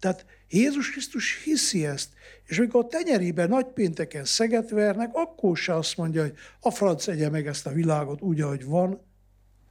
Tehát 0.06 0.26
Jézus 0.50 0.92
Krisztus 0.92 1.44
hiszi 1.44 1.86
ezt, 1.86 2.10
és 2.44 2.58
amikor 2.58 2.84
a 2.84 2.88
tenyerében 2.88 3.50
nagypénteken 3.50 4.26
szeget 4.26 4.70
vernek, 4.70 5.10
akkor 5.14 5.58
se 5.58 5.76
azt 5.76 5.98
mondja, 5.98 6.22
hogy 6.22 6.34
a 6.60 6.72
franc 6.72 7.08
egye 7.08 7.30
meg 7.30 7.48
ezt 7.48 7.68
a 7.68 7.72
világot 7.72 8.22
úgy, 8.22 8.42
ahogy 8.42 8.66
van, 8.66 9.02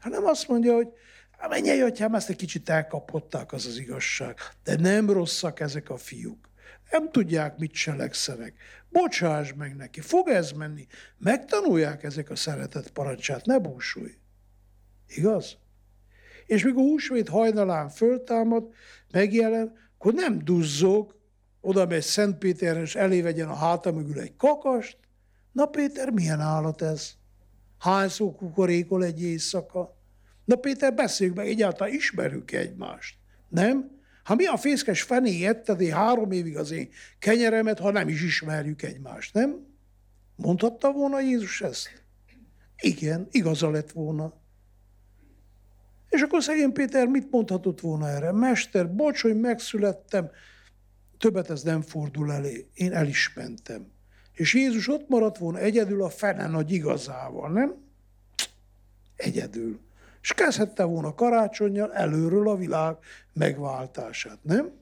hanem 0.00 0.24
azt 0.24 0.48
mondja, 0.48 0.74
hogy 0.74 0.88
menjél, 1.48 1.84
atyám, 1.84 2.14
ezt 2.14 2.28
egy 2.28 2.36
kicsit 2.36 2.68
elkapották, 2.68 3.52
az 3.52 3.66
az 3.66 3.78
igazság. 3.78 4.38
De 4.64 4.76
nem 4.76 5.10
rosszak 5.10 5.60
ezek 5.60 5.90
a 5.90 5.96
fiúk. 5.96 6.48
Nem 6.90 7.10
tudják, 7.10 7.58
mit 7.58 7.72
cselekszenek. 7.72 8.54
Bocsáss 8.88 9.52
meg 9.56 9.76
neki, 9.76 10.00
fog 10.00 10.28
ez 10.28 10.50
menni. 10.52 10.86
Megtanulják 11.18 12.02
ezek 12.02 12.30
a 12.30 12.36
szeretet 12.36 12.90
parancsát, 12.90 13.44
ne 13.44 13.58
búsulj. 13.58 14.14
Igaz? 15.08 15.56
És 16.46 16.64
mikor 16.64 16.82
húsvét 16.82 17.28
hajnalán 17.28 17.88
föltámad, 17.88 18.72
megjelen, 19.10 19.82
akkor 20.04 20.16
nem 20.16 20.44
duzzog, 20.44 21.16
oda 21.60 21.86
megy 21.86 22.02
Szent 22.02 22.38
Péter, 22.38 22.76
és 22.76 22.94
elévegyen 22.94 23.48
a 23.48 23.54
háta 23.54 23.92
mögül 23.92 24.20
egy 24.20 24.36
kakast. 24.36 24.98
Na 25.52 25.66
Péter, 25.66 26.10
milyen 26.10 26.40
állat 26.40 26.82
ez? 26.82 27.12
Hányszó 27.78 28.34
kukorékol 28.34 29.04
egy 29.04 29.22
éjszaka? 29.22 29.96
Na 30.44 30.56
Péter, 30.56 30.94
beszéljük 30.94 31.36
meg, 31.36 31.46
egyáltalán 31.46 31.94
ismerjük 31.94 32.52
egymást. 32.52 33.16
Nem? 33.48 33.90
Ha 34.24 34.34
mi 34.34 34.46
a 34.46 34.56
fészkes 34.56 35.02
fené 35.02 35.46
etted 35.46 35.80
én 35.80 35.92
három 35.92 36.30
évig 36.30 36.56
az 36.56 36.70
én 36.70 36.88
kenyeremet, 37.18 37.78
ha 37.78 37.90
nem 37.90 38.08
is 38.08 38.22
ismerjük 38.22 38.82
egymást, 38.82 39.34
nem? 39.34 39.66
Mondhatta 40.36 40.92
volna 40.92 41.20
Jézus 41.20 41.60
ezt? 41.60 41.88
Igen, 42.76 43.28
igaza 43.30 43.70
lett 43.70 43.90
volna. 43.90 44.32
És 46.14 46.22
akkor 46.22 46.42
szegény 46.42 46.72
Péter 46.72 47.06
mit 47.06 47.30
mondhatott 47.30 47.80
volna 47.80 48.08
erre? 48.08 48.32
Mester, 48.32 48.94
bocs, 48.94 49.22
hogy 49.22 49.40
megszülettem, 49.40 50.30
többet 51.18 51.50
ez 51.50 51.62
nem 51.62 51.82
fordul 51.82 52.32
elé. 52.32 52.66
Én 52.74 52.92
el 52.92 53.06
is 53.06 53.32
mentem. 53.34 53.86
És 54.32 54.54
Jézus 54.54 54.88
ott 54.88 55.08
maradt 55.08 55.38
volna 55.38 55.58
egyedül 55.58 56.02
a 56.02 56.10
fene 56.10 56.46
nagy 56.46 56.72
igazával, 56.72 57.50
nem? 57.50 57.74
Egyedül 59.16 59.80
és 60.24 60.32
kezdhette 60.34 60.84
volna 60.84 61.14
karácsonyjal 61.14 61.92
előről 61.92 62.48
a 62.48 62.56
világ 62.56 62.96
megváltását, 63.32 64.38
nem? 64.42 64.72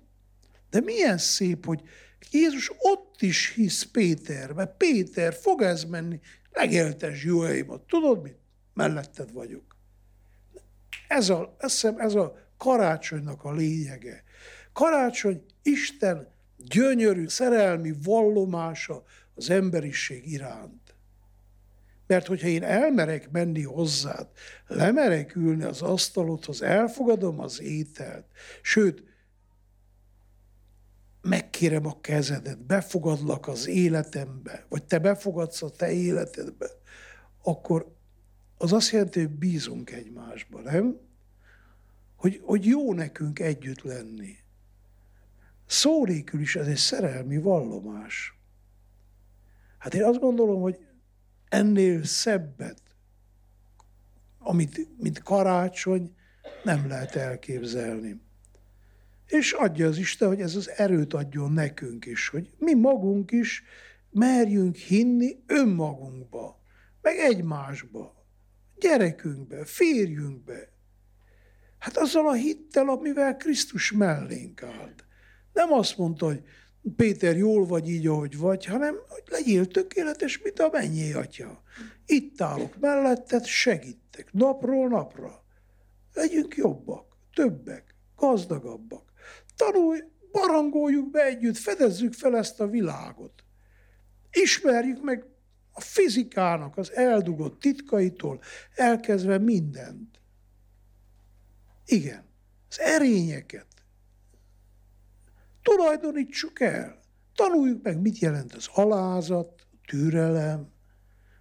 De 0.71 0.81
milyen 0.81 1.19
szép, 1.19 1.67
hogy 1.67 1.83
Jézus 2.31 2.73
ott 2.79 3.23
is 3.23 3.53
hisz 3.55 3.83
Péterbe. 3.83 4.67
Péter, 4.67 5.35
fog 5.35 5.63
ez 5.63 5.85
menni, 5.85 6.21
legéltes 6.53 7.25
jóaimat. 7.25 7.81
Tudod 7.81 8.23
mit? 8.23 8.37
Melletted 8.75 9.33
vagyok. 9.33 9.72
Ez 11.13 11.29
a, 11.29 11.57
eszem, 11.59 11.99
ez 11.99 12.15
a 12.15 12.37
karácsonynak 12.57 13.45
a 13.45 13.53
lényege. 13.53 14.23
Karácsony 14.73 15.45
Isten 15.63 16.29
gyönyörű, 16.57 17.29
szerelmi 17.29 17.95
vallomása 18.03 19.03
az 19.35 19.51
emberiség 19.51 20.33
iránt. 20.33 20.95
Mert 22.07 22.27
hogyha 22.27 22.49
én 22.49 22.63
elmerek 22.63 23.31
menni 23.31 23.63
hozzád, 23.63 24.29
lemerek 24.67 25.37
ülni 25.37 25.63
az 25.63 25.83
asztalodhoz, 25.83 26.63
elfogadom 26.63 27.41
az 27.41 27.61
ételt, 27.61 28.27
sőt, 28.63 29.03
megkérem 31.23 31.87
a 31.87 32.01
kezedet, 32.01 32.59
befogadlak 32.59 33.49
az 33.49 33.67
életembe, 33.67 34.67
vagy 34.69 34.85
te 34.85 34.99
befogadsz 34.99 35.63
a 35.63 35.71
te 35.71 35.91
életedbe, 35.91 36.67
akkor 37.43 37.95
az 38.63 38.73
azt 38.73 38.91
jelenti, 38.91 39.21
hogy 39.21 39.31
bízunk 39.31 39.91
egymásba, 39.91 40.61
nem? 40.61 40.99
Hogy, 42.17 42.41
hogy 42.45 42.67
jó 42.67 42.95
nekünk 42.95 43.39
együtt 43.39 43.83
lenni. 43.83 44.37
Szó 45.67 46.05
nélkül 46.05 46.41
is 46.41 46.57
ez 46.57 46.67
egy 46.67 46.77
szerelmi 46.77 47.39
vallomás. 47.39 48.39
Hát 49.79 49.95
én 49.95 50.05
azt 50.05 50.19
gondolom, 50.19 50.61
hogy 50.61 50.87
ennél 51.49 52.05
szebbet, 52.05 52.83
amit, 54.39 54.99
mint 54.99 55.23
karácsony, 55.23 56.15
nem 56.65 56.89
lehet 56.89 57.17
elképzelni. 57.17 58.21
És 59.27 59.53
adja 59.53 59.87
az 59.87 59.99
Isten, 59.99 60.29
hogy 60.29 60.41
ez 60.41 60.57
az 60.57 60.69
erőt 60.69 61.15
adjon 61.15 61.53
nekünk 61.53 62.07
is, 62.07 62.29
hogy 62.29 62.55
mi 62.59 62.75
magunk 62.75 63.31
is 63.31 63.63
merjünk 64.11 64.77
hinni 64.77 65.43
önmagunkba, 65.47 66.61
meg 67.01 67.17
egymásba, 67.19 68.22
gyerekünkbe, 68.83 69.65
férjünkbe. 69.65 70.69
Hát 71.79 71.97
azzal 71.97 72.29
a 72.29 72.33
hittel, 72.33 72.89
amivel 72.89 73.37
Krisztus 73.37 73.93
mellénk 73.93 74.63
állt. 74.63 75.05
Nem 75.53 75.73
azt 75.73 75.99
mondta, 75.99 76.27
hogy 76.27 76.43
Péter, 76.97 77.37
jól 77.37 77.67
vagy 77.67 77.89
így, 77.89 78.07
ahogy 78.07 78.39
vagy, 78.39 78.65
hanem 78.65 78.95
hogy 79.09 79.23
legyél 79.27 79.67
tökéletes, 79.67 80.43
mint 80.43 80.59
a 80.59 80.69
mennyi 80.73 81.13
atya. 81.13 81.63
Itt 82.07 82.41
állok 82.41 82.79
melletted, 82.81 83.45
segítek, 83.45 84.33
napról 84.33 84.89
napra. 84.89 85.45
Legyünk 86.13 86.57
jobbak, 86.57 87.17
többek, 87.35 87.95
gazdagabbak. 88.17 89.13
Tanulj, 89.57 90.01
barangoljuk 90.33 91.11
be 91.11 91.25
együtt, 91.25 91.57
fedezzük 91.57 92.13
fel 92.13 92.37
ezt 92.37 92.61
a 92.61 92.67
világot. 92.67 93.45
Ismerjük 94.33 95.03
meg 95.03 95.27
a 95.73 95.81
fizikának 95.81 96.77
az 96.77 96.93
eldugott 96.93 97.61
titkaitól, 97.61 98.41
elkezdve 98.75 99.39
mindent. 99.39 100.21
Igen, 101.85 102.25
az 102.69 102.81
erényeket, 102.81 103.67
tulajdonítsuk 105.63 106.61
el. 106.61 107.01
Tanuljuk 107.35 107.83
meg, 107.83 108.01
mit 108.01 108.19
jelent 108.19 108.55
az 108.55 108.69
alázat, 108.73 109.67
a 109.73 109.77
türelem, 109.87 110.71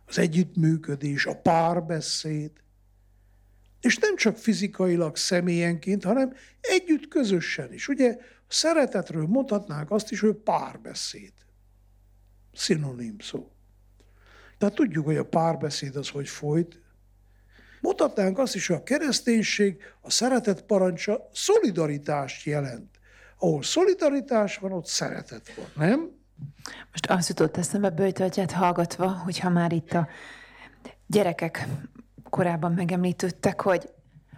az 0.05 0.17
együttműködés, 0.17 1.25
a 1.25 1.36
párbeszéd. 1.36 2.51
És 3.82 3.97
nem 3.97 4.15
csak 4.15 4.38
fizikailag, 4.38 5.15
személyenként, 5.15 6.03
hanem 6.03 6.34
együtt, 6.61 7.07
közösen 7.07 7.73
is. 7.73 7.88
Ugye 7.88 8.17
a 8.19 8.53
szeretetről 8.53 9.25
mondhatnánk 9.25 9.91
azt 9.91 10.11
is, 10.11 10.19
hogy 10.19 10.36
párbeszéd. 10.36 11.34
Szinonim 12.53 13.19
szó. 13.19 13.51
Tehát 14.62 14.76
tudjuk, 14.76 15.05
hogy 15.05 15.18
a 15.18 15.26
párbeszéd 15.26 15.95
az 15.95 16.09
hogy 16.09 16.28
folyt. 16.28 16.80
Mondhatnánk 17.82 18.38
azt 18.38 18.55
is, 18.55 18.68
hogy 18.68 18.76
a 18.76 18.84
kereszténység, 18.84 19.82
a 20.01 20.09
szeretet 20.09 20.62
parancsa 20.62 21.30
szolidaritást 21.34 22.45
jelent 22.45 22.99
ahol 23.41 23.64
szolidaritás 23.64 24.57
van, 24.57 24.72
ott 24.72 24.86
szeretet 24.86 25.53
van, 25.55 25.88
nem? 25.88 26.09
Most 26.91 27.05
azt 27.09 27.30
jutott 27.30 27.57
eszembe 27.57 27.89
Böjtöltyet 27.89 28.51
hallgatva, 28.51 29.07
hogyha 29.07 29.49
már 29.49 29.72
itt 29.72 29.93
a 29.93 30.07
gyerekek 31.07 31.68
korábban 32.30 32.72
megemlítődtek, 32.72 33.62
hogy, 33.62 33.89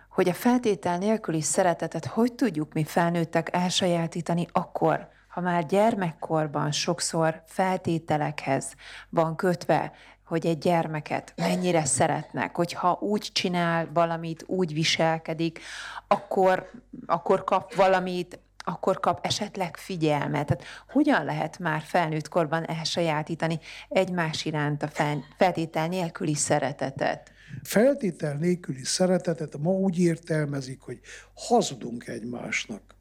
hogy 0.09 0.29
a 0.29 0.33
feltétel 0.33 0.97
nélküli 0.97 1.41
szeretetet 1.41 2.05
hogy 2.05 2.33
tudjuk 2.33 2.73
mi 2.73 2.83
felnőttek 2.83 3.49
elsajátítani 3.55 4.47
akkor, 4.51 5.07
ha 5.27 5.41
már 5.41 5.65
gyermekkorban 5.65 6.71
sokszor 6.71 7.43
feltételekhez 7.45 8.73
van 9.09 9.35
kötve, 9.35 9.91
hogy 10.25 10.45
egy 10.45 10.57
gyermeket 10.57 11.33
mennyire 11.35 11.85
szeretnek, 11.85 12.55
hogyha 12.55 12.97
úgy 13.01 13.29
csinál 13.33 13.89
valamit, 13.93 14.43
úgy 14.47 14.73
viselkedik, 14.73 15.59
akkor, 16.07 16.71
akkor 17.05 17.43
kap 17.43 17.73
valamit, 17.75 18.39
akkor 18.65 18.99
kap 18.99 19.25
esetleg 19.25 19.77
figyelmet. 19.77 20.45
Tehát 20.45 20.63
hogyan 20.89 21.25
lehet 21.25 21.59
már 21.59 21.81
felnőtt 21.81 22.27
korban 22.27 22.67
elsajátítani 22.69 23.59
egymás 23.89 24.45
iránt 24.45 24.83
a 24.83 24.89
feltétel 25.37 25.87
nélküli 25.87 26.35
szeretetet? 26.35 27.31
Feltétel 27.63 28.33
nélküli 28.33 28.83
szeretetet 28.83 29.57
ma 29.57 29.71
úgy 29.71 29.99
értelmezik, 29.99 30.81
hogy 30.81 30.99
hazudunk 31.33 32.07
egymásnak. 32.07 32.95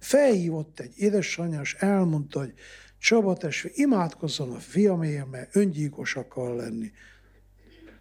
Felhívott 0.00 0.80
egy 0.80 0.92
édesanyja, 0.96 1.60
és 1.60 1.74
elmondta, 1.74 2.38
hogy 2.38 2.54
Csaba 2.98 3.36
testvér, 3.36 3.72
imádkozzon 3.74 4.50
a 4.50 4.58
fiamért, 4.58 5.30
mert 5.30 5.56
öngyilkos 5.56 6.16
akar 6.16 6.56
lenni. 6.56 6.92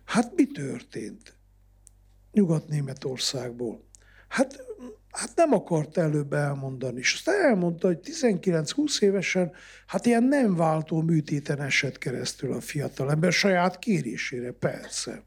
Hát 0.06 0.36
mi 0.36 0.46
történt? 0.46 1.36
Nyugat-Németországból. 2.32 3.84
Hát, 4.28 4.64
hát 5.12 5.32
nem 5.36 5.54
akart 5.54 5.98
előbb 5.98 6.34
elmondani. 6.34 7.00
És 7.00 7.14
aztán 7.14 7.46
elmondta, 7.46 7.88
hogy 7.88 8.00
19-20 8.04 9.02
évesen, 9.02 9.52
hát 9.86 10.06
ilyen 10.06 10.24
nem 10.24 10.56
váltó 10.56 11.02
műtéten 11.02 11.62
esett 11.62 11.98
keresztül 11.98 12.54
a 12.54 12.62
fiatalember, 12.62 13.32
saját 13.32 13.80
kérésére, 13.80 14.52
persze. 14.52 15.24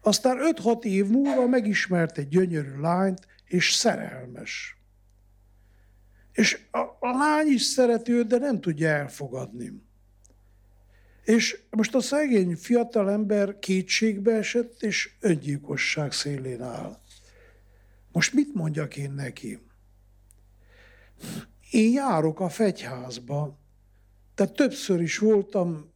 Aztán 0.00 0.38
5-6 0.62 0.82
év 0.82 1.06
múlva 1.06 1.46
megismert 1.46 2.18
egy 2.18 2.28
gyönyörű 2.28 2.80
lányt, 2.80 3.26
és 3.44 3.72
szerelmes. 3.72 4.77
És 6.38 6.58
a, 6.70 6.78
a 6.78 7.16
lány 7.18 7.46
is 7.46 7.62
szereti 7.62 8.12
őt, 8.12 8.26
de 8.26 8.38
nem 8.38 8.60
tudja 8.60 8.88
elfogadni. 8.88 9.82
És 11.24 11.60
most 11.70 11.94
a 11.94 12.00
szegény 12.00 12.56
fiatal 12.56 13.10
ember 13.10 13.58
kétségbe 13.58 14.32
esett, 14.32 14.82
és 14.82 15.10
öngyilkosság 15.20 16.12
szélén 16.12 16.62
áll. 16.62 16.98
Most 18.12 18.32
mit 18.32 18.54
mondjak 18.54 18.96
én 18.96 19.12
neki? 19.12 19.58
Én 21.70 21.92
járok 21.92 22.40
a 22.40 22.48
fegyházba, 22.48 23.58
tehát 24.34 24.54
többször 24.54 25.00
is 25.00 25.18
voltam 25.18 25.92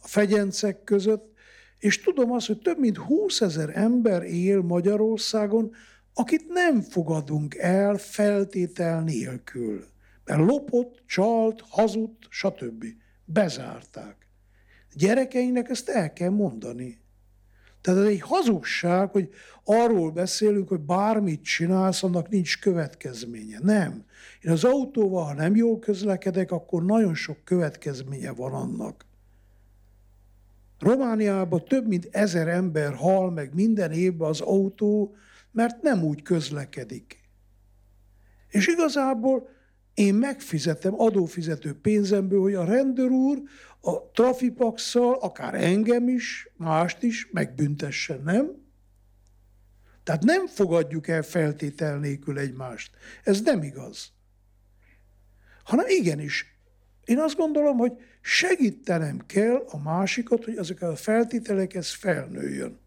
a 0.00 0.06
fegyencek 0.06 0.84
között, 0.84 1.32
és 1.78 2.00
tudom 2.00 2.32
azt, 2.32 2.46
hogy 2.46 2.58
több 2.58 2.78
mint 2.78 2.96
20 2.96 3.40
ezer 3.40 3.76
ember 3.76 4.22
él 4.22 4.60
Magyarországon, 4.60 5.74
akit 6.18 6.48
nem 6.48 6.80
fogadunk 6.80 7.54
el 7.54 7.96
feltétel 7.96 9.02
nélkül. 9.02 9.84
Mert 10.24 10.40
lopott, 10.40 11.02
csalt, 11.06 11.64
hazudt, 11.68 12.26
stb. 12.28 12.84
Bezárták. 13.24 14.16
Gyerekeinek 14.94 15.68
ezt 15.68 15.88
el 15.88 16.12
kell 16.12 16.30
mondani. 16.30 17.00
Tehát 17.80 18.00
ez 18.00 18.06
egy 18.06 18.20
hazugság, 18.20 19.10
hogy 19.10 19.30
arról 19.64 20.10
beszélünk, 20.10 20.68
hogy 20.68 20.80
bármit 20.80 21.42
csinálsz, 21.42 22.02
annak 22.02 22.28
nincs 22.28 22.60
következménye. 22.60 23.58
Nem. 23.62 24.04
Én 24.42 24.50
az 24.50 24.64
autóval, 24.64 25.24
ha 25.24 25.34
nem 25.34 25.56
jól 25.56 25.78
közlekedek, 25.78 26.50
akkor 26.50 26.84
nagyon 26.84 27.14
sok 27.14 27.44
következménye 27.44 28.30
van 28.30 28.52
annak. 28.52 29.06
Romániában 30.78 31.64
több 31.64 31.86
mint 31.86 32.08
ezer 32.10 32.48
ember 32.48 32.94
hal 32.94 33.30
meg 33.30 33.54
minden 33.54 33.92
évben 33.92 34.28
az 34.28 34.40
autó, 34.40 35.16
mert 35.58 35.82
nem 35.82 36.02
úgy 36.02 36.22
közlekedik. 36.22 37.24
És 38.48 38.66
igazából 38.66 39.48
én 39.94 40.14
megfizetem 40.14 41.00
adófizető 41.00 41.80
pénzemből, 41.80 42.40
hogy 42.40 42.54
a 42.54 42.64
rendőr 42.64 43.10
úr 43.10 43.42
a 43.80 44.10
trafipaxszal, 44.10 45.14
akár 45.14 45.54
engem 45.54 46.08
is, 46.08 46.48
mást 46.56 47.02
is 47.02 47.28
megbüntessen, 47.32 48.22
nem? 48.22 48.66
Tehát 50.02 50.22
nem 50.22 50.46
fogadjuk 50.46 51.08
el 51.08 51.22
feltétel 51.22 51.98
nélkül 51.98 52.38
egymást. 52.38 52.96
Ez 53.24 53.40
nem 53.40 53.62
igaz. 53.62 54.12
Hanem 55.64 55.86
igenis, 55.88 56.58
én 57.04 57.18
azt 57.18 57.36
gondolom, 57.36 57.76
hogy 57.76 57.92
segítenem 58.20 59.26
kell 59.26 59.64
a 59.68 59.82
másikat, 59.82 60.44
hogy 60.44 60.56
ezek 60.56 60.82
a 60.82 60.96
feltételekhez 60.96 61.90
felnőjön. 61.90 62.78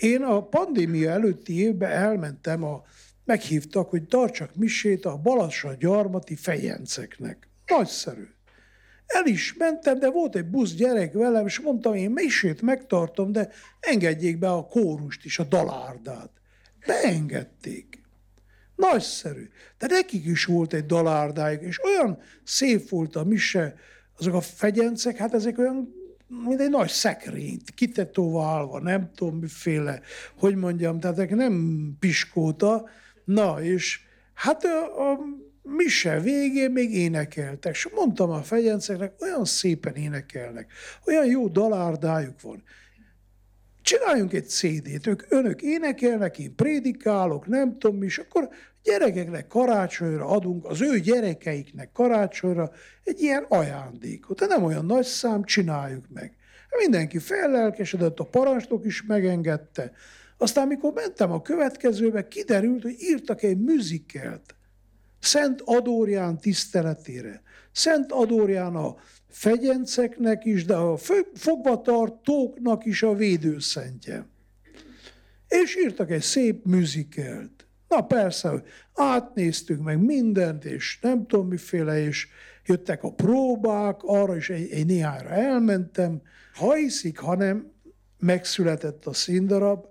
Én 0.00 0.22
a 0.22 0.42
pandémia 0.42 1.10
előtti 1.10 1.60
évben 1.60 1.90
elmentem, 1.90 2.64
a, 2.64 2.82
meghívtak, 3.24 3.90
hogy 3.90 4.04
tartsak 4.04 4.54
misét 4.54 5.04
a 5.04 5.16
Balassa 5.16 5.74
gyarmati 5.78 6.36
fejenceknek. 6.36 7.48
Nagyszerű. 7.66 8.26
El 9.06 9.26
is 9.26 9.54
mentem, 9.58 9.98
de 9.98 10.10
volt 10.10 10.36
egy 10.36 10.46
busz 10.46 10.74
gyerek 10.74 11.12
velem, 11.12 11.46
és 11.46 11.60
mondtam, 11.60 11.94
én 11.94 12.10
misét 12.10 12.62
megtartom, 12.62 13.32
de 13.32 13.48
engedjék 13.80 14.38
be 14.38 14.50
a 14.50 14.66
kórust 14.66 15.24
is, 15.24 15.38
a 15.38 15.44
dalárdát. 15.44 16.30
Beengedték. 16.86 18.02
Nagyszerű. 18.76 19.48
De 19.78 19.86
nekik 19.86 20.24
is 20.24 20.44
volt 20.44 20.72
egy 20.72 20.86
dalárdájuk, 20.86 21.62
és 21.62 21.84
olyan 21.84 22.18
szép 22.44 22.88
volt 22.88 23.16
a 23.16 23.24
mise, 23.24 23.74
azok 24.18 24.34
a 24.34 24.40
fegyencek, 24.40 25.16
hát 25.16 25.34
ezek 25.34 25.58
olyan 25.58 25.99
mint 26.30 26.60
egy 26.60 26.70
nagy 26.70 26.88
szekrényt, 26.88 27.70
kitetoválva, 27.74 28.80
nem 28.80 29.10
tudom 29.14 29.38
miféle, 29.38 30.00
hogy 30.38 30.54
mondjam, 30.54 31.00
tehát 31.00 31.30
nem 31.30 31.96
piskóta. 31.98 32.88
Na, 33.24 33.62
és 33.62 34.00
hát 34.34 34.64
a, 34.64 35.10
a 35.10 35.18
mise 35.62 36.20
végén 36.20 36.70
még 36.70 36.94
énekeltek, 36.94 37.74
és 37.74 37.88
mondtam 37.94 38.30
a 38.30 38.42
fegyenceknek, 38.42 39.12
olyan 39.20 39.44
szépen 39.44 39.94
énekelnek, 39.94 40.72
olyan 41.06 41.26
jó 41.26 41.48
dalárdájuk 41.48 42.40
van. 42.40 42.62
Csináljunk 43.90 44.32
egy 44.32 44.48
CD-t, 44.48 45.06
ők, 45.06 45.22
önök 45.28 45.62
énekelnek, 45.62 46.38
én 46.38 46.54
prédikálok, 46.54 47.46
nem 47.46 47.78
tudom 47.78 48.02
és 48.02 48.18
akkor 48.18 48.48
gyerekeknek 48.82 49.46
karácsonyra 49.46 50.26
adunk, 50.26 50.64
az 50.66 50.80
ő 50.80 50.98
gyerekeiknek 50.98 51.92
karácsonyra 51.92 52.70
egy 53.04 53.20
ilyen 53.20 53.46
ajándékot. 53.48 54.38
De 54.38 54.46
nem 54.46 54.64
olyan 54.64 54.86
nagy 54.86 55.04
szám, 55.04 55.44
csináljuk 55.44 56.04
meg. 56.08 56.36
Mindenki 56.78 57.18
fellelkesedett, 57.18 58.18
a 58.18 58.24
parancsnok 58.24 58.84
is 58.84 59.02
megengedte. 59.06 59.92
Aztán, 60.38 60.66
mikor 60.66 60.92
mentem 60.92 61.32
a 61.32 61.42
következőbe, 61.42 62.28
kiderült, 62.28 62.82
hogy 62.82 62.96
írtak 62.98 63.42
egy 63.42 63.58
műzikelt. 63.58 64.54
Szent 65.20 65.62
Adórián 65.64 66.38
tiszteletére. 66.38 67.42
Szent 67.72 68.12
Adórián 68.12 68.74
a 68.74 68.96
fegyenceknek 69.30 70.44
is, 70.44 70.64
de 70.64 70.74
a 70.74 70.96
fogvatartóknak 71.34 72.84
is 72.84 73.02
a 73.02 73.14
védőszentje. 73.14 74.26
És 75.48 75.76
írtak 75.76 76.10
egy 76.10 76.22
szép 76.22 76.64
műzikelt. 76.64 77.66
Na 77.88 78.00
persze, 78.00 78.62
átnéztük 78.94 79.82
meg 79.82 79.98
mindent, 79.98 80.64
és 80.64 80.98
nem 81.00 81.26
tudom 81.26 81.48
miféle, 81.48 81.98
és 81.98 82.28
jöttek 82.64 83.02
a 83.02 83.12
próbák, 83.12 84.02
arra 84.02 84.36
is 84.36 84.50
egy, 84.50 84.70
egy 84.70 84.86
néhányra 84.86 85.28
elmentem. 85.28 86.22
Ha 86.54 86.74
hiszik, 86.74 87.18
hanem 87.18 87.72
megszületett 88.18 89.06
a 89.06 89.12
színdarab, 89.12 89.86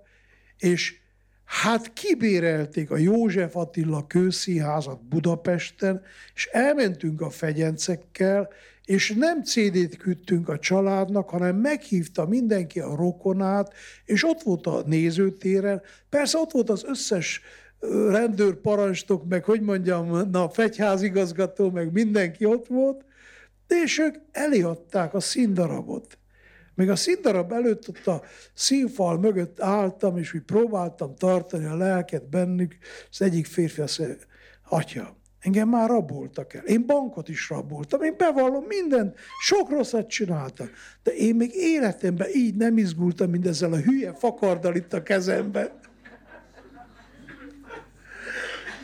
és 0.58 0.98
hát 1.44 1.92
kibérelték 1.92 2.90
a 2.90 2.96
József 2.96 3.56
Attila 3.56 4.06
kőszínházat 4.06 5.04
Budapesten, 5.04 6.02
és 6.34 6.46
elmentünk 6.46 7.20
a 7.20 7.30
fegyencekkel, 7.30 8.48
és 8.90 9.14
nem 9.16 9.42
CD-t 9.42 9.96
küldtünk 9.96 10.48
a 10.48 10.58
családnak, 10.58 11.28
hanem 11.28 11.56
meghívta 11.56 12.26
mindenki 12.26 12.80
a 12.80 12.94
rokonát, 12.96 13.72
és 14.04 14.24
ott 14.24 14.42
volt 14.42 14.66
a 14.66 14.82
nézőtéren. 14.86 15.82
Persze 16.08 16.38
ott 16.38 16.50
volt 16.50 16.70
az 16.70 16.84
összes 16.84 17.40
rendőrparancstok, 18.08 19.28
meg 19.28 19.44
hogy 19.44 19.60
mondjam, 19.60 20.30
na, 20.30 20.48
fegyházigazgató, 20.48 21.70
meg 21.70 21.92
mindenki 21.92 22.44
ott 22.44 22.66
volt, 22.66 23.04
és 23.84 23.98
ők 23.98 24.14
eliadták 24.32 25.14
a 25.14 25.20
színdarabot. 25.20 26.18
Még 26.74 26.90
a 26.90 26.96
színdarab 26.96 27.52
előtt 27.52 27.88
ott 27.88 28.06
a 28.06 28.22
színfal 28.54 29.18
mögött 29.18 29.60
álltam, 29.60 30.16
és 30.16 30.34
úgy 30.34 30.42
próbáltam 30.42 31.14
tartani 31.14 31.64
a 31.64 31.76
lelket 31.76 32.28
bennük, 32.28 32.76
az 33.10 33.22
egyik 33.22 33.46
férfi 33.46 33.80
azt 33.80 33.98
mondja, 33.98 34.16
atya, 34.68 35.19
engem 35.40 35.68
már 35.68 35.88
raboltak 35.88 36.54
el. 36.54 36.64
Én 36.64 36.86
bankot 36.86 37.28
is 37.28 37.48
raboltam, 37.48 38.02
én 38.02 38.14
bevallom 38.16 38.64
mindent, 38.64 39.18
sok 39.40 39.70
rosszat 39.70 40.08
csináltam. 40.08 40.68
De 41.02 41.14
én 41.14 41.34
még 41.34 41.50
életemben 41.54 42.28
így 42.32 42.54
nem 42.54 42.78
izgultam, 42.78 43.30
mint 43.30 43.46
ezzel 43.46 43.72
a 43.72 43.80
hülye 43.80 44.14
fakardal 44.14 44.76
itt 44.76 44.92
a 44.92 45.02
kezemben. 45.02 45.70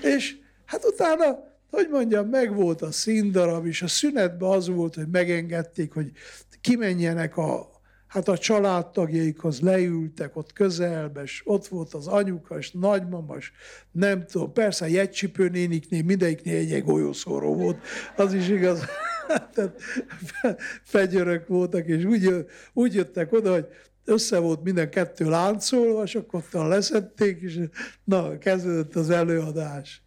És 0.02 0.36
hát 0.64 0.84
utána, 0.84 1.24
hogy 1.70 1.88
mondjam, 1.90 2.28
megvolt 2.28 2.82
a 2.82 2.92
színdarab, 2.92 3.66
és 3.66 3.82
a 3.82 3.88
szünetben 3.88 4.50
az 4.50 4.68
volt, 4.68 4.94
hogy 4.94 5.08
megengedték, 5.08 5.92
hogy 5.92 6.10
kimenjenek 6.60 7.36
a 7.36 7.75
hát 8.16 8.28
a 8.28 8.38
családtagjaikhoz 8.38 9.60
leültek 9.60 10.36
ott 10.36 10.52
közelbe, 10.52 11.22
és 11.22 11.42
ott 11.44 11.66
volt 11.66 11.94
az 11.94 12.06
anyukas, 12.06 12.70
nagymamas, 12.70 13.52
nem 13.90 14.26
tudom, 14.26 14.52
persze 14.52 14.84
a 14.84 14.88
jegycsipő 14.88 15.48
néniknél, 15.48 16.02
mindegyiknél 16.02 16.56
egy 16.56 16.84
golyószóró 16.84 17.54
volt, 17.54 17.78
az 18.16 18.34
is 18.34 18.48
igaz. 18.48 18.84
Tehát 19.54 19.80
fegyörök 20.82 21.46
voltak, 21.46 21.86
és 21.86 22.04
úgy, 22.04 22.46
úgy 22.72 22.94
jöttek 22.94 23.32
oda, 23.32 23.52
hogy 23.52 23.66
össze 24.04 24.38
volt 24.38 24.62
minden 24.62 24.90
kettő 24.90 25.28
láncolva, 25.28 26.02
és 26.02 26.14
akkor 26.14 26.42
ott 26.52 26.68
leszették, 26.68 27.40
és 27.40 27.60
na, 28.04 28.38
kezdődött 28.38 28.94
az 28.94 29.10
előadás. 29.10 30.02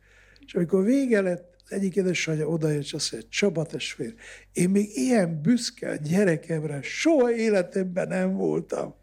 És 0.46 0.56
amikor 0.56 0.84
vége 0.84 1.22
lett, 1.22 1.49
az 1.70 1.76
egyik 1.76 1.96
édesanyja 1.96 2.48
odajött, 2.48 2.82
és 2.82 2.94
azt 2.94 3.12
mondja, 3.12 3.30
Csaba 3.32 3.66
testvér, 3.66 4.14
én 4.54 4.70
még 4.70 4.90
ilyen 4.94 5.42
büszke 5.42 5.90
a 5.90 5.96
gyerekemre 5.96 6.82
soha 6.82 7.32
életemben 7.32 8.08
nem 8.08 8.34
voltam. 8.34 8.96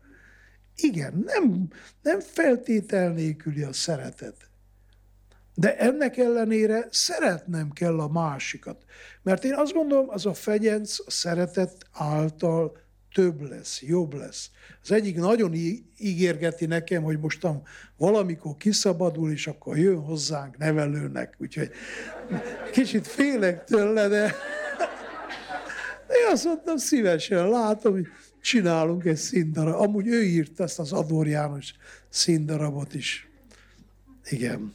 Igen, 0.77 1.25
nem, 1.27 1.69
nem 2.03 2.21
feltétel 2.21 3.13
nélküli 3.13 3.63
a 3.63 3.73
szeretet. 3.73 4.37
De 5.55 5.77
ennek 5.77 6.17
ellenére 6.17 6.87
szeretnem 6.91 7.71
kell 7.71 8.01
a 8.01 8.09
másikat. 8.09 8.85
Mert 9.23 9.45
én 9.45 9.55
azt 9.55 9.73
gondolom, 9.73 10.09
az 10.09 10.27
a 10.27 10.35
fegyenc 10.35 10.99
a 11.07 11.11
szeretet 11.11 11.87
által 11.93 12.79
több 13.17 13.41
lesz, 13.41 13.83
jobb 13.83 14.15
lesz. 14.15 14.51
Az 14.83 14.93
egyik 14.93 15.17
nagyon 15.17 15.55
ígérgeti 15.99 16.67
nekem, 16.67 17.03
hogy 17.03 17.19
mostan 17.19 17.63
valamikor 17.97 18.57
kiszabadul, 18.57 19.31
és 19.31 19.47
akkor 19.47 19.79
jön 19.79 20.01
hozzánk 20.01 20.57
nevelőnek. 20.57 21.37
Úgyhogy 21.39 21.71
kicsit 22.73 23.07
félek 23.07 23.65
tőle, 23.65 24.09
de 24.09 24.25
én 26.09 26.33
azt 26.33 26.45
mondtam, 26.45 26.77
szívesen 26.77 27.49
látom, 27.49 27.93
hogy 27.93 28.07
csinálunk 28.41 29.05
egy 29.05 29.17
színdarab. 29.17 29.81
Amúgy 29.81 30.07
ő 30.07 30.23
írt 30.23 30.61
ezt 30.61 30.79
az 30.79 30.93
Ador 30.93 31.27
János 31.27 31.75
színdarabot 32.09 32.95
is. 32.95 33.29
Igen. 34.31 34.75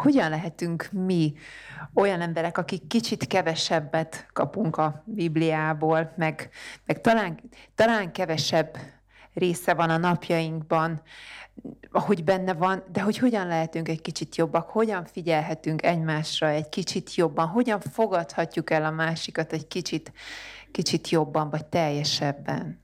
Hogyan 0.00 0.30
lehetünk 0.30 0.88
mi 0.92 1.34
olyan 1.94 2.20
emberek, 2.20 2.58
akik 2.58 2.86
kicsit 2.86 3.26
kevesebbet 3.26 4.26
kapunk 4.32 4.76
a 4.76 5.02
Bibliából, 5.06 6.12
meg, 6.16 6.50
meg 6.86 7.00
talán, 7.00 7.40
talán 7.74 8.12
kevesebb 8.12 8.76
része 9.34 9.74
van 9.74 9.90
a 9.90 9.96
napjainkban, 9.96 11.02
ahogy 11.90 12.24
benne 12.24 12.54
van, 12.54 12.82
de 12.92 13.00
hogy 13.00 13.18
hogyan 13.18 13.46
lehetünk 13.46 13.88
egy 13.88 14.00
kicsit 14.00 14.36
jobbak, 14.36 14.68
hogyan 14.70 15.04
figyelhetünk 15.04 15.82
egymásra 15.82 16.48
egy 16.48 16.68
kicsit 16.68 17.14
jobban, 17.14 17.46
hogyan 17.46 17.80
fogadhatjuk 17.80 18.70
el 18.70 18.84
a 18.84 18.90
másikat 18.90 19.52
egy 19.52 19.66
kicsit, 19.66 20.12
kicsit 20.72 21.08
jobban, 21.08 21.50
vagy 21.50 21.64
teljesebben. 21.64 22.80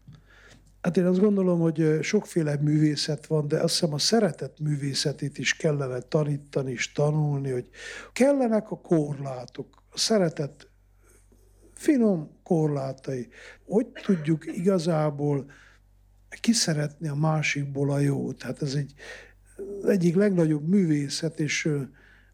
Hát 0.86 0.96
én 0.96 1.06
azt 1.06 1.20
gondolom, 1.20 1.60
hogy 1.60 1.98
sokféle 2.02 2.56
művészet 2.60 3.26
van, 3.26 3.48
de 3.48 3.60
azt 3.60 3.72
hiszem 3.72 3.94
a 3.94 3.98
szeretet 3.98 4.60
művészetét 4.60 5.38
is 5.38 5.54
kellene 5.54 5.98
tanítani 6.00 6.72
és 6.72 6.92
tanulni, 6.92 7.50
hogy 7.50 7.68
kellenek 8.12 8.70
a 8.70 8.80
korlátok. 8.80 9.82
A 9.90 9.98
szeretet 9.98 10.68
finom 11.74 12.30
korlátai. 12.42 13.28
Hogy 13.64 13.86
tudjuk 13.86 14.46
igazából 14.46 15.50
kiszeretni 16.40 17.08
a 17.08 17.14
másikból 17.14 17.90
a 17.90 17.98
jót? 17.98 18.42
Hát 18.42 18.62
ez 18.62 18.74
egy 18.74 18.94
egyik 19.86 20.14
legnagyobb 20.14 20.68
művészet, 20.68 21.40
és 21.40 21.68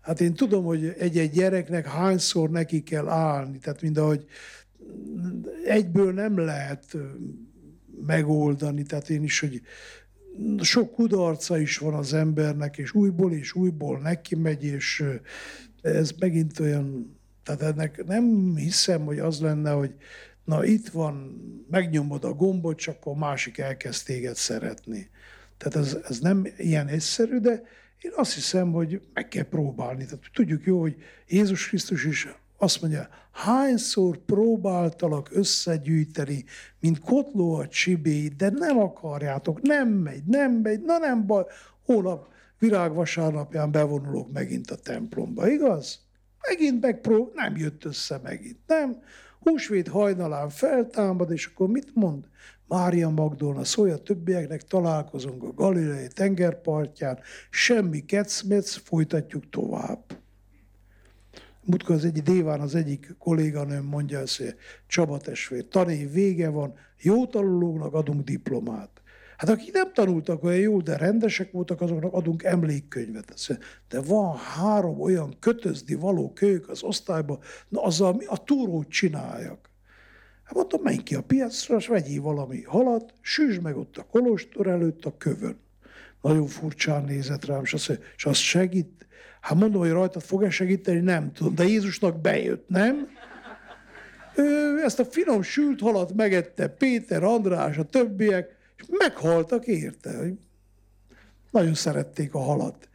hát 0.00 0.20
én 0.20 0.34
tudom, 0.34 0.64
hogy 0.64 0.94
egy-egy 0.98 1.30
gyereknek 1.30 1.86
hányszor 1.86 2.50
neki 2.50 2.82
kell 2.82 3.08
állni, 3.08 3.58
tehát 3.58 3.82
mind 3.82 3.96
ahogy 3.96 4.26
egyből 5.64 6.12
nem 6.12 6.38
lehet 6.38 6.96
megoldani. 8.06 8.82
Tehát 8.82 9.10
én 9.10 9.22
is, 9.22 9.40
hogy 9.40 9.62
sok 10.60 10.92
kudarca 10.92 11.58
is 11.58 11.78
van 11.78 11.94
az 11.94 12.12
embernek, 12.12 12.78
és 12.78 12.92
újból 12.92 13.32
és 13.32 13.54
újból 13.54 13.98
neki 13.98 14.34
megy, 14.34 14.64
és 14.64 15.04
ez 15.82 16.10
megint 16.18 16.60
olyan, 16.60 17.16
tehát 17.42 17.62
ennek 17.62 18.04
nem 18.04 18.56
hiszem, 18.56 19.04
hogy 19.04 19.18
az 19.18 19.40
lenne, 19.40 19.70
hogy 19.70 19.94
na 20.44 20.64
itt 20.64 20.88
van, 20.88 21.40
megnyomod 21.70 22.24
a 22.24 22.32
gombot, 22.32 22.78
csak 22.78 22.96
akkor 22.96 23.16
másik 23.16 23.58
elkezd 23.58 24.04
téged 24.04 24.36
szeretni. 24.36 25.10
Tehát 25.56 25.86
ez, 25.86 25.98
ez 26.08 26.18
nem 26.18 26.46
ilyen 26.56 26.88
egyszerű, 26.88 27.38
de 27.38 27.62
én 28.00 28.12
azt 28.14 28.34
hiszem, 28.34 28.72
hogy 28.72 29.00
meg 29.14 29.28
kell 29.28 29.44
próbálni. 29.44 30.04
Tehát 30.04 30.20
tudjuk 30.32 30.64
jó, 30.64 30.80
hogy 30.80 30.96
Jézus 31.28 31.68
Krisztus 31.68 32.04
is 32.04 32.28
azt 32.62 32.80
mondja, 32.80 33.08
hányszor 33.32 34.16
próbáltalak 34.16 35.28
összegyűjteni, 35.32 36.44
mint 36.80 36.98
kotló 36.98 37.54
a 37.54 37.68
csibéit, 37.68 38.36
de 38.36 38.50
nem 38.50 38.78
akarjátok, 38.78 39.62
nem 39.62 39.88
megy, 39.88 40.24
nem 40.24 40.52
megy, 40.52 40.80
na 40.82 40.98
nem 40.98 41.26
baj, 41.26 41.44
hónap 41.84 42.26
virágvasárnapján 42.58 43.70
bevonulok 43.70 44.32
megint 44.32 44.70
a 44.70 44.76
templomba, 44.76 45.48
igaz? 45.48 46.00
Megint 46.48 46.80
megpró, 46.80 47.32
nem 47.34 47.56
jött 47.56 47.84
össze 47.84 48.20
megint, 48.22 48.58
nem? 48.66 49.02
Húsvét 49.40 49.88
hajnalán 49.88 50.48
feltámad, 50.48 51.30
és 51.30 51.46
akkor 51.46 51.68
mit 51.68 51.94
mond? 51.94 52.24
Mária 52.68 53.08
Magdolna 53.08 53.64
szólja 53.64 53.96
többieknek, 53.96 54.62
találkozunk 54.62 55.42
a 55.42 55.52
Galilei 55.52 56.06
tengerpartján, 56.14 57.18
semmi 57.50 58.04
kecmec, 58.04 58.74
folytatjuk 58.74 59.50
tovább. 59.50 60.21
Múltkor 61.64 61.94
az 61.94 62.04
egyik 62.04 62.22
déván 62.22 62.60
az 62.60 62.74
egyik 62.74 63.14
kolléganőm 63.18 63.84
mondja 63.84 64.18
ezt, 64.18 64.36
hogy 64.36 64.54
Csaba 64.86 65.18
testvér, 65.18 65.68
tanév 65.68 66.12
vége 66.12 66.48
van, 66.48 66.74
jó 67.00 67.26
tanulóknak 67.26 67.94
adunk 67.94 68.24
diplomát. 68.24 68.90
Hát 69.36 69.50
akik 69.50 69.72
nem 69.72 69.92
tanultak 69.92 70.44
olyan 70.44 70.58
jól, 70.58 70.82
de 70.82 70.96
rendesek 70.96 71.52
voltak, 71.52 71.80
azoknak 71.80 72.12
adunk 72.12 72.42
emlékkönyvet. 72.42 73.58
De 73.88 74.00
van 74.00 74.36
három 74.36 75.00
olyan 75.00 75.36
kötözni 75.40 75.94
való 75.94 76.32
kölyök 76.32 76.68
az 76.68 76.82
osztályban, 76.82 77.38
na 77.68 77.82
azzal 77.82 78.12
mi 78.12 78.24
a 78.24 78.44
túrót 78.44 78.88
csináljak. 78.88 79.70
Hát 80.44 80.54
mondtam, 80.54 80.80
menj 80.82 81.02
ki 81.02 81.14
a 81.14 81.22
piacra, 81.22 81.76
és 81.76 81.86
vegyél 81.86 82.22
valami 82.22 82.62
halat, 82.62 83.14
süsd 83.20 83.62
meg 83.62 83.76
ott 83.76 83.96
a 83.96 84.06
kolostor 84.10 84.66
előtt 84.66 85.04
a 85.04 85.16
kövön. 85.16 85.56
Nagyon 86.22 86.46
furcsán 86.46 87.04
nézett 87.04 87.44
rám, 87.44 87.62
és 87.62 87.72
azt, 87.72 88.00
és 88.16 88.24
azt 88.24 88.40
segít, 88.40 89.06
Hát 89.42 89.58
mondom, 89.58 89.80
hogy 89.80 89.90
rajta 89.90 90.20
fog-e 90.20 90.50
segíteni, 90.50 91.00
nem 91.00 91.32
tudom. 91.32 91.54
De 91.54 91.64
Jézusnak 91.64 92.20
bejött, 92.20 92.68
nem? 92.68 93.08
Ő 94.36 94.80
ezt 94.84 94.98
a 94.98 95.04
finom 95.04 95.42
sült 95.42 95.80
halat 95.80 96.14
megette 96.14 96.68
Péter, 96.68 97.22
András, 97.22 97.78
a 97.78 97.84
többiek, 97.84 98.56
és 98.76 98.84
meghaltak 98.88 99.66
érte. 99.66 100.10
Nagyon 101.50 101.74
szerették 101.74 102.34
a 102.34 102.38
halat. 102.38 102.88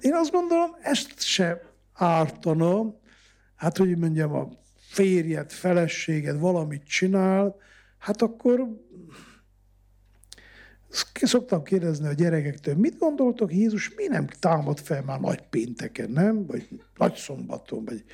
Én 0.00 0.14
azt 0.14 0.30
gondolom, 0.30 0.70
ezt 0.82 1.20
se 1.20 1.62
ártana, 1.92 2.94
hát 3.56 3.76
hogy 3.76 3.96
mondjam, 3.98 4.32
a 4.32 4.48
férjed, 4.76 5.50
feleséged 5.50 6.38
valamit 6.38 6.84
csinál, 6.84 7.56
hát 7.98 8.22
akkor 8.22 8.68
Szoktam 11.14 11.62
kérdezni 11.62 12.06
a 12.06 12.12
gyerekektől, 12.12 12.74
mit 12.74 12.98
gondoltok, 12.98 13.52
Jézus 13.52 13.94
mi 13.94 14.06
nem 14.06 14.26
támad 14.26 14.78
fel 14.78 15.02
már 15.02 15.20
nagy 15.20 15.42
pénteken, 15.50 16.10
nem? 16.10 16.46
Vagy 16.46 16.68
nagy 16.96 17.14
szombaton, 17.14 17.84
vagy 17.84 18.04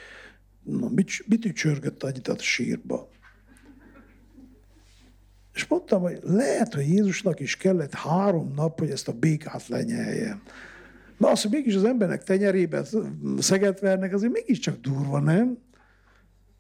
na, 0.63 0.89
mit, 0.89 1.11
mit 1.27 1.45
ücsörgött 1.45 2.03
annyit 2.03 2.29
a 2.29 2.39
sírba? 2.39 3.09
És 5.55 5.67
mondtam, 5.67 6.01
hogy 6.01 6.19
lehet, 6.23 6.75
hogy 6.75 6.89
Jézusnak 6.89 7.41
is 7.41 7.57
kellett 7.57 7.95
három 7.95 8.53
nap, 8.57 8.79
hogy 8.79 8.91
ezt 8.91 9.09
a 9.09 9.13
békát 9.13 9.69
lenyelje. 9.69 10.41
Na 11.17 11.29
azt, 11.31 11.43
hogy 11.43 11.51
mégis 11.51 11.75
az 11.75 11.85
embernek 11.85 12.25
tenyerében 12.25 12.87
szeget 13.39 13.81
vernek, 13.81 14.15
azért 14.15 14.33
mégiscsak 14.33 14.81
durva, 14.81 15.21
nem? 15.21 15.59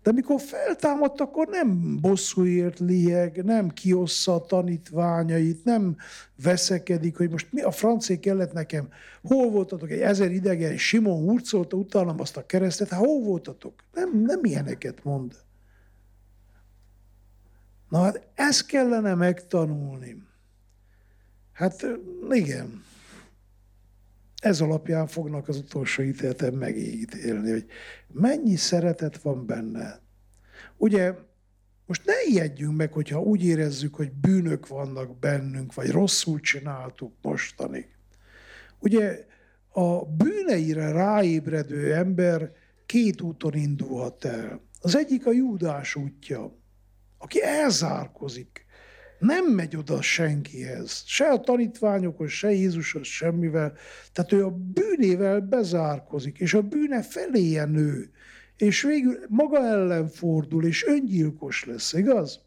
De 0.08 0.14
mikor 0.14 0.40
feltámadt, 0.40 1.20
akkor 1.20 1.48
nem 1.48 1.98
bosszúért 2.00 2.78
lieg, 2.78 3.44
nem 3.44 3.68
kiossza 3.68 4.34
a 4.34 4.44
tanítványait, 4.44 5.64
nem 5.64 5.96
veszekedik, 6.42 7.16
hogy 7.16 7.30
most 7.30 7.52
mi 7.52 7.60
a 7.60 7.70
francé 7.70 8.18
kellett 8.18 8.52
nekem, 8.52 8.88
hol 9.22 9.50
voltatok, 9.50 9.90
egy 9.90 10.00
ezer 10.00 10.30
idegen, 10.30 10.76
Simon 10.76 11.22
hurcolta 11.22 11.76
utánam 11.76 12.20
azt 12.20 12.36
a 12.36 12.46
keresztet, 12.46 12.88
hát 12.88 13.00
hol 13.00 13.22
voltatok? 13.22 13.74
Nem, 13.92 14.20
nem 14.20 14.44
ilyeneket 14.44 15.04
mond. 15.04 15.34
Na 17.88 18.02
hát 18.02 18.28
ezt 18.34 18.66
kellene 18.66 19.14
megtanulni. 19.14 20.22
Hát 21.52 21.86
igen 22.30 22.82
ez 24.38 24.60
alapján 24.60 25.06
fognak 25.06 25.48
az 25.48 25.56
utolsó 25.56 26.02
ítéleten 26.02 26.54
megítélni, 26.54 27.50
hogy 27.50 27.66
mennyi 28.12 28.56
szeretet 28.56 29.22
van 29.22 29.46
benne. 29.46 30.00
Ugye 30.76 31.14
most 31.86 32.04
ne 32.04 32.12
ijedjünk 32.26 32.76
meg, 32.76 32.92
hogyha 32.92 33.20
úgy 33.20 33.44
érezzük, 33.44 33.94
hogy 33.94 34.12
bűnök 34.12 34.68
vannak 34.68 35.18
bennünk, 35.18 35.74
vagy 35.74 35.90
rosszul 35.90 36.40
csináltuk 36.40 37.12
mostanig. 37.22 37.88
Ugye 38.78 39.26
a 39.68 40.04
bűneire 40.04 40.92
ráébredő 40.92 41.94
ember 41.94 42.52
két 42.86 43.20
úton 43.20 43.54
indulhat 43.54 44.24
el. 44.24 44.60
Az 44.80 44.96
egyik 44.96 45.26
a 45.26 45.32
Júdás 45.32 45.94
útja, 45.94 46.56
aki 47.18 47.42
elzárkozik, 47.42 48.66
Nem 49.18 49.44
megy 49.44 49.76
oda 49.76 50.02
senkihez, 50.02 51.02
se 51.06 51.28
a 51.28 51.40
tanítványokhoz, 51.40 52.30
se 52.30 52.52
Jézushoz, 52.52 53.06
semmivel. 53.06 53.72
Tehát 54.12 54.32
ő 54.32 54.44
a 54.44 54.50
bűnével 54.50 55.40
bezárkozik, 55.40 56.38
és 56.38 56.54
a 56.54 56.62
bűne 56.62 57.02
feléje 57.02 57.64
nő, 57.64 58.10
és 58.56 58.82
végül 58.82 59.18
maga 59.28 59.58
ellen 59.58 60.08
fordul, 60.08 60.64
és 60.64 60.84
öngyilkos 60.86 61.64
lesz, 61.64 61.92
igaz? 61.92 62.40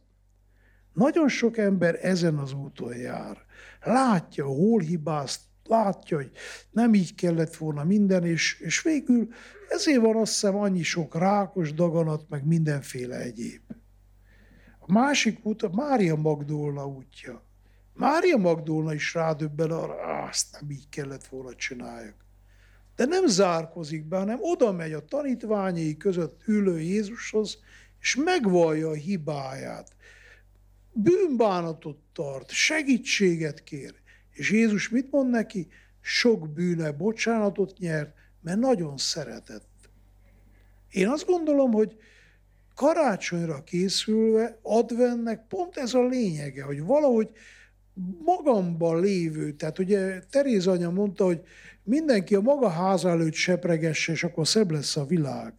Nagyon 0.93 1.27
sok 1.27 1.57
ember 1.57 1.99
ezen 2.01 2.37
az 2.37 2.53
úton 2.53 2.95
jár. 2.95 3.37
Látja, 3.83 4.45
hol 4.45 4.79
hibázt, 4.79 5.39
látja, 5.67 6.17
hogy 6.17 6.31
nem 6.71 6.93
így 6.93 7.15
kellett 7.15 7.55
volna 7.55 7.83
minden, 7.83 8.25
és, 8.25 8.59
és 8.59 8.81
végül 8.81 9.27
ezért 9.69 10.01
van 10.01 10.15
azt 10.15 10.31
hiszem 10.31 10.55
annyi 10.55 10.83
sok 10.83 11.15
rákos 11.15 11.73
daganat, 11.73 12.29
meg 12.29 12.45
mindenféle 12.45 13.17
egyéb. 13.17 13.61
A 14.85 14.91
másik 14.91 15.45
út 15.45 15.63
a 15.63 15.69
Mária 15.73 16.15
Magdolna 16.15 16.87
útja. 16.87 17.43
Mária 17.93 18.37
Magdolna 18.37 18.93
is 18.93 19.13
rádöbben 19.13 19.71
arra, 19.71 20.23
azt 20.23 20.51
nem 20.51 20.69
így 20.69 20.89
kellett 20.89 21.25
volna 21.25 21.55
csináljak. 21.55 22.15
De 22.95 23.05
nem 23.05 23.27
zárkozik 23.27 24.05
be, 24.05 24.17
hanem 24.17 24.37
oda 24.41 24.71
megy 24.71 24.93
a 24.93 25.05
tanítványai 25.05 25.97
között 25.97 26.41
ülő 26.47 26.79
Jézushoz, 26.79 27.59
és 27.99 28.15
megvallja 28.15 28.89
a 28.89 28.93
hibáját. 28.93 29.95
Bűnbánatot 30.93 31.97
tart, 32.13 32.49
segítséget 32.49 33.63
kér. 33.63 33.93
És 34.31 34.51
Jézus 34.51 34.89
mit 34.89 35.11
mond 35.11 35.29
neki? 35.29 35.67
Sok 36.01 36.49
bűne 36.49 36.91
bocsánatot 36.91 37.77
nyert, 37.77 38.15
mert 38.41 38.59
nagyon 38.59 38.97
szeretett. 38.97 39.89
Én 40.89 41.07
azt 41.07 41.25
gondolom, 41.25 41.71
hogy 41.71 41.97
karácsonyra 42.81 43.63
készülve, 43.63 44.59
advennek 44.61 45.47
pont 45.47 45.77
ez 45.77 45.93
a 45.93 46.07
lényege, 46.07 46.63
hogy 46.63 46.83
valahogy 46.83 47.29
magamban 48.25 48.99
lévő, 48.99 49.51
tehát 49.51 49.79
ugye 49.79 50.19
Teréz 50.29 50.67
anya 50.67 50.89
mondta, 50.89 51.25
hogy 51.25 51.41
mindenki 51.83 52.35
a 52.35 52.41
maga 52.41 52.69
háza 52.69 53.09
előtt 53.09 53.33
sepregesse, 53.33 54.11
és 54.11 54.23
akkor 54.23 54.47
szebb 54.47 54.71
lesz 54.71 54.97
a 54.97 55.05
világ. 55.05 55.53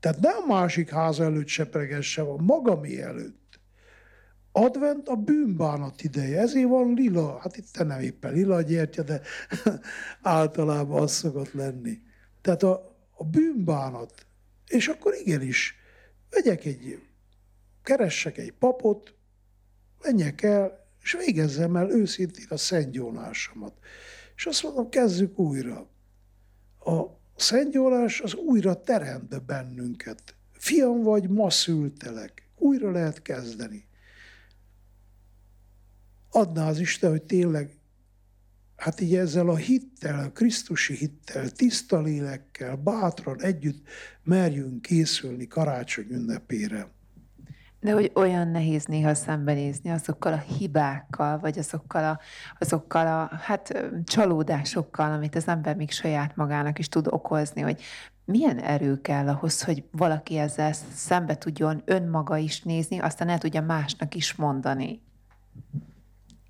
Tehát 0.00 0.20
nem 0.20 0.32
a 0.42 0.46
másik 0.46 0.90
háza 0.90 1.24
előtt 1.24 1.46
sepregesse, 1.46 2.22
a 2.22 2.36
magamé 2.36 3.00
előtt. 3.00 3.60
Advent 4.52 5.08
a 5.08 5.14
bűnbánat 5.16 6.02
ideje, 6.02 6.40
ezért 6.40 6.68
van 6.68 6.94
lila, 6.94 7.38
hát 7.38 7.56
itt 7.56 7.84
nem 7.84 8.00
éppen 8.00 8.32
lila 8.32 8.62
gyertya, 8.62 9.02
de 9.02 9.20
általában 10.22 11.02
az 11.02 11.12
szokott 11.12 11.52
lenni. 11.52 11.98
Tehát 12.40 12.62
a, 12.62 12.96
a 13.10 13.24
bűnbánat, 13.24 14.26
és 14.66 14.88
akkor 14.88 15.14
igenis, 15.24 15.79
vegyek 16.30 16.64
egy, 16.64 17.02
keressek 17.82 18.38
egy 18.38 18.52
papot, 18.52 19.14
menjek 20.02 20.42
el, 20.42 20.88
és 21.02 21.12
végezzem 21.12 21.76
el 21.76 21.90
őszintén 21.90 22.46
a 22.48 22.56
szentgyónásomat. 22.56 23.78
És 24.36 24.46
azt 24.46 24.62
mondom, 24.62 24.88
kezdjük 24.88 25.38
újra. 25.38 25.88
A 26.78 27.04
szentgyónás 27.36 28.20
az 28.20 28.34
újra 28.34 28.80
teremt 28.80 29.44
bennünket. 29.44 30.34
Fiam 30.52 31.02
vagy, 31.02 31.28
ma 31.28 31.50
szültelek. 31.50 32.48
Újra 32.56 32.90
lehet 32.90 33.22
kezdeni. 33.22 33.88
Adná 36.30 36.68
az 36.68 36.78
Isten, 36.78 37.10
hogy 37.10 37.22
tényleg 37.22 37.79
hát 38.80 39.00
így 39.00 39.14
ezzel 39.14 39.48
a 39.48 39.56
hittel, 39.56 40.24
a 40.24 40.30
Krisztusi 40.30 40.94
hittel, 40.94 41.50
tiszta 41.50 42.00
lélekkel, 42.00 42.76
bátran 42.76 43.42
együtt 43.42 43.88
merjünk 44.22 44.82
készülni 44.82 45.46
karácsony 45.46 46.06
ünnepére. 46.10 46.88
De 47.80 47.92
hogy 47.92 48.10
olyan 48.14 48.48
nehéz 48.48 48.84
néha 48.84 49.14
szembenézni 49.14 49.90
azokkal 49.90 50.32
a 50.32 50.44
hibákkal, 50.58 51.38
vagy 51.38 51.58
azokkal 51.58 52.04
a, 52.04 52.20
azokkal 52.58 53.06
a 53.06 53.36
hát, 53.36 53.90
csalódásokkal, 54.04 55.12
amit 55.12 55.34
az 55.34 55.48
ember 55.48 55.76
még 55.76 55.90
saját 55.90 56.36
magának 56.36 56.78
is 56.78 56.88
tud 56.88 57.06
okozni, 57.10 57.60
hogy 57.60 57.82
milyen 58.24 58.58
erő 58.58 59.00
kell 59.00 59.28
ahhoz, 59.28 59.62
hogy 59.62 59.84
valaki 59.90 60.38
ezzel 60.38 60.72
szembe 60.94 61.38
tudjon 61.38 61.82
önmaga 61.84 62.36
is 62.36 62.62
nézni, 62.62 62.98
aztán 62.98 63.28
el 63.28 63.38
tudja 63.38 63.62
másnak 63.62 64.14
is 64.14 64.34
mondani. 64.34 65.02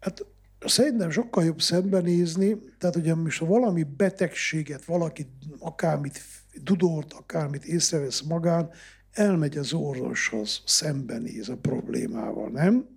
Hát 0.01 0.26
szerintem 0.69 1.11
sokkal 1.11 1.45
jobb 1.45 1.61
szembenézni, 1.61 2.59
tehát 2.79 2.97
ugye 2.97 3.15
most 3.15 3.39
valami 3.39 3.83
betegséget, 3.83 4.85
valaki 4.85 5.27
akármit 5.59 6.21
dudort, 6.63 7.13
akármit 7.13 7.65
észrevesz 7.65 8.21
magán, 8.23 8.71
elmegy 9.13 9.59
az 9.59 9.73
orvoshoz, 9.73 10.63
szembenéz 10.67 11.49
a 11.49 11.57
problémával, 11.57 12.51
nem? 12.51 12.89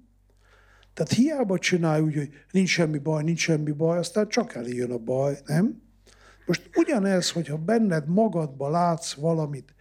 Tehát 0.94 1.12
hiába 1.12 1.58
csinálj 1.58 2.02
úgy, 2.02 2.16
hogy 2.16 2.30
nincs 2.52 2.70
semmi 2.70 2.98
baj, 2.98 3.24
nincs 3.24 3.40
semmi 3.40 3.72
baj, 3.72 3.98
aztán 3.98 4.28
csak 4.28 4.56
eljön 4.56 4.92
a 4.92 4.98
baj, 4.98 5.40
nem? 5.46 5.82
Most 6.46 6.70
ugyanez, 6.76 7.32
hogyha 7.32 7.58
benned 7.58 8.08
magadba 8.08 8.70
látsz 8.70 9.14
valamit, 9.14 9.74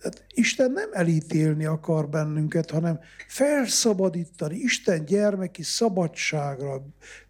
tehát 0.00 0.24
Isten 0.34 0.70
nem 0.70 0.88
elítélni 0.92 1.64
akar 1.64 2.08
bennünket, 2.08 2.70
hanem 2.70 2.98
felszabadítani, 3.26 4.56
Isten 4.56 5.04
gyermeki 5.04 5.62
szabadságra, 5.62 6.86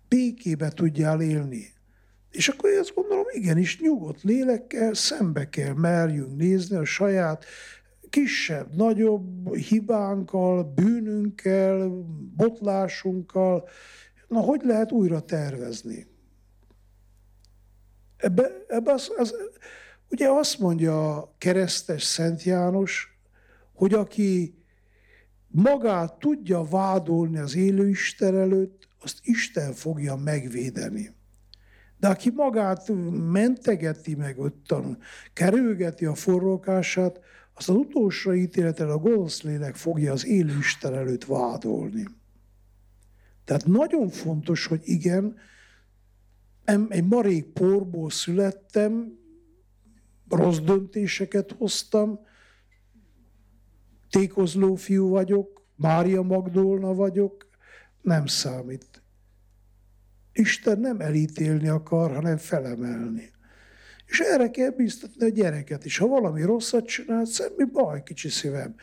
békébe 0.08 0.68
tudjál 0.68 1.20
élni. 1.20 1.76
És 2.30 2.48
akkor 2.48 2.70
én 2.70 2.78
azt 2.78 2.94
gondolom, 2.94 3.24
igenis 3.30 3.80
nyugodt 3.80 4.22
lélekkel 4.22 4.94
szembe 4.94 5.48
kell 5.48 5.74
merjünk 5.74 6.36
nézni 6.36 6.76
a 6.76 6.84
saját 6.84 7.44
kisebb, 8.10 8.74
nagyobb 8.74 9.54
hibánkkal, 9.54 10.64
bűnünkkel, 10.64 11.88
botlásunkkal. 12.36 13.68
Na, 14.28 14.40
hogy 14.40 14.60
lehet 14.64 14.92
újra 14.92 15.20
tervezni? 15.20 16.06
Ebbe, 18.16 18.64
ebbe 18.68 18.92
az, 18.92 19.12
az, 19.16 19.34
ugye 20.10 20.28
azt 20.28 20.58
mondja 20.58 21.16
a 21.16 21.34
keresztes 21.38 22.02
Szent 22.02 22.42
János, 22.42 23.18
hogy 23.72 23.94
aki 23.94 24.58
magát 25.48 26.18
tudja 26.18 26.62
vádolni 26.62 27.38
az 27.38 27.56
élő 27.56 27.88
Isten 27.88 28.36
előtt, 28.36 28.88
azt 29.00 29.18
Isten 29.22 29.72
fogja 29.72 30.16
megvédeni. 30.16 31.16
De 31.98 32.08
aki 32.08 32.30
magát 32.30 32.90
mentegeti 33.32 34.14
meg, 34.14 34.38
ottan 34.38 34.98
kerülgeti 35.32 36.04
a 36.04 36.14
forrókását, 36.14 37.20
azt 37.54 37.68
az 37.68 37.74
utolsó 37.74 38.32
ítéletel 38.32 38.90
a 38.90 38.98
gonosz 38.98 39.42
lélek 39.42 39.76
fogja 39.76 40.12
az 40.12 40.26
élő 40.26 40.56
Isten 40.58 40.94
előtt 40.94 41.24
vádolni. 41.24 42.06
Tehát 43.44 43.66
nagyon 43.66 44.08
fontos, 44.08 44.66
hogy 44.66 44.80
igen, 44.84 45.36
egy 46.88 47.04
marék 47.04 47.44
porból 47.44 48.10
születtem, 48.10 49.18
rossz 50.28 50.58
döntéseket 50.58 51.52
hoztam, 51.52 52.20
tékozló 54.10 54.74
fiú 54.74 55.08
vagyok, 55.08 55.66
Mária 55.76 56.22
Magdolna 56.22 56.94
vagyok, 56.94 57.48
nem 58.02 58.26
számít. 58.26 59.02
Isten 60.32 60.80
nem 60.80 61.00
elítélni 61.00 61.68
akar, 61.68 62.14
hanem 62.14 62.36
felemelni. 62.36 63.30
És 64.06 64.20
erre 64.20 64.50
kell 64.50 64.70
biztatni 64.70 65.24
a 65.24 65.28
gyereket 65.28 65.84
is. 65.84 65.98
Ha 65.98 66.06
valami 66.06 66.42
rosszat 66.42 66.86
csinál, 66.86 67.24
semmi 67.24 67.64
baj, 67.72 68.02
kicsi 68.02 68.28
szívem. 68.28 68.74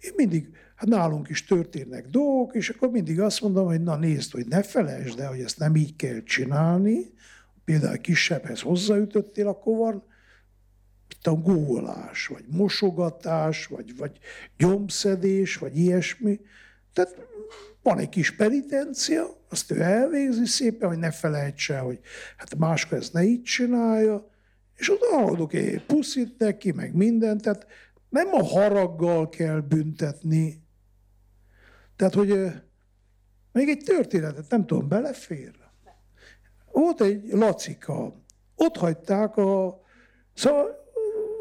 Én 0.00 0.12
mindig, 0.16 0.48
hát 0.74 0.88
nálunk 0.88 1.28
is 1.28 1.44
történnek 1.44 2.08
dolgok, 2.08 2.54
és 2.54 2.68
akkor 2.68 2.90
mindig 2.90 3.20
azt 3.20 3.40
mondom, 3.40 3.66
hogy 3.66 3.82
na 3.82 3.96
nézd, 3.96 4.32
hogy 4.32 4.46
ne 4.46 4.62
felejtsd 4.62 5.18
el, 5.18 5.28
hogy 5.28 5.40
ezt 5.40 5.58
nem 5.58 5.76
így 5.76 5.96
kell 5.96 6.22
csinálni. 6.22 7.12
Például 7.64 7.98
kisebbhez 7.98 8.60
hozzáütöttél, 8.60 9.48
akkor 9.48 9.76
van 9.76 10.04
itt 11.12 11.26
a 11.26 11.34
gólás, 11.34 12.26
vagy 12.26 12.44
mosogatás, 12.48 13.66
vagy, 13.66 13.96
vagy 13.96 14.18
gyomszedés, 14.56 15.56
vagy 15.56 15.78
ilyesmi. 15.78 16.40
Tehát 16.92 17.16
van 17.82 17.98
egy 17.98 18.08
kis 18.08 18.36
penitencia, 18.36 19.26
azt 19.48 19.70
ő 19.70 19.80
elvégzi 19.80 20.46
szépen, 20.46 20.88
hogy 20.88 20.98
ne 20.98 21.10
felejtse, 21.10 21.78
hogy 21.78 22.00
hát 22.36 22.56
máskor 22.56 22.98
ezt 22.98 23.12
ne 23.12 23.22
így 23.22 23.42
csinálja, 23.42 24.30
és 24.76 24.90
oda 24.90 25.24
adok 25.24 25.52
egy 25.52 25.84
puszit 25.86 26.38
neki, 26.38 26.72
meg 26.72 26.94
mindent, 26.94 27.42
tehát 27.42 27.66
nem 28.08 28.28
a 28.32 28.44
haraggal 28.44 29.28
kell 29.28 29.60
büntetni. 29.60 30.62
Tehát, 31.96 32.14
hogy 32.14 32.28
még 33.52 33.68
egy 33.68 33.82
történetet, 33.84 34.50
nem 34.50 34.66
tudom, 34.66 34.88
belefér. 34.88 35.52
Volt 36.72 37.00
egy 37.00 37.28
lacika, 37.30 38.14
ott 38.56 38.76
hagyták 38.76 39.36
a, 39.36 39.80
szóval 40.34 40.81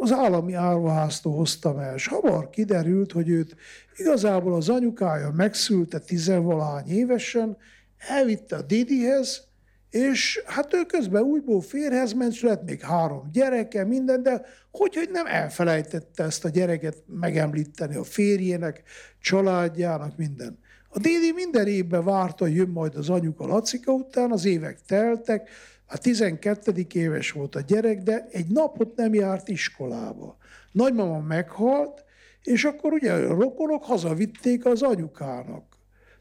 az 0.02 0.12
állami 0.12 0.54
áruháztól 0.54 1.36
hoztam 1.36 1.80
el, 1.80 1.96
és 1.96 2.08
hamar 2.08 2.50
kiderült, 2.50 3.12
hogy 3.12 3.30
őt 3.30 3.56
igazából 3.96 4.54
az 4.54 4.70
anyukája 4.70 5.32
megszülte 5.36 6.00
tizenvalány 6.00 6.88
évesen, 6.88 7.58
elvitte 7.98 8.56
a 8.56 8.62
Didihez, 8.62 9.44
és 9.90 10.44
hát 10.46 10.74
ő 10.74 10.84
közben 10.84 11.22
újból 11.22 11.62
férhez 11.62 12.14
ment, 12.14 12.32
és 12.32 12.42
lett 12.42 12.66
még 12.66 12.82
három 12.82 13.30
gyereke, 13.32 13.84
minden, 13.84 14.24
de 14.24 14.42
hogy, 14.72 14.96
hogy 14.96 15.10
nem 15.12 15.26
elfelejtette 15.26 16.24
ezt 16.24 16.46
a 16.46 16.50
gyereket 16.50 17.04
megemlíteni 17.06 17.96
a 17.96 18.04
férjének, 18.04 18.84
családjának, 19.20 20.18
minden. 20.18 20.60
A 20.90 21.00
Dédi 21.00 21.32
minden 21.36 21.68
évben 21.68 22.04
várta, 22.04 22.44
hogy 22.44 22.56
jön 22.56 22.70
majd 22.70 22.96
az 22.96 23.10
anyuka 23.10 23.48
Lacika 23.48 23.92
után, 23.92 24.32
az 24.32 24.46
évek 24.46 24.80
teltek, 24.88 25.50
a 25.92 25.98
12. 25.98 26.86
éves 26.94 27.32
volt 27.32 27.56
a 27.56 27.62
gyerek, 27.62 28.02
de 28.02 28.28
egy 28.32 28.48
napot 28.48 28.96
nem 28.96 29.14
járt 29.14 29.48
iskolába. 29.48 30.38
Nagymama 30.72 31.20
meghalt, 31.20 32.04
és 32.44 32.64
akkor 32.64 32.94
ugye 32.94 33.14
a 33.14 33.34
rokonok 33.34 33.84
hazavitték 33.84 34.66
az 34.66 34.82
anyukának. 34.82 35.78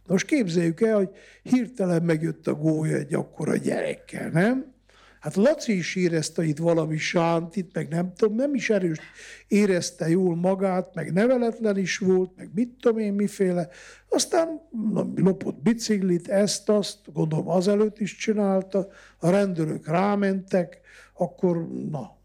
Most 0.07 0.27
képzeljük 0.27 0.81
el, 0.81 0.97
hogy 0.97 1.11
hirtelen 1.43 2.03
megjött 2.03 2.47
a 2.47 2.55
gólya 2.55 2.97
egy 2.97 3.15
akkora 3.15 3.57
gyerekkel, 3.57 4.29
nem? 4.29 4.75
Hát 5.21 5.35
Laci 5.35 5.77
is 5.77 5.97
érezte 5.97 6.45
itt 6.45 6.59
valami 6.59 6.97
sántit, 6.97 7.71
meg 7.73 7.89
nem 7.89 8.13
tudom, 8.15 8.35
nem 8.35 8.55
is 8.55 8.71
erős 8.71 8.99
érezte 9.49 10.09
jól 10.09 10.37
magát, 10.37 10.95
meg 10.95 11.13
neveletlen 11.13 11.79
is 11.79 11.99
volt, 11.99 12.37
meg 12.37 12.51
mit 12.55 12.77
tudom 12.81 12.99
én 12.99 13.13
miféle. 13.13 13.69
Aztán 14.09 14.61
lopott 15.15 15.63
biciklit, 15.63 16.29
ezt, 16.29 16.69
azt, 16.69 16.99
gondolom 17.13 17.49
azelőtt 17.49 17.99
is 17.99 18.17
csinálta, 18.17 18.89
a 19.19 19.31
rendőrök 19.31 19.87
rámentek, 19.87 20.81
akkor 21.15 21.69
na, 21.91 22.17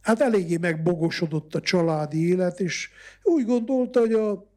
hát 0.00 0.20
eléggé 0.20 0.56
megbogosodott 0.56 1.54
a 1.54 1.60
családi 1.60 2.28
élet, 2.28 2.60
és 2.60 2.90
úgy 3.22 3.44
gondolta, 3.44 4.00
hogy 4.00 4.12
a, 4.12 4.50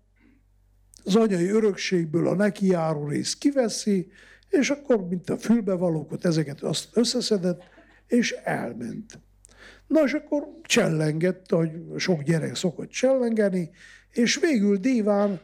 az 1.03 1.15
anyai 1.15 1.49
örökségből 1.49 2.27
a 2.27 2.35
neki 2.35 2.67
járó 2.67 3.07
részt 3.07 3.37
kiveszi, 3.37 4.11
és 4.49 4.69
akkor, 4.69 5.07
mint 5.07 5.29
a 5.29 5.37
fülbevalókat, 5.37 6.25
ezeket 6.25 6.61
azt 6.61 6.87
összeszedett, 6.93 7.63
és 8.07 8.31
elment. 8.43 9.19
Na, 9.87 10.03
és 10.03 10.13
akkor 10.13 10.47
csellengett, 10.61 11.49
hogy 11.49 11.71
sok 11.97 12.21
gyerek 12.21 12.55
szokott 12.55 12.89
csellengeni, 12.89 13.69
és 14.11 14.39
végül 14.39 14.77
Déván 14.77 15.39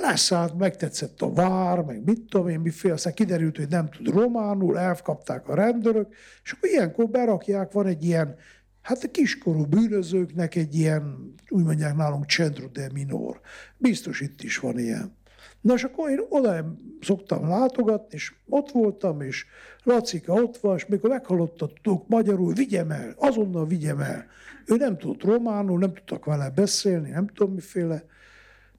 leszállt, 0.00 0.58
megtetszett 0.58 1.22
a 1.22 1.32
vár, 1.32 1.80
meg 1.80 2.04
mit 2.04 2.20
tudom 2.20 2.48
én, 2.48 2.60
miféle, 2.60 2.94
aztán 2.94 3.14
kiderült, 3.14 3.56
hogy 3.56 3.68
nem 3.68 3.90
tud 3.90 4.08
románul, 4.08 4.78
elkapták 4.78 5.48
a 5.48 5.54
rendőrök, 5.54 6.14
és 6.44 6.52
akkor 6.52 6.68
ilyenkor 6.68 7.08
berakják, 7.08 7.72
van 7.72 7.86
egy 7.86 8.04
ilyen, 8.04 8.36
hát 8.82 9.04
a 9.04 9.10
kiskorú 9.10 9.64
bűnözőknek 9.64 10.54
egy 10.54 10.74
ilyen, 10.74 11.34
úgy 11.48 11.64
mondják 11.64 11.96
nálunk, 11.96 12.30
centro 12.30 12.66
de 12.66 12.90
minor. 12.92 13.40
Biztos 13.76 14.20
itt 14.20 14.42
is 14.42 14.58
van 14.58 14.78
ilyen. 14.78 15.20
Na 15.62 15.74
és 15.74 15.84
akkor 15.84 16.10
én 16.10 16.20
oda 16.28 16.76
szoktam 17.00 17.48
látogatni, 17.48 18.14
és 18.14 18.34
ott 18.48 18.70
voltam, 18.70 19.20
és 19.20 19.46
Lacika 19.82 20.32
ott 20.32 20.56
van, 20.56 20.76
és 20.76 20.86
mikor 20.86 21.10
meghallottatok 21.10 22.08
magyarul, 22.08 22.52
vigyem 22.52 22.90
el, 22.90 23.14
azonnal 23.16 23.66
vigyem 23.66 24.00
el. 24.00 24.26
Ő 24.66 24.76
nem 24.76 24.98
tudott 24.98 25.22
románul, 25.22 25.78
nem 25.78 25.94
tudtak 25.94 26.24
vele 26.24 26.50
beszélni, 26.50 27.10
nem 27.10 27.26
tudom 27.26 27.54
miféle. 27.54 28.04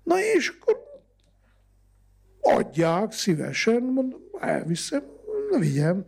Na 0.03 0.15
és 0.35 0.47
akkor 0.59 0.83
adják 2.41 3.11
szívesen, 3.11 3.81
mondom, 3.81 4.21
elviszem, 4.39 5.03
na 5.51 5.59
vigyem, 5.59 6.05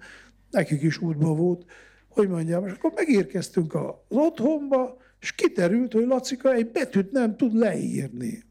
nekik 0.51 0.81
is 0.81 1.01
útba 1.01 1.33
volt, 1.33 1.65
hogy 2.09 2.27
mondjam, 2.27 2.65
és 2.65 2.71
akkor 2.71 2.91
megérkeztünk 2.95 3.75
az 3.75 3.93
otthonba, 4.07 4.97
és 5.19 5.31
kiderült, 5.31 5.93
hogy 5.93 6.05
Lacika 6.05 6.53
egy 6.53 6.71
betűt 6.71 7.11
nem 7.11 7.37
tud 7.37 7.53
leírni. 7.53 8.43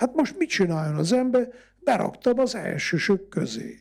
Hát 0.00 0.14
most 0.14 0.38
mit 0.38 0.48
csináljon 0.48 0.96
az 0.96 1.12
ember? 1.12 1.48
Beraktam 1.78 2.38
az 2.38 2.54
elsősök 2.54 3.28
közé. 3.28 3.80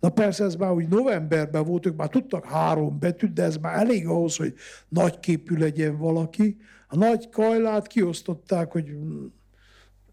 Na 0.00 0.08
persze 0.08 0.44
ez 0.44 0.54
már 0.54 0.72
úgy 0.72 0.88
novemberben 0.88 1.64
volt, 1.64 1.86
ők 1.86 1.96
már 1.96 2.08
tudtak 2.08 2.44
három 2.44 2.98
betűt, 2.98 3.32
de 3.32 3.42
ez 3.42 3.56
már 3.56 3.78
elég 3.78 4.06
ahhoz, 4.06 4.36
hogy 4.36 4.54
nagyképű 4.88 5.56
legyen 5.56 5.98
valaki. 5.98 6.56
A 6.88 6.96
nagy 6.96 7.28
kajlát 7.28 7.86
kiosztották, 7.86 8.72
hogy 8.72 8.84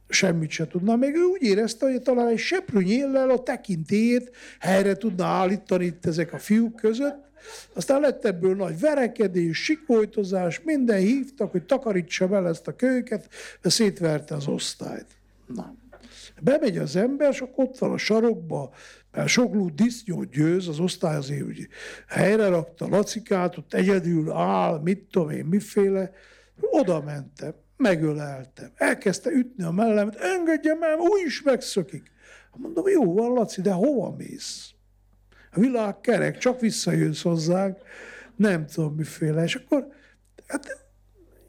semmit 0.08 0.50
se 0.50 0.68
tudna. 0.68 0.96
Még 0.96 1.16
ő 1.16 1.24
úgy 1.24 1.42
érezte, 1.42 1.92
hogy 1.92 2.02
talán 2.02 2.28
egy 2.28 2.38
seprűnyéllel 2.38 3.30
a 3.30 3.44
tekintélyét 3.44 4.32
helyre 4.60 4.96
tudna 4.96 5.26
állítani 5.26 5.86
itt 5.86 6.06
ezek 6.06 6.34
a 6.34 6.38
fiúk 6.38 6.76
között. 6.76 7.32
Aztán 7.74 8.02
lett 8.02 8.26
ebből 8.26 8.56
nagy 8.56 8.80
verekedés, 8.80 9.64
sikolytozás, 9.64 10.62
minden 10.64 11.00
hívtak, 11.00 11.52
hogy 11.52 11.64
takarítsa 11.64 12.36
el 12.36 12.48
ezt 12.48 12.68
a 12.68 12.76
kölyket, 12.76 13.30
mert 13.62 13.76
szétverte 13.76 14.36
az 14.36 14.48
osztályt. 14.48 15.23
Na. 15.48 15.76
Bemegy 16.42 16.78
az 16.78 16.96
ember, 16.96 17.30
és 17.30 17.42
akkor 17.42 17.64
ott 17.64 17.78
van 17.78 17.92
a 17.92 17.98
sarokba, 17.98 18.74
mert 19.12 19.28
soklú 19.28 19.76
disznyó 19.76 20.24
győz, 20.24 20.68
az 20.68 20.80
osztály 20.80 21.16
azért 21.16 21.44
úgy 21.44 21.68
helyre 22.08 22.48
rakta 22.48 22.88
Lacikát, 22.88 23.58
ott 23.58 23.74
egyedül 23.74 24.32
áll, 24.32 24.80
mit 24.80 25.08
tudom 25.12 25.30
én, 25.30 25.46
miféle. 25.46 26.12
Oda 26.60 27.02
mentem, 27.02 27.54
megöleltem. 27.78 28.72
Elkezdte 28.76 29.30
ütni 29.30 29.64
a 29.64 29.72
mellemet, 29.72 30.16
engedjem 30.16 30.84
el, 30.84 30.98
úgy 30.98 31.22
is 31.26 31.42
megszökik. 31.42 32.12
Mondom, 32.56 32.88
jó 32.88 33.14
van, 33.14 33.34
Laci, 33.34 33.62
de 33.62 33.72
hova 33.72 34.16
mész? 34.18 34.72
A 35.52 35.60
világ 35.60 36.00
kerek, 36.00 36.38
csak 36.38 36.60
visszajössz 36.60 37.22
hozzánk, 37.22 37.78
nem 38.36 38.66
tudom 38.66 38.96
miféle. 38.96 39.44
És 39.44 39.56
akkor, 39.56 39.88
hát 40.48 40.83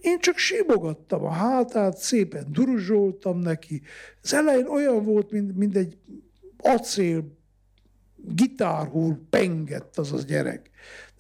én 0.05 0.18
csak 0.20 0.36
simogattam 0.36 1.24
a 1.24 1.30
hátát, 1.30 1.96
szépen 1.96 2.46
duruzsoltam 2.52 3.38
neki. 3.38 3.82
Az 4.22 4.34
elején 4.34 4.66
olyan 4.66 5.05
volt, 5.05 5.30
mint, 5.30 5.57
mint 5.57 5.76
egy 5.76 5.98
acél 6.57 7.38
gitárhúr 8.16 9.18
pengett 9.30 9.98
az 9.98 10.12
az 10.12 10.24
gyerek. 10.24 10.70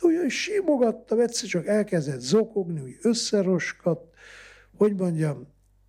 De 0.00 0.06
olyan 0.06 0.28
simogattam, 0.28 1.20
egyszer 1.20 1.48
csak 1.48 1.66
elkezdett 1.66 2.20
zokogni, 2.20 2.80
úgy 2.80 2.96
összeroskat, 3.00 4.00
hogy 4.76 4.94
mondjam, 4.94 5.46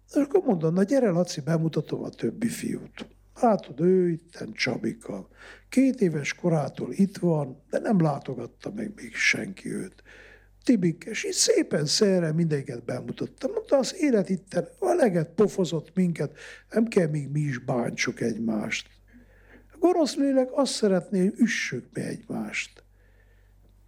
és 0.09 0.15
akkor 0.15 0.43
mondom, 0.43 0.73
na 0.73 0.83
gyere 0.83 1.09
Laci, 1.09 1.41
bemutatom 1.41 2.03
a 2.03 2.09
többi 2.09 2.47
fiút. 2.47 3.07
Látod, 3.41 3.79
ő 3.79 4.09
itten 4.09 4.53
Csabika. 4.53 5.27
Két 5.69 6.01
éves 6.01 6.33
korától 6.33 6.91
itt 6.91 7.17
van, 7.17 7.63
de 7.69 7.79
nem 7.79 8.01
látogatta 8.01 8.71
meg 8.75 8.91
még 8.95 9.15
senki 9.15 9.73
őt. 9.73 10.03
Tibik, 10.65 11.03
és 11.09 11.23
így 11.23 11.31
szépen 11.31 11.85
szerre 11.85 12.31
mindegyiket 12.31 12.83
bemutattam. 12.83 13.51
Mondta, 13.51 13.77
az 13.77 13.95
élet 13.97 14.29
itt 14.29 14.61
eleget 14.81 15.29
pofozott 15.29 15.91
minket, 15.93 16.37
nem 16.69 16.85
kell 16.85 17.07
még 17.07 17.29
mi 17.29 17.39
is 17.39 17.57
bántsuk 17.57 18.21
egymást. 18.21 18.87
A 19.71 19.77
gonosz 19.79 20.15
lélek 20.15 20.49
azt 20.51 20.73
szeretné, 20.73 21.19
hogy 21.19 21.33
üssük 21.37 21.85
mi 21.93 22.01
egymást. 22.01 22.83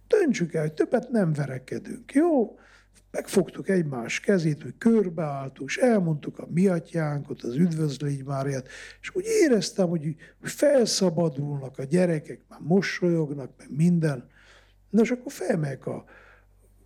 Döntsük 0.08 0.54
el, 0.54 0.62
hogy 0.62 0.72
többet 0.72 1.10
nem 1.10 1.32
verekedünk, 1.32 2.12
jó? 2.12 2.58
Megfogtuk 3.10 3.68
egymás 3.68 4.20
kezét, 4.20 4.62
hogy 4.62 4.74
körbeálltuk, 4.78 5.68
és 5.68 5.76
elmondtuk 5.76 6.38
a 6.38 6.46
mi 6.50 6.66
atyánkot, 6.66 7.42
az 7.42 7.54
üdvözlégy 7.54 8.24
Máriát, 8.24 8.68
és 9.00 9.14
úgy 9.14 9.24
éreztem, 9.24 9.88
hogy 9.88 10.16
felszabadulnak 10.42 11.78
a 11.78 11.84
gyerekek, 11.84 12.40
már 12.48 12.60
mosolyognak, 12.60 13.50
meg 13.58 13.66
minden. 13.76 14.28
Na, 14.90 15.02
és 15.02 15.10
akkor 15.10 15.32
felmegyek 15.32 15.86
a, 15.86 16.04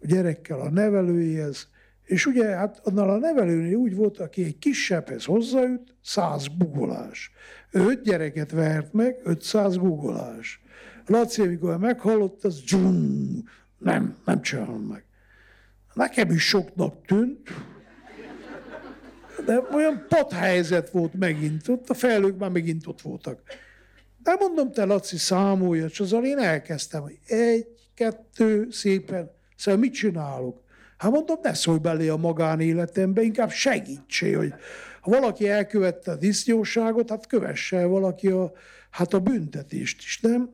gyerekkel 0.03 0.61
a 0.61 0.71
nevelőjéhez, 0.71 1.69
és 2.05 2.27
ugye 2.27 2.47
hát 2.47 2.81
annál 2.85 3.11
a 3.11 3.19
nevelőnél 3.19 3.77
úgy 3.77 3.95
volt, 3.95 4.19
aki 4.19 4.45
egy 4.45 4.59
kisebbhez 4.59 5.25
hozzájut, 5.25 5.95
száz 6.03 6.47
bugolás. 6.47 7.33
Öt 7.71 8.03
gyereket 8.03 8.51
vert 8.51 8.93
meg, 8.93 9.21
500 9.25 9.77
bugolás. 9.77 10.63
Laci, 11.07 11.43
amikor 11.43 11.79
meghallott, 11.79 12.45
az 12.45 12.61
dzsum, 12.61 13.45
nem, 13.79 14.17
nem 14.25 14.43
csinálom 14.43 14.83
meg. 14.83 15.05
Nekem 15.95 16.31
is 16.31 16.43
soknak 16.43 17.07
tűnt, 17.07 17.49
de 19.45 19.61
olyan 19.73 20.07
padhelyzet 20.09 20.91
volt 20.91 21.15
megint, 21.15 21.69
ott 21.69 21.91
a 21.91 21.95
felők 21.95 22.39
már 22.39 22.51
megint 22.51 22.87
ott 22.87 23.01
voltak. 23.01 23.43
De 24.23 24.37
mondom, 24.39 24.73
te 24.73 24.85
Laci, 24.85 25.17
számolja, 25.17 25.87
és 25.87 26.01
azzal 26.01 26.25
én 26.25 26.39
elkezdtem, 26.39 27.03
hogy 27.03 27.19
egy, 27.27 27.67
kettő, 27.95 28.71
szépen, 28.71 29.31
Szóval 29.63 29.81
mit 29.81 29.93
csinálok? 29.93 30.61
Hát 30.97 31.11
mondom, 31.11 31.39
ne 31.43 31.55
szólj 31.55 31.79
belé 31.79 32.09
a 32.09 32.17
magánéletembe, 32.17 33.23
inkább 33.23 33.51
segítsél, 33.51 34.39
hogy 34.39 34.55
ha 35.01 35.11
valaki 35.11 35.49
elkövette 35.49 36.11
a 36.11 36.17
disznyóságot, 36.17 37.11
hát 37.11 37.27
kövesse 37.27 37.85
valaki 37.85 38.29
a, 38.29 38.53
hát 38.91 39.15
a 39.15 39.21
büntetést 39.21 40.03
is, 40.03 40.21
nem? 40.21 40.51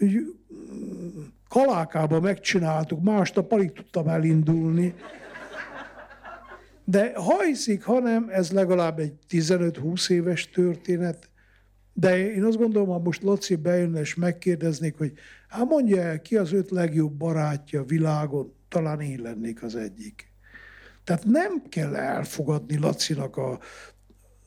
Úgy, 0.00 0.12
mm, 0.12 1.22
kalákába 1.48 2.20
megcsináltuk, 2.20 3.02
másnap 3.02 3.52
alig 3.52 3.72
tudtam 3.72 4.08
elindulni. 4.08 4.94
De 6.84 7.12
ha 7.14 7.42
hiszik, 7.42 7.82
hanem 7.82 8.28
ez 8.28 8.50
legalább 8.50 8.98
egy 8.98 9.14
15-20 9.28 10.10
éves 10.10 10.50
történet, 10.50 11.28
de 11.92 12.32
én 12.34 12.44
azt 12.44 12.56
gondolom, 12.56 12.88
ha 12.88 12.98
most 12.98 13.22
Laci 13.22 13.56
bejönne 13.56 14.00
és 14.00 14.14
megkérdeznék, 14.14 14.96
hogy 14.96 15.12
hát 15.48 15.68
mondja 15.68 16.02
el, 16.02 16.20
ki 16.20 16.36
az 16.36 16.52
öt 16.52 16.70
legjobb 16.70 17.12
barátja 17.12 17.84
világon, 17.84 18.54
talán 18.68 19.00
én 19.00 19.20
lennék 19.20 19.62
az 19.62 19.76
egyik. 19.76 20.32
Tehát 21.04 21.24
nem 21.24 21.62
kell 21.68 21.96
elfogadni 21.96 22.78
Lacinak 22.78 23.36
a 23.36 23.58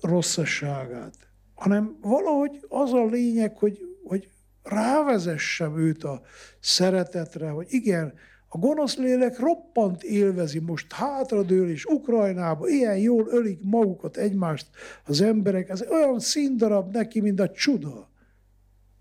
rosszasságát, 0.02 1.16
hanem 1.54 1.98
valahogy 2.02 2.66
az 2.68 2.94
a 2.94 3.06
lényeg, 3.06 3.58
hogy, 3.58 3.80
hogy 4.04 4.30
rávezessem 4.64 5.78
őt 5.80 6.04
a 6.04 6.22
szeretetre, 6.60 7.50
hogy 7.50 7.68
igen, 7.70 8.14
A 8.56 8.58
gonosz 8.58 8.98
lélek 8.98 9.40
roppant 9.40 10.04
élvezi, 10.04 10.60
most 10.60 10.94
hátradől 10.94 11.70
és 11.70 11.86
Ukrajnába 11.86 12.68
ilyen 12.68 12.98
jól 12.98 13.28
ölik 13.28 13.60
magukat 13.64 14.18
egymást 14.18 14.68
az 15.06 15.22
emberek. 15.22 15.70
Ez 15.70 15.82
olyan 15.82 16.20
színdarab 16.20 16.94
neki, 16.94 17.22
mint 17.22 17.40
a 17.40 17.52
csuda. 17.52 18.10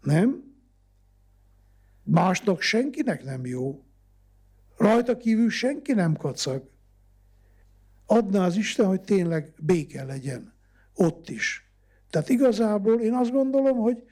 Nem? 0.03 0.55
Másnak 2.03 2.61
senkinek 2.61 3.25
nem 3.25 3.47
jó. 3.47 3.85
Rajta 4.77 5.17
kívül 5.17 5.51
senki 5.51 5.93
nem 5.93 6.17
kacag. 6.17 6.71
Adná 8.07 8.45
az 8.45 8.57
Isten, 8.57 8.87
hogy 8.87 9.01
tényleg 9.01 9.53
béke 9.61 10.05
legyen 10.05 10.53
ott 10.95 11.29
is. 11.29 11.73
Tehát 12.11 12.29
igazából 12.29 13.01
én 13.01 13.13
azt 13.13 13.31
gondolom, 13.31 13.77
hogy 13.77 14.03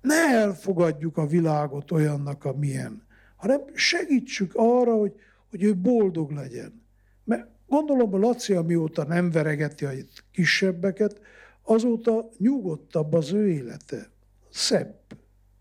ne 0.00 0.14
elfogadjuk 0.14 1.16
a 1.16 1.26
világot 1.26 1.90
olyannak, 1.90 2.44
amilyen, 2.44 3.06
hanem 3.38 3.60
segítsük 3.74 4.52
arra, 4.54 4.94
hogy, 4.94 5.12
hogy 5.50 5.62
ő 5.62 5.76
boldog 5.76 6.30
legyen. 6.30 6.82
Mert 7.24 7.48
gondolom 7.66 8.14
a 8.14 8.18
Laci, 8.18 8.52
amióta 8.52 9.04
nem 9.04 9.30
veregeti 9.30 9.84
a 9.84 9.90
kisebbeket, 10.32 11.20
azóta 11.62 12.30
nyugodtabb 12.38 13.12
az 13.12 13.32
ő 13.32 13.48
élete. 13.48 14.10
Szebb, 14.50 15.00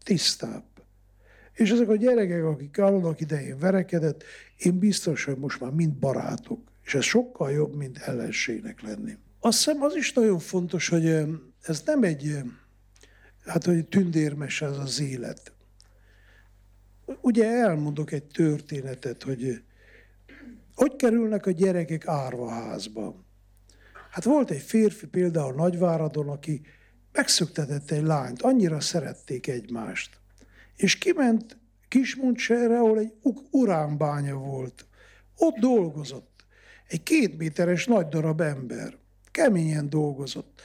tisztább. 0.03 0.63
És 1.53 1.71
ezek 1.71 1.89
a 1.89 1.95
gyerekek, 1.95 2.43
akik 2.43 2.77
annak 2.77 3.21
idején 3.21 3.57
verekedett, 3.59 4.23
én 4.57 4.79
biztos, 4.79 5.23
hogy 5.23 5.37
most 5.37 5.59
már 5.59 5.71
mind 5.71 5.93
barátok. 5.93 6.59
És 6.83 6.95
ez 6.95 7.03
sokkal 7.03 7.51
jobb, 7.51 7.75
mint 7.75 7.97
ellenségnek 7.97 8.81
lenni. 8.81 9.17
Azt 9.39 9.57
hiszem 9.57 9.81
az 9.81 9.95
is 9.95 10.13
nagyon 10.13 10.39
fontos, 10.39 10.89
hogy 10.89 11.05
ez 11.61 11.81
nem 11.85 12.03
egy, 12.03 12.37
hát 13.45 13.63
hogy 13.63 13.85
tündérmes 13.85 14.61
ez 14.61 14.77
az 14.77 14.99
élet. 15.01 15.51
Ugye 17.21 17.45
elmondok 17.45 18.11
egy 18.11 18.25
történetet, 18.25 19.23
hogy 19.23 19.61
hogy 20.75 20.95
kerülnek 20.95 21.45
a 21.45 21.51
gyerekek 21.51 22.07
árvaházba. 22.07 23.25
Hát 24.11 24.23
volt 24.23 24.51
egy 24.51 24.61
férfi 24.61 25.07
például 25.07 25.53
Nagyváradon, 25.53 26.29
aki 26.29 26.61
megszöktetett 27.11 27.91
egy 27.91 28.03
lányt, 28.03 28.41
annyira 28.41 28.79
szerették 28.79 29.47
egymást. 29.47 30.19
És 30.75 30.97
kiment 30.97 31.57
Kismuncserre, 31.87 32.77
ahol 32.77 32.99
egy 32.99 33.13
uránbánya 33.51 34.35
volt. 34.35 34.85
Ott 35.37 35.55
dolgozott. 35.55 36.45
Egy 36.87 37.03
két 37.03 37.37
méteres 37.37 37.85
nagy 37.85 38.07
darab 38.07 38.41
ember. 38.41 38.97
Keményen 39.31 39.89
dolgozott. 39.89 40.61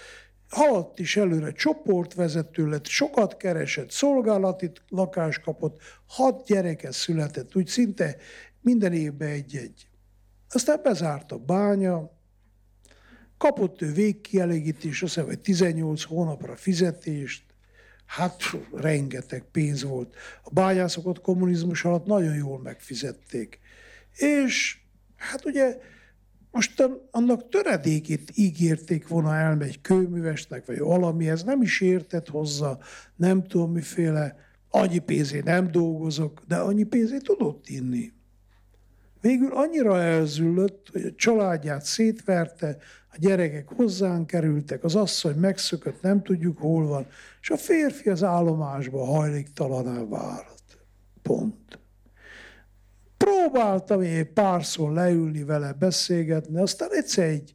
Haladt 0.53 0.99
is 0.99 1.17
előre, 1.17 1.53
csoportvezető 1.53 2.69
lett, 2.69 2.87
sokat 2.87 3.37
keresett, 3.37 3.91
szolgálati 3.91 4.71
lakást 4.89 5.41
kapott, 5.41 5.81
hat 6.07 6.47
gyereke 6.47 6.93
született, 6.93 7.57
úgy 7.57 7.67
szinte 7.67 8.17
minden 8.61 8.93
évben 8.93 9.29
egy-egy. 9.29 9.89
Aztán 10.49 10.81
bezárt 10.83 11.33
a 11.33 11.39
bánya, 11.39 12.11
kapott 13.39 13.83
ő 13.83 13.93
végkielégítés, 13.93 15.03
azt 15.03 15.15
hiszem, 15.15 15.29
hogy 15.29 15.41
18 15.41 16.03
hónapra 16.03 16.57
fizetést, 16.57 17.45
hát 18.07 18.43
rengeteg 18.73 19.45
pénz 19.53 19.83
volt. 19.83 20.15
A 20.43 20.51
bányászokat 20.51 21.21
kommunizmus 21.21 21.85
alatt 21.85 22.07
nagyon 22.07 22.35
jól 22.35 22.61
megfizették. 22.61 23.59
És 24.15 24.79
hát 25.17 25.45
ugye 25.45 25.79
most 26.53 26.91
annak 27.11 27.49
töredékét 27.49 28.33
ígérték 28.35 29.09
volna 29.09 29.35
elmegy 29.35 29.81
kőművesnek, 29.81 30.67
vagy 30.67 30.79
valami, 30.79 31.29
ez 31.29 31.43
nem 31.43 31.63
is 31.63 31.81
értett 31.81 32.29
hozzá, 32.29 32.79
nem 33.17 33.43
tudom 33.43 33.73
miféle, 33.73 34.37
annyi 34.71 34.99
pénzé 34.99 35.41
nem 35.45 35.71
dolgozok, 35.71 36.43
de 36.49 36.57
annyi 36.57 36.83
pénzét 36.83 37.23
tudott 37.23 37.69
inni. 37.69 38.13
Végül 39.21 39.53
annyira 39.53 40.01
elzüllött, 40.01 40.89
hogy 40.93 41.03
a 41.03 41.15
családját 41.17 41.85
szétverte, 41.85 42.77
a 43.09 43.17
gyerekek 43.19 43.69
hozzánk 43.69 44.27
kerültek, 44.27 44.85
az 44.85 44.95
asszony 44.95 45.37
megszökött, 45.37 46.03
nem 46.03 46.23
tudjuk 46.23 46.59
hol 46.59 46.87
van, 46.87 47.07
és 47.41 47.51
a 47.51 47.57
férfi 47.57 48.09
az 48.09 48.23
állomásba 48.23 49.05
hajléktalaná 49.05 50.05
vált. 50.05 50.63
Pont. 51.23 51.82
Próbáltam 53.25 54.01
egy 54.01 54.25
párszor 54.25 54.93
leülni 54.93 55.45
vele, 55.45 55.73
beszélgetni, 55.73 56.61
aztán 56.61 56.89
egyszer 56.93 57.29
egy 57.29 57.53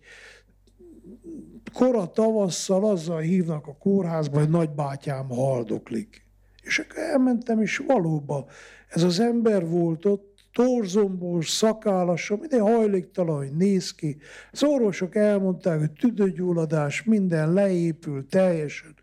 kora 1.73 2.11
tavasszal 2.11 2.85
azzal 2.85 3.19
hívnak 3.19 3.67
a 3.67 3.77
kórházba, 3.77 4.39
hogy 4.39 4.49
nagybátyám 4.49 5.29
haldoklik. 5.29 6.25
És 6.63 6.79
akkor 6.79 6.97
elmentem, 6.97 7.61
és 7.61 7.77
valóban 7.77 8.45
ez 8.87 9.03
az 9.03 9.19
ember 9.19 9.67
volt 9.67 10.05
ott, 10.05 10.35
torzombos, 10.53 11.49
szakállas, 11.49 12.33
minden 12.39 12.61
hajléktalan, 12.61 13.37
hogy 13.37 13.55
néz 13.55 13.91
ki. 13.91 14.17
Az 14.51 14.63
orvosok 14.63 15.15
elmondták, 15.15 15.79
hogy 15.79 15.91
tüdőgyulladás, 15.91 17.03
minden 17.03 17.53
leépül 17.53 18.27
teljesen. 18.27 18.95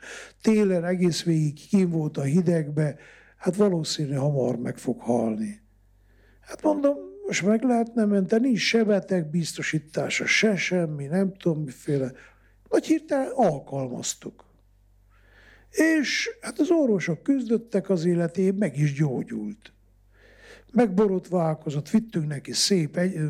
Télen 0.42 0.84
egész 0.84 1.22
végig 1.22 1.68
kim 1.68 1.90
volt 1.90 2.16
a 2.16 2.22
hidegbe, 2.22 2.96
hát 3.36 3.56
valószínű 3.56 4.14
hamar 4.14 4.56
meg 4.56 4.78
fog 4.78 5.00
halni. 5.00 5.63
Hát 6.46 6.62
mondom, 6.62 6.96
most 7.26 7.42
meg 7.42 7.62
lehetne 7.62 8.04
menteni, 8.04 8.46
nincs 8.46 8.60
se 8.60 8.84
beteg 8.84 9.30
biztosítása, 9.30 10.26
se 10.26 10.56
semmi, 10.56 11.06
nem 11.06 11.34
tudom 11.36 11.62
miféle. 11.62 12.12
Vagy 12.68 12.86
hirtelen 12.86 13.30
alkalmaztuk. 13.34 14.44
És 15.70 16.30
hát 16.40 16.58
az 16.58 16.70
orvosok 16.70 17.22
küzdöttek 17.22 17.90
az 17.90 18.04
életében, 18.04 18.54
meg 18.54 18.78
is 18.78 18.92
gyógyult 18.92 19.74
megborotválkozott, 20.74 21.90
vittünk 21.90 22.26
neki 22.26 22.52
szép 22.52 22.96
egy, 22.96 23.20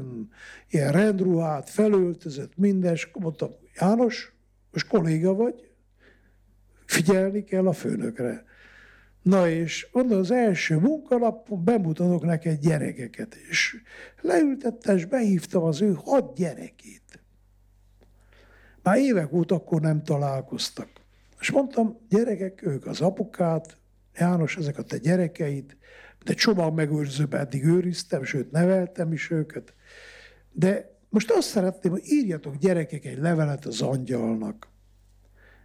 ilyen 0.70 0.92
rendruhát, 0.92 1.70
felöltözött, 1.70 2.56
minden, 2.56 2.92
és 2.92 3.08
mondtam, 3.12 3.50
János, 3.74 4.32
most 4.72 4.86
kolléga 4.88 5.34
vagy, 5.34 5.70
figyelni 6.86 7.44
kell 7.44 7.66
a 7.66 7.72
főnökre. 7.72 8.44
Na 9.24 9.48
és 9.48 9.88
mondom, 9.92 10.18
az 10.18 10.30
első 10.30 10.76
munkalapon 10.76 11.64
bemutatok 11.64 12.24
neked 12.24 12.60
gyerekeket, 12.60 13.34
és 13.34 13.76
leültettem, 14.20 14.96
és 14.96 15.04
behívtam 15.04 15.62
az 15.62 15.80
ő 15.80 15.92
hat 16.04 16.36
gyerekét. 16.36 17.22
Már 18.82 18.96
évek 18.96 19.32
óta 19.32 19.54
akkor 19.54 19.80
nem 19.80 20.02
találkoztak. 20.02 20.88
És 21.40 21.50
mondtam, 21.50 21.98
gyerekek, 22.08 22.66
ők 22.66 22.86
az 22.86 23.00
apukát, 23.00 23.76
János, 24.18 24.56
ezek 24.56 24.78
a 24.78 24.82
te 24.82 24.98
gyerekeid, 24.98 25.76
de 26.24 26.34
csomag 26.34 26.74
megőrzőben 26.74 27.40
eddig 27.40 27.64
őriztem, 27.64 28.24
sőt 28.24 28.50
neveltem 28.50 29.12
is 29.12 29.30
őket. 29.30 29.74
De 30.52 30.98
most 31.08 31.30
azt 31.30 31.48
szeretném, 31.48 31.92
hogy 31.92 32.06
írjatok 32.06 32.56
gyerekek 32.56 33.04
egy 33.04 33.18
levelet 33.18 33.64
az 33.64 33.82
angyalnak. 33.82 34.68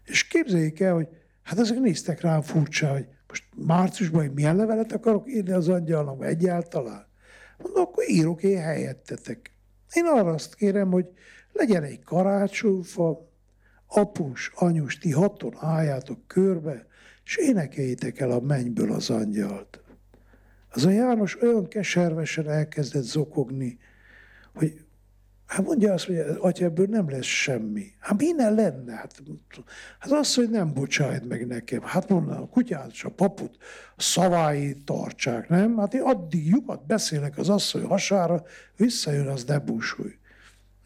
És 0.05 0.28
képzeljék 0.28 0.80
el, 0.80 0.93
hogy 0.93 1.07
hát 1.43 1.60
ezek 1.60 1.80
néztek 1.80 2.22
rám 2.22 2.41
furcsa, 2.41 2.91
hogy 2.91 3.07
most 3.30 3.43
márciusban 3.55 4.21
hogy 4.21 4.34
milyen 4.34 4.55
levelet 4.55 4.91
akarok 4.91 5.30
írni 5.30 5.51
az 5.51 5.68
angyalnak, 5.68 6.26
egyáltalán. 6.26 7.07
Mondom, 7.57 7.81
akkor 7.84 8.10
írok 8.10 8.43
én 8.43 8.61
helyettetek. 8.61 9.53
Én 9.93 10.06
arra 10.06 10.31
azt 10.31 10.56
kérem, 10.56 10.91
hogy 10.91 11.06
legyen 11.51 11.84
egy 11.84 12.03
karácsonyfa, 12.03 13.27
apus, 13.88 14.51
anyus, 14.56 14.97
ti 14.97 15.11
haton 15.11 15.53
álljátok 15.57 16.27
körbe, 16.27 16.88
és 17.23 17.35
énekeljétek 17.38 18.19
el 18.19 18.31
a 18.31 18.39
mennyből 18.39 18.91
az 18.91 19.10
angyalt. 19.10 19.81
Az 20.69 20.85
a 20.85 20.89
János 20.89 21.41
olyan 21.41 21.68
keservesen 21.68 22.49
elkezdett 22.49 23.03
zokogni, 23.03 23.80
hogy 24.53 24.85
Hát 25.49 25.65
mondja 25.65 25.93
azt, 25.93 26.05
hogy 26.05 26.17
atya, 26.39 26.65
ebből 26.65 26.85
nem 26.85 27.09
lesz 27.09 27.26
semmi. 27.26 27.85
Hát 27.99 28.17
minden 28.17 28.53
lenne? 28.53 28.93
Hát, 28.93 29.21
hát 29.99 30.11
az, 30.11 30.35
hogy 30.35 30.49
nem 30.49 30.73
bocsájt 30.73 31.27
meg 31.27 31.47
nekem. 31.47 31.81
Hát 31.81 32.09
mondom, 32.09 32.41
a 32.41 32.47
kutyát 32.47 32.91
és 32.91 33.03
a 33.03 33.09
paput 33.09 33.57
a 33.95 34.01
szavái 34.01 34.77
tartsák, 34.85 35.49
nem? 35.49 35.77
Hát 35.77 35.93
én 35.93 36.01
addig 36.01 36.47
lyukat 36.47 36.85
beszélek 36.85 37.38
az 37.38 37.49
asszony 37.49 37.84
hasára, 37.84 38.43
visszajön, 38.76 39.27
az 39.27 39.43
ne. 39.43 40.18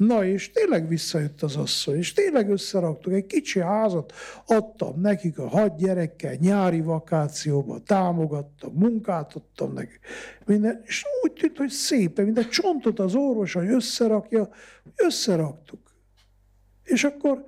Na 0.08 0.26
és 0.26 0.52
tényleg 0.52 0.88
visszajött 0.88 1.42
az 1.42 1.56
asszony, 1.56 1.98
és 1.98 2.14
tényleg 2.14 2.50
összeraktuk 2.50 3.14
egy 3.14 3.26
kicsi 3.26 3.60
házat, 3.60 4.14
adtam 4.46 5.02
nekik 5.02 5.40
a 5.40 5.48
hat 5.48 5.78
gyerekkel 5.78 6.34
nyári 6.40 6.82
vakációba, 6.82 7.80
támogattam, 7.80 8.74
munkát 8.74 9.34
adtam 9.34 9.74
nekik, 9.74 10.00
minden, 10.46 10.82
és 10.86 11.04
úgy 11.24 11.34
tűnt, 11.34 11.58
hogy 11.58 11.70
szépen, 11.70 12.26
mint 12.26 12.38
egy 12.38 12.50
csontot 12.50 13.00
az 13.00 13.16
orvos, 13.16 13.54
hogy 13.54 13.68
összerakja, 13.68 14.50
összeraktuk. 14.96 15.80
És 16.84 17.04
akkor 17.04 17.44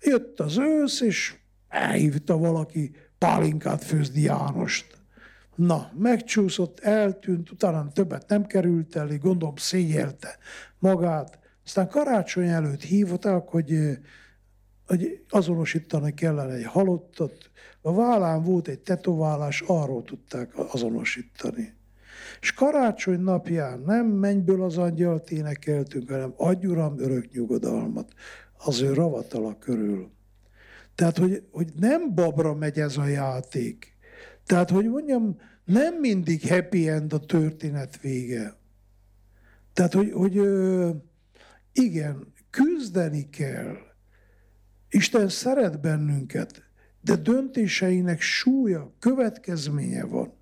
jött 0.00 0.40
az 0.40 0.58
ősz, 0.58 1.00
és 1.00 1.34
elhívta 1.68 2.38
valaki 2.38 2.90
pálinkát 3.18 3.84
főzni 3.84 4.20
Jánost. 4.20 4.94
Na, 5.54 5.90
megcsúszott, 5.98 6.80
eltűnt, 6.80 7.50
utána 7.50 7.92
többet 7.92 8.28
nem 8.28 8.46
került 8.46 8.96
elé, 8.96 9.16
gondolom 9.16 9.56
szégyelte 9.56 10.38
magát, 10.78 11.38
aztán 11.66 11.88
karácsony 11.88 12.48
előtt 12.48 12.82
hívottak, 12.82 13.48
hogy, 13.48 13.98
hogy 14.86 15.24
azonosítani 15.28 16.14
kellene 16.14 16.54
egy 16.54 16.64
halottat. 16.64 17.50
A 17.80 17.94
vállán 17.94 18.42
volt 18.42 18.68
egy 18.68 18.80
tetoválás, 18.80 19.60
arról 19.66 20.02
tudták 20.02 20.52
azonosítani. 20.72 21.74
És 22.40 22.52
karácsony 22.52 23.20
napján 23.20 23.80
nem 23.80 24.06
mennyből 24.06 24.62
az 24.62 24.78
angyalt 24.78 25.30
énekeltünk, 25.30 26.10
hanem 26.10 26.34
adj 26.36 26.66
Uram 26.66 26.98
örök 26.98 27.32
nyugodalmat 27.32 28.12
az 28.56 28.80
ő 28.80 28.92
ravatala 28.92 29.58
körül. 29.58 30.10
Tehát, 30.94 31.18
hogy, 31.18 31.42
hogy 31.50 31.72
nem 31.78 32.14
babra 32.14 32.54
megy 32.54 32.78
ez 32.78 32.96
a 32.96 33.06
játék. 33.06 33.96
Tehát, 34.44 34.70
hogy 34.70 34.88
mondjam, 34.88 35.40
nem 35.64 35.94
mindig 35.94 36.48
happy 36.48 36.88
end 36.88 37.12
a 37.12 37.18
történet 37.18 38.00
vége. 38.00 38.56
Tehát, 39.72 39.92
hogy, 39.92 40.12
hogy 40.12 40.40
igen, 41.76 42.32
küzdeni 42.50 43.30
kell. 43.30 43.76
Isten 44.88 45.28
szeret 45.28 45.80
bennünket, 45.80 46.62
de 47.00 47.16
döntéseinek 47.16 48.20
súlya, 48.20 48.92
következménye 48.98 50.04
van. 50.04 50.32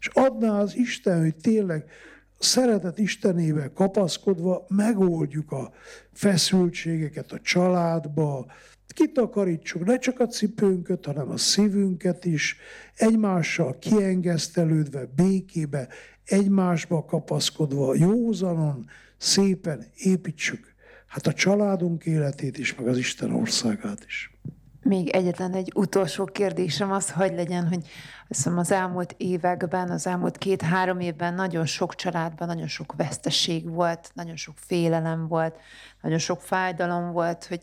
És 0.00 0.06
adná 0.06 0.60
az 0.60 0.76
Isten, 0.76 1.20
hogy 1.20 1.36
tényleg 1.36 1.90
szeretet 2.38 2.98
Istenével 2.98 3.72
kapaszkodva 3.72 4.64
megoldjuk 4.68 5.52
a 5.52 5.72
feszültségeket 6.12 7.32
a 7.32 7.40
családba, 7.40 8.46
kitakarítsuk 8.86 9.84
ne 9.84 9.98
csak 9.98 10.20
a 10.20 10.26
cipőnket, 10.26 11.04
hanem 11.04 11.30
a 11.30 11.36
szívünket 11.36 12.24
is, 12.24 12.56
egymással 12.94 13.78
kiengesztelődve, 13.78 15.08
békébe, 15.16 15.88
egymásba 16.24 17.04
kapaszkodva, 17.04 17.94
józanon, 17.94 18.86
szépen 19.18 19.86
építsük 19.96 20.76
hát 21.08 21.26
a 21.26 21.32
családunk 21.32 22.04
életét 22.04 22.58
is, 22.58 22.74
meg 22.74 22.86
az 22.86 22.98
Isten 22.98 23.32
országát 23.32 24.04
is. 24.06 24.32
Még 24.82 25.08
egyetlen 25.08 25.52
egy 25.52 25.72
utolsó 25.74 26.24
kérdésem 26.24 26.92
az, 26.92 27.10
hogy 27.10 27.32
legyen, 27.32 27.68
hogy 27.68 27.88
hiszem 28.28 28.58
az 28.58 28.70
elmúlt 28.70 29.14
években, 29.16 29.90
az 29.90 30.06
elmúlt 30.06 30.38
két-három 30.38 31.00
évben 31.00 31.34
nagyon 31.34 31.66
sok 31.66 31.94
családban 31.94 32.48
nagyon 32.48 32.66
sok 32.66 32.94
veszteség 32.96 33.68
volt, 33.68 34.10
nagyon 34.14 34.36
sok 34.36 34.54
félelem 34.56 35.28
volt, 35.28 35.56
nagyon 36.02 36.18
sok 36.18 36.40
fájdalom 36.40 37.12
volt, 37.12 37.44
hogy 37.44 37.60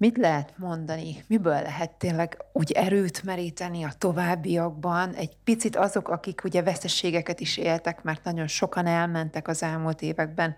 mit 0.00 0.16
lehet 0.16 0.52
mondani, 0.56 1.24
miből 1.26 1.62
lehet 1.62 1.90
tényleg 1.90 2.44
úgy 2.52 2.72
erőt 2.72 3.22
meríteni 3.22 3.82
a 3.82 3.92
továbbiakban, 3.98 5.14
egy 5.14 5.36
picit 5.44 5.76
azok, 5.76 6.08
akik 6.08 6.44
ugye 6.44 6.62
veszteségeket 6.62 7.40
is 7.40 7.56
éltek, 7.56 8.02
mert 8.02 8.24
nagyon 8.24 8.46
sokan 8.46 8.86
elmentek 8.86 9.48
az 9.48 9.62
elmúlt 9.62 10.02
években, 10.02 10.56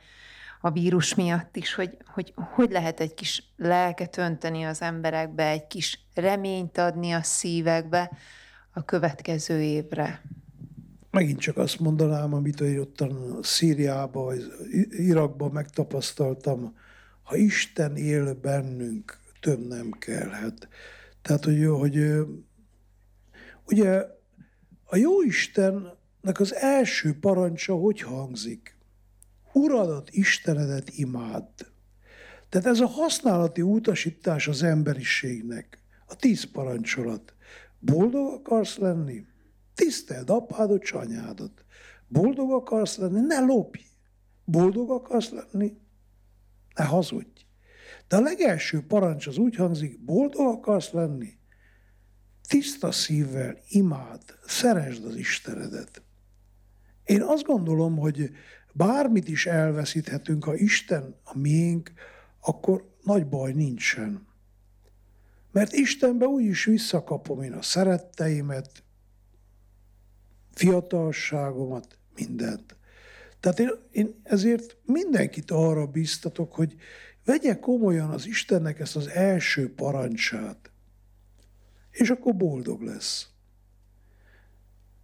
a 0.60 0.70
vírus 0.70 1.14
miatt 1.14 1.56
is, 1.56 1.74
hogy, 1.74 1.96
hogy 2.14 2.32
hogy 2.36 2.70
lehet 2.70 3.00
egy 3.00 3.14
kis 3.14 3.52
lelket 3.56 4.16
önteni 4.16 4.62
az 4.62 4.82
emberekbe, 4.82 5.48
egy 5.48 5.66
kis 5.66 6.00
reményt 6.14 6.78
adni 6.78 7.12
a 7.12 7.22
szívekbe 7.22 8.10
a 8.72 8.84
következő 8.84 9.60
évre. 9.60 10.22
Megint 11.10 11.40
csak 11.40 11.56
azt 11.56 11.80
mondanám, 11.80 12.34
amit 12.34 12.60
ottan 12.60 13.38
Szíriában, 13.42 14.36
Irakban 14.90 15.50
megtapasztaltam, 15.50 16.76
ha 17.22 17.36
Isten 17.36 17.96
él 17.96 18.34
bennünk, 18.34 19.20
több 19.42 19.66
nem 19.68 19.90
kellhet. 19.90 20.68
Tehát, 21.22 21.44
hogy, 21.44 21.64
hogy 21.66 22.26
ugye 23.64 24.06
a 24.84 24.96
jó 24.96 25.22
Istennek 25.22 26.40
az 26.40 26.54
első 26.54 27.18
parancsa 27.18 27.74
hogy 27.74 28.00
hangzik? 28.00 28.76
Uradat, 29.52 30.10
Istenedet 30.10 30.90
imádd. 30.90 31.60
Tehát 32.48 32.66
ez 32.66 32.80
a 32.80 32.86
használati 32.86 33.62
utasítás 33.62 34.48
az 34.48 34.62
emberiségnek, 34.62 35.78
a 36.06 36.16
tíz 36.16 36.44
parancsolat. 36.44 37.34
Boldog 37.78 38.32
akarsz 38.32 38.76
lenni? 38.76 39.26
Tiszteld 39.74 40.30
apádot, 40.30 40.82
csanyádat. 40.82 41.64
Boldog 42.08 42.52
akarsz 42.52 42.96
lenni? 42.96 43.20
Ne 43.20 43.38
lopj. 43.38 43.80
Boldog 44.44 44.90
akarsz 44.90 45.30
lenni? 45.30 45.76
Ne 46.74 46.84
hazudj. 46.84 47.31
De 48.12 48.18
a 48.18 48.20
legelső 48.20 48.80
parancs 48.80 49.26
az 49.26 49.36
úgy 49.36 49.56
hangzik, 49.56 50.04
boldog 50.04 50.46
akarsz 50.46 50.90
lenni? 50.90 51.38
Tiszta 52.48 52.92
szívvel 52.92 53.58
imád, 53.68 54.22
szeresd 54.46 55.04
az 55.04 55.16
Istenedet. 55.16 56.02
Én 57.04 57.22
azt 57.22 57.42
gondolom, 57.42 57.96
hogy 57.96 58.30
bármit 58.72 59.28
is 59.28 59.46
elveszíthetünk, 59.46 60.44
ha 60.44 60.54
Isten 60.54 61.16
a 61.24 61.38
miénk, 61.38 61.92
akkor 62.40 62.88
nagy 63.02 63.26
baj 63.26 63.52
nincsen. 63.52 64.26
Mert 65.52 65.72
Istenbe 65.72 66.26
úgy 66.26 66.44
is 66.44 66.64
visszakapom 66.64 67.42
én 67.42 67.52
a 67.52 67.62
szeretteimet, 67.62 68.84
fiatalságomat, 70.50 71.98
mindent. 72.14 72.76
Tehát 73.40 73.58
én, 73.58 73.70
én 73.90 74.20
ezért 74.22 74.76
mindenkit 74.84 75.50
arra 75.50 75.86
biztatok, 75.86 76.54
hogy 76.54 76.76
vegye 77.24 77.58
komolyan 77.58 78.10
az 78.10 78.26
Istennek 78.26 78.80
ezt 78.80 78.96
az 78.96 79.08
első 79.08 79.74
parancsát, 79.74 80.70
és 81.90 82.10
akkor 82.10 82.36
boldog 82.36 82.82
lesz. 82.82 83.28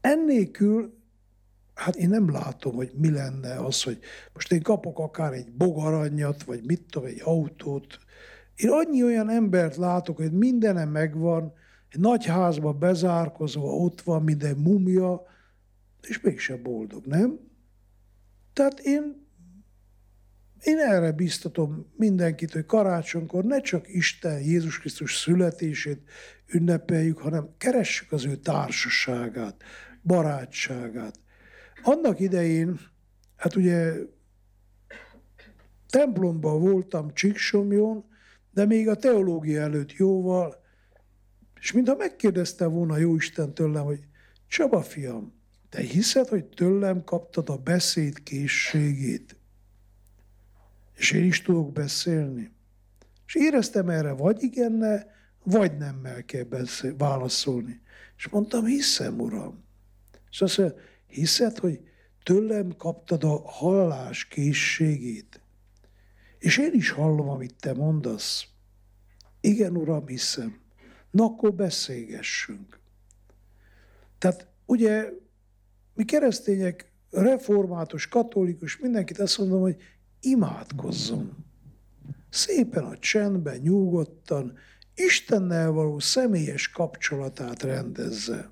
Ennélkül 0.00 0.98
hát 1.78 1.96
én 1.96 2.08
nem 2.08 2.30
látom, 2.30 2.74
hogy 2.74 2.90
mi 2.94 3.10
lenne 3.10 3.54
az, 3.54 3.82
hogy 3.82 3.98
most 4.32 4.52
én 4.52 4.62
kapok 4.62 4.98
akár 4.98 5.32
egy 5.32 5.52
bogaranyat, 5.52 6.42
vagy 6.42 6.64
mit 6.64 6.82
tudom, 6.90 7.08
egy 7.08 7.20
autót. 7.24 7.98
Én 8.56 8.70
annyi 8.70 9.04
olyan 9.04 9.28
embert 9.30 9.76
látok, 9.76 10.16
hogy 10.16 10.32
mindenem 10.32 10.88
megvan, 10.88 11.52
egy 11.90 12.00
nagy 12.00 12.26
házba 12.26 12.72
bezárkozva 12.72 13.74
ott 13.74 14.00
van 14.00 14.22
minden 14.22 14.56
mumia, 14.56 15.26
és 16.02 16.20
mégse 16.20 16.56
boldog, 16.56 17.06
nem? 17.06 17.38
Tehát 18.52 18.80
én, 18.80 19.26
én 20.62 20.78
erre 20.78 21.12
biztatom 21.12 21.92
mindenkit, 21.96 22.52
hogy 22.52 22.66
karácsonykor 22.66 23.44
ne 23.44 23.60
csak 23.60 23.88
Isten 23.88 24.40
Jézus 24.40 24.78
Krisztus 24.78 25.16
születését 25.16 26.00
ünnepeljük, 26.46 27.18
hanem 27.18 27.48
keressük 27.58 28.12
az 28.12 28.24
ő 28.24 28.36
társaságát, 28.36 29.62
barátságát. 30.02 31.20
Annak 31.82 32.20
idején, 32.20 32.80
hát 33.36 33.56
ugye 33.56 33.92
templomban 35.88 36.60
voltam 36.60 37.14
Csíksomjon, 37.14 38.04
de 38.50 38.66
még 38.66 38.88
a 38.88 38.96
teológia 38.96 39.60
előtt 39.60 39.92
jóval, 39.92 40.62
és 41.60 41.72
mintha 41.72 41.96
megkérdezte 41.96 42.66
volna 42.66 42.96
Jóisten 42.96 43.54
tőlem, 43.54 43.84
hogy 43.84 44.00
Csaba 44.48 44.82
fiam, 44.82 45.32
te 45.68 45.80
hiszed, 45.80 46.28
hogy 46.28 46.44
tőlem 46.44 47.04
kaptad 47.04 47.48
a 47.48 47.56
beszéd 47.56 48.22
készségét? 48.22 49.37
És 50.98 51.10
én 51.10 51.24
is 51.24 51.42
tudok 51.42 51.72
beszélni? 51.72 52.50
És 53.26 53.34
éreztem 53.34 53.88
erre 53.88 54.12
vagy 54.12 54.42
igenne, 54.42 55.06
vagy 55.42 55.76
nemmel 55.76 56.24
kell 56.24 56.42
beszél, 56.42 56.96
válaszolni. 56.96 57.80
És 58.16 58.28
mondtam, 58.28 58.64
hiszem, 58.64 59.20
uram. 59.20 59.64
És 60.30 60.40
azt 60.40 60.58
mondja, 60.58 60.76
Hiszed, 61.08 61.58
hogy 61.58 61.80
tőlem 62.22 62.76
kaptad 62.76 63.24
a 63.24 63.42
hallás 63.44 64.24
készségét? 64.24 65.40
És 66.38 66.58
én 66.58 66.72
is 66.72 66.90
hallom, 66.90 67.28
amit 67.28 67.54
te 67.60 67.74
mondasz. 67.74 68.46
Igen, 69.40 69.76
Uram, 69.76 70.06
hiszem. 70.06 70.60
Na, 71.10 71.24
akkor 71.24 71.54
beszélgessünk. 71.54 72.80
Tehát 74.18 74.48
ugye 74.66 75.10
mi 75.94 76.04
keresztények, 76.04 76.92
református, 77.10 78.08
katolikus, 78.08 78.78
mindenkit 78.78 79.18
azt 79.18 79.38
mondom, 79.38 79.60
hogy 79.60 79.76
imádkozzon. 80.20 81.44
Szépen 82.30 82.84
a 82.84 82.98
csendben, 82.98 83.56
nyugodtan, 83.56 84.58
Istennel 84.94 85.70
való 85.70 85.98
személyes 85.98 86.70
kapcsolatát 86.70 87.62
rendezze. 87.62 88.50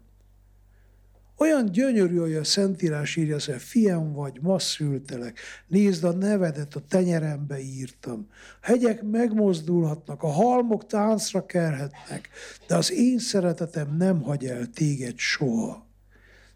Olyan 1.39 1.71
gyönyörű, 1.71 2.17
hogy 2.17 2.35
a 2.35 2.45
Szentírás 2.45 3.17
írja, 3.17 3.37
hogy 3.47 3.63
fiam 3.63 4.13
vagy, 4.13 4.39
ma 4.41 4.59
szültelek, 4.59 5.39
nézd 5.67 6.05
a 6.05 6.13
nevedet, 6.13 6.75
a 6.75 6.81
tenyerembe 6.89 7.61
írtam. 7.61 8.29
A 8.63 8.67
hegyek 8.67 9.03
megmozdulhatnak, 9.03 10.23
a 10.23 10.29
halmok 10.29 10.87
táncra 10.87 11.47
kerhetnek, 11.47 12.29
de 12.67 12.77
az 12.77 12.93
én 12.93 13.19
szeretetem 13.19 13.97
nem 13.97 14.23
hagy 14.23 14.47
el 14.47 14.67
téged 14.67 15.19
soha. 15.19 15.87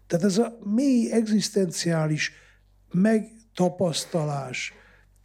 Tehát 0.07 0.25
ez 0.25 0.37
a 0.37 0.57
mély 0.63 1.11
egzisztenciális 1.11 2.31
megtapasztalás, 2.91 4.73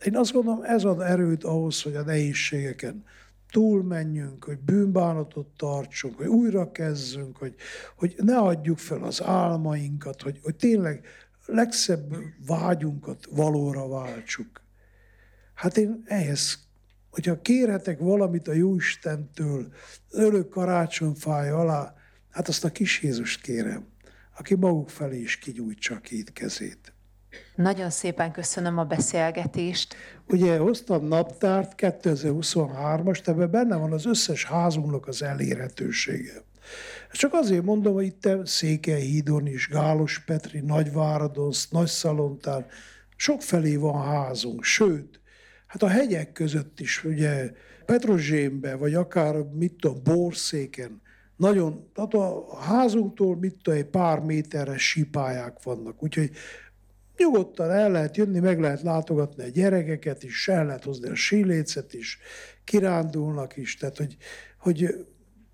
én 0.04 0.16
azt 0.16 0.32
gondolom, 0.32 0.62
ez 0.62 0.84
ad 0.84 1.00
erőt 1.00 1.44
ahhoz, 1.44 1.82
hogy 1.82 1.94
a 1.94 2.02
nehézségeken 2.02 3.04
túlmenjünk, 3.50 4.44
hogy 4.44 4.58
bűnbánatot 4.58 5.46
tartsunk, 5.56 6.16
hogy 6.16 6.26
újra 6.26 6.72
kezdünk, 6.72 7.36
hogy, 7.36 7.54
hogy 7.96 8.14
ne 8.18 8.38
adjuk 8.38 8.78
fel 8.78 9.02
az 9.02 9.22
álmainkat, 9.22 10.22
hogy, 10.22 10.40
hogy 10.42 10.56
tényleg 10.56 11.04
legszebb 11.46 12.16
vágyunkat 12.46 13.26
valóra 13.30 13.88
váltsuk. 13.88 14.62
Hát 15.54 15.76
én 15.76 16.02
ehhez, 16.04 16.58
hogyha 17.10 17.40
kérhetek 17.40 17.98
valamit 17.98 18.48
a 18.48 18.52
Jóistentől, 18.52 19.72
örök 20.10 20.48
karácsonyfáj 20.48 21.50
alá, 21.50 21.94
hát 22.30 22.48
azt 22.48 22.64
a 22.64 22.70
kis 22.70 23.02
Jézust 23.02 23.40
kérem, 23.40 23.86
aki 24.38 24.54
maguk 24.54 24.90
felé 24.90 25.20
is 25.20 25.38
kigyújtsa 25.38 26.00
két 26.00 26.32
kezét. 26.32 26.95
Nagyon 27.54 27.90
szépen 27.90 28.32
köszönöm 28.32 28.78
a 28.78 28.84
beszélgetést. 28.84 29.96
Ugye 30.28 30.58
hoztam 30.58 31.06
naptárt 31.06 31.72
2023-as, 31.76 33.28
ebben 33.28 33.50
benne 33.50 33.76
van 33.76 33.92
az 33.92 34.06
összes 34.06 34.44
házunknak 34.44 35.06
az 35.06 35.22
elérhetősége. 35.22 36.44
Csak 37.12 37.32
azért 37.34 37.62
mondom, 37.62 37.94
hogy 37.94 38.04
itt 38.04 38.28
Székelyhídon 38.44 39.46
is, 39.46 39.68
Gálos 39.68 40.24
Petri, 40.24 40.60
Nagyváradon, 40.60 41.52
Nagyszalontán, 41.70 42.66
felé 43.38 43.76
van 43.76 44.04
házunk, 44.04 44.64
sőt, 44.64 45.20
hát 45.66 45.82
a 45.82 45.88
hegyek 45.88 46.32
között 46.32 46.80
is, 46.80 47.04
ugye 47.04 47.50
Petrozsénbe, 47.86 48.74
vagy 48.74 48.94
akár 48.94 49.34
mit 49.36 49.72
tudom, 49.72 50.02
Borszéken, 50.02 51.02
nagyon, 51.36 51.90
tehát 51.94 52.14
a 52.14 52.56
házunktól 52.60 53.36
mit 53.36 53.56
tudom, 53.62 53.78
egy 53.78 53.86
pár 53.86 54.18
méterre 54.20 54.78
sípályák 54.78 55.62
vannak, 55.62 56.02
úgyhogy 56.02 56.30
nyugodtan 57.18 57.70
el 57.70 57.90
lehet 57.90 58.16
jönni, 58.16 58.38
meg 58.38 58.60
lehet 58.60 58.82
látogatni 58.82 59.42
a 59.42 59.48
gyerekeket 59.48 60.22
is, 60.22 60.48
el 60.48 60.66
lehet 60.66 60.84
hozni 60.84 61.08
a 61.08 61.14
sílécet 61.14 61.94
is, 61.94 62.18
kirándulnak 62.64 63.56
is, 63.56 63.76
tehát 63.76 63.96
hogy, 63.96 64.16
hogy 64.58 65.06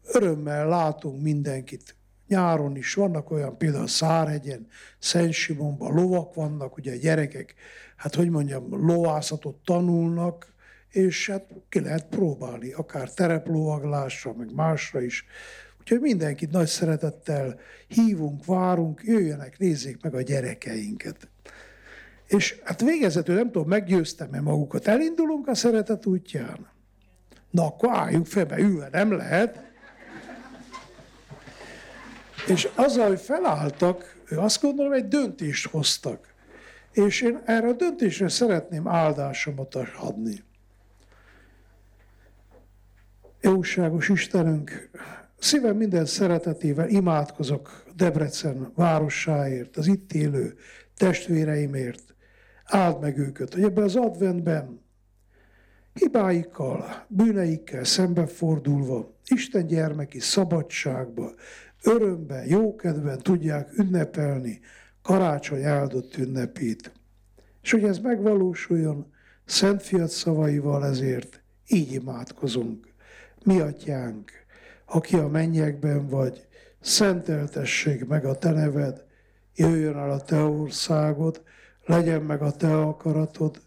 örömmel 0.03 0.69
látunk 0.69 1.23
mindenkit. 1.23 1.97
Nyáron 2.29 2.77
is 2.77 2.95
vannak 2.95 3.31
olyan, 3.31 3.59
például 3.59 3.87
Szárhegyen, 3.87 4.67
Szent 4.99 5.33
Simonban 5.33 5.95
lovak 5.95 6.35
vannak, 6.35 6.77
ugye 6.77 6.93
a 6.93 6.97
gyerekek, 6.97 7.55
hát 7.97 8.15
hogy 8.15 8.31
mondjam, 8.31 8.87
lovászatot 8.87 9.57
tanulnak, 9.65 10.53
és 10.91 11.31
hát 11.31 11.47
ki 11.69 11.81
lehet 11.81 12.07
próbálni, 12.07 12.73
akár 12.73 13.11
tereplovaglásra, 13.11 14.33
meg 14.33 14.55
másra 14.55 15.01
is. 15.01 15.25
Úgyhogy 15.83 16.01
mindenkit 16.01 16.51
nagy 16.51 16.67
szeretettel 16.67 17.59
hívunk, 17.89 18.45
várunk, 18.45 19.03
jöjjenek, 19.05 19.59
nézzék 19.59 20.03
meg 20.03 20.15
a 20.15 20.21
gyerekeinket. 20.21 21.29
És 22.27 22.61
hát 22.65 22.81
végezetül 22.81 23.35
nem 23.35 23.51
tudom, 23.51 23.69
meggyőztem-e 23.69 24.41
magukat. 24.41 24.87
Elindulunk 24.87 25.49
a 25.49 25.55
szeretet 25.55 26.07
útján? 26.07 26.71
Na, 27.51 27.65
akkor 27.67 27.89
álljunk 27.93 28.27
fel, 28.27 28.47
mert 28.49 28.61
ülve 28.61 28.89
nem 28.93 29.13
lehet. 29.13 29.63
És 32.47 32.69
azzal, 32.75 33.09
hogy 33.09 33.21
felálltak, 33.21 34.17
azt 34.37 34.63
gondolom, 34.63 34.93
egy 34.93 35.09
döntést 35.09 35.67
hoztak. 35.67 36.35
És 36.93 37.21
én 37.21 37.41
erre 37.45 37.69
a 37.69 37.73
döntésre 37.73 38.29
szeretném 38.29 38.89
áldásomat 38.89 39.75
adni. 39.99 40.45
Jóságos 43.41 44.09
Istenünk, 44.09 44.91
szívem 45.43 45.77
minden 45.77 46.05
szeretetével 46.05 46.89
imádkozok 46.89 47.85
Debrecen 47.97 48.73
városáért, 48.75 49.77
az 49.77 49.87
itt 49.87 50.13
élő 50.13 50.55
testvéreimért. 50.97 52.15
Áld 52.65 53.01
meg 53.01 53.19
őket, 53.19 53.55
hogy 53.55 53.63
ebben 53.63 53.85
az 53.85 53.97
adventben 53.97 54.81
hibáikkal, 55.95 57.05
bűneikkel 57.09 57.85
szembefordulva, 57.85 59.15
Isten 59.27 59.67
gyermeki 59.67 60.21
szabadságba, 60.21 61.31
örömben, 61.83 62.47
jókedven 62.47 63.19
tudják 63.19 63.79
ünnepelni 63.79 64.61
karácsony 65.03 65.65
áldott 65.65 66.17
ünnepét. 66.17 66.93
És 67.63 67.71
hogy 67.71 67.85
ez 67.85 67.99
megvalósuljon, 67.99 69.13
Szent 69.45 69.83
Fiat 69.83 70.11
szavaival 70.11 70.87
ezért 70.87 71.43
így 71.69 71.93
imádkozunk. 71.93 72.87
Mi 73.45 73.61
atyánk, 73.61 74.42
aki 74.95 75.17
a 75.17 75.29
mennyekben 75.29 76.09
vagy, 76.09 76.47
szenteltessék 76.81 78.07
meg 78.07 78.25
a 78.25 78.39
te 78.39 78.51
neved, 78.51 79.05
jöjjön 79.55 79.97
el 79.97 80.11
a 80.11 80.21
te 80.21 80.43
országod, 80.43 81.43
legyen 81.85 82.23
meg 82.23 82.43
a 82.43 82.51
te 82.51 82.77
akaratod, 82.77 83.61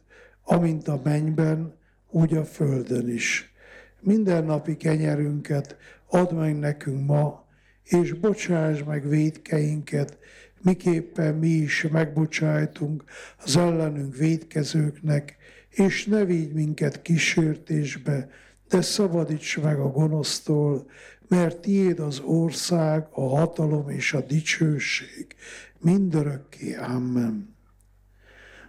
amint 0.44 0.88
a 0.88 1.02
mennyben, 1.04 1.74
úgy 2.10 2.34
a 2.34 2.46
földön 2.46 3.10
is. 3.10 3.54
Minden 4.00 4.44
napi 4.44 4.78
kenyerünket 4.78 5.76
add 6.10 6.34
meg 6.34 6.60
nekünk 6.60 7.06
ma, 7.06 7.46
és 7.84 8.14
bocsáss 8.14 8.84
meg 8.84 9.10
védkeinket, 9.10 10.18
miképpen 10.62 11.36
mi 11.36 11.48
is 11.48 11.88
megbocsájtunk 11.92 13.04
az 13.44 13.58
ellenünk 13.58 14.16
védkezőknek, 14.16 15.36
és 15.70 16.06
ne 16.06 16.26
vigy 16.26 16.54
minket 16.54 17.02
kísértésbe, 17.02 18.30
de 18.70 18.82
szabadíts 18.82 19.62
meg 19.62 19.80
a 19.80 19.92
gonosztól, 19.92 20.86
mert 21.28 21.60
tiéd 21.60 22.00
az 22.00 22.20
ország, 22.20 23.08
a 23.12 23.38
hatalom 23.38 23.90
és 23.90 24.14
a 24.14 24.22
dicsőség, 24.22 25.36
mindörökké. 25.80 26.76
Amen. 26.76 27.56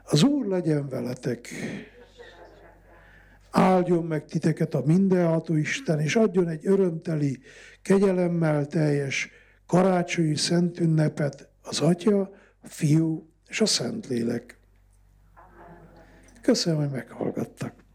Az 0.05 0.23
Úr 0.23 0.47
legyen 0.47 0.89
veletek, 0.89 1.49
áldjon 3.51 4.05
meg 4.05 4.25
titeket 4.25 4.75
a 4.75 4.83
mindenható 4.85 5.55
Isten, 5.55 6.01
és 6.01 6.17
adjon 6.17 6.49
egy 6.49 6.67
örömteli, 6.67 7.39
kegyelemmel 7.83 8.67
teljes 8.67 9.31
karácsonyi 9.67 10.37
szent 10.37 10.81
ünnepet 10.81 11.49
az 11.63 11.81
Atya, 11.81 12.21
a 12.61 12.69
Fiú 12.69 13.29
és 13.49 13.61
a 13.61 13.67
Szentlélek. 13.67 14.59
Köszönöm, 16.43 16.79
hogy 16.79 16.91
meghallgattak. 16.91 17.86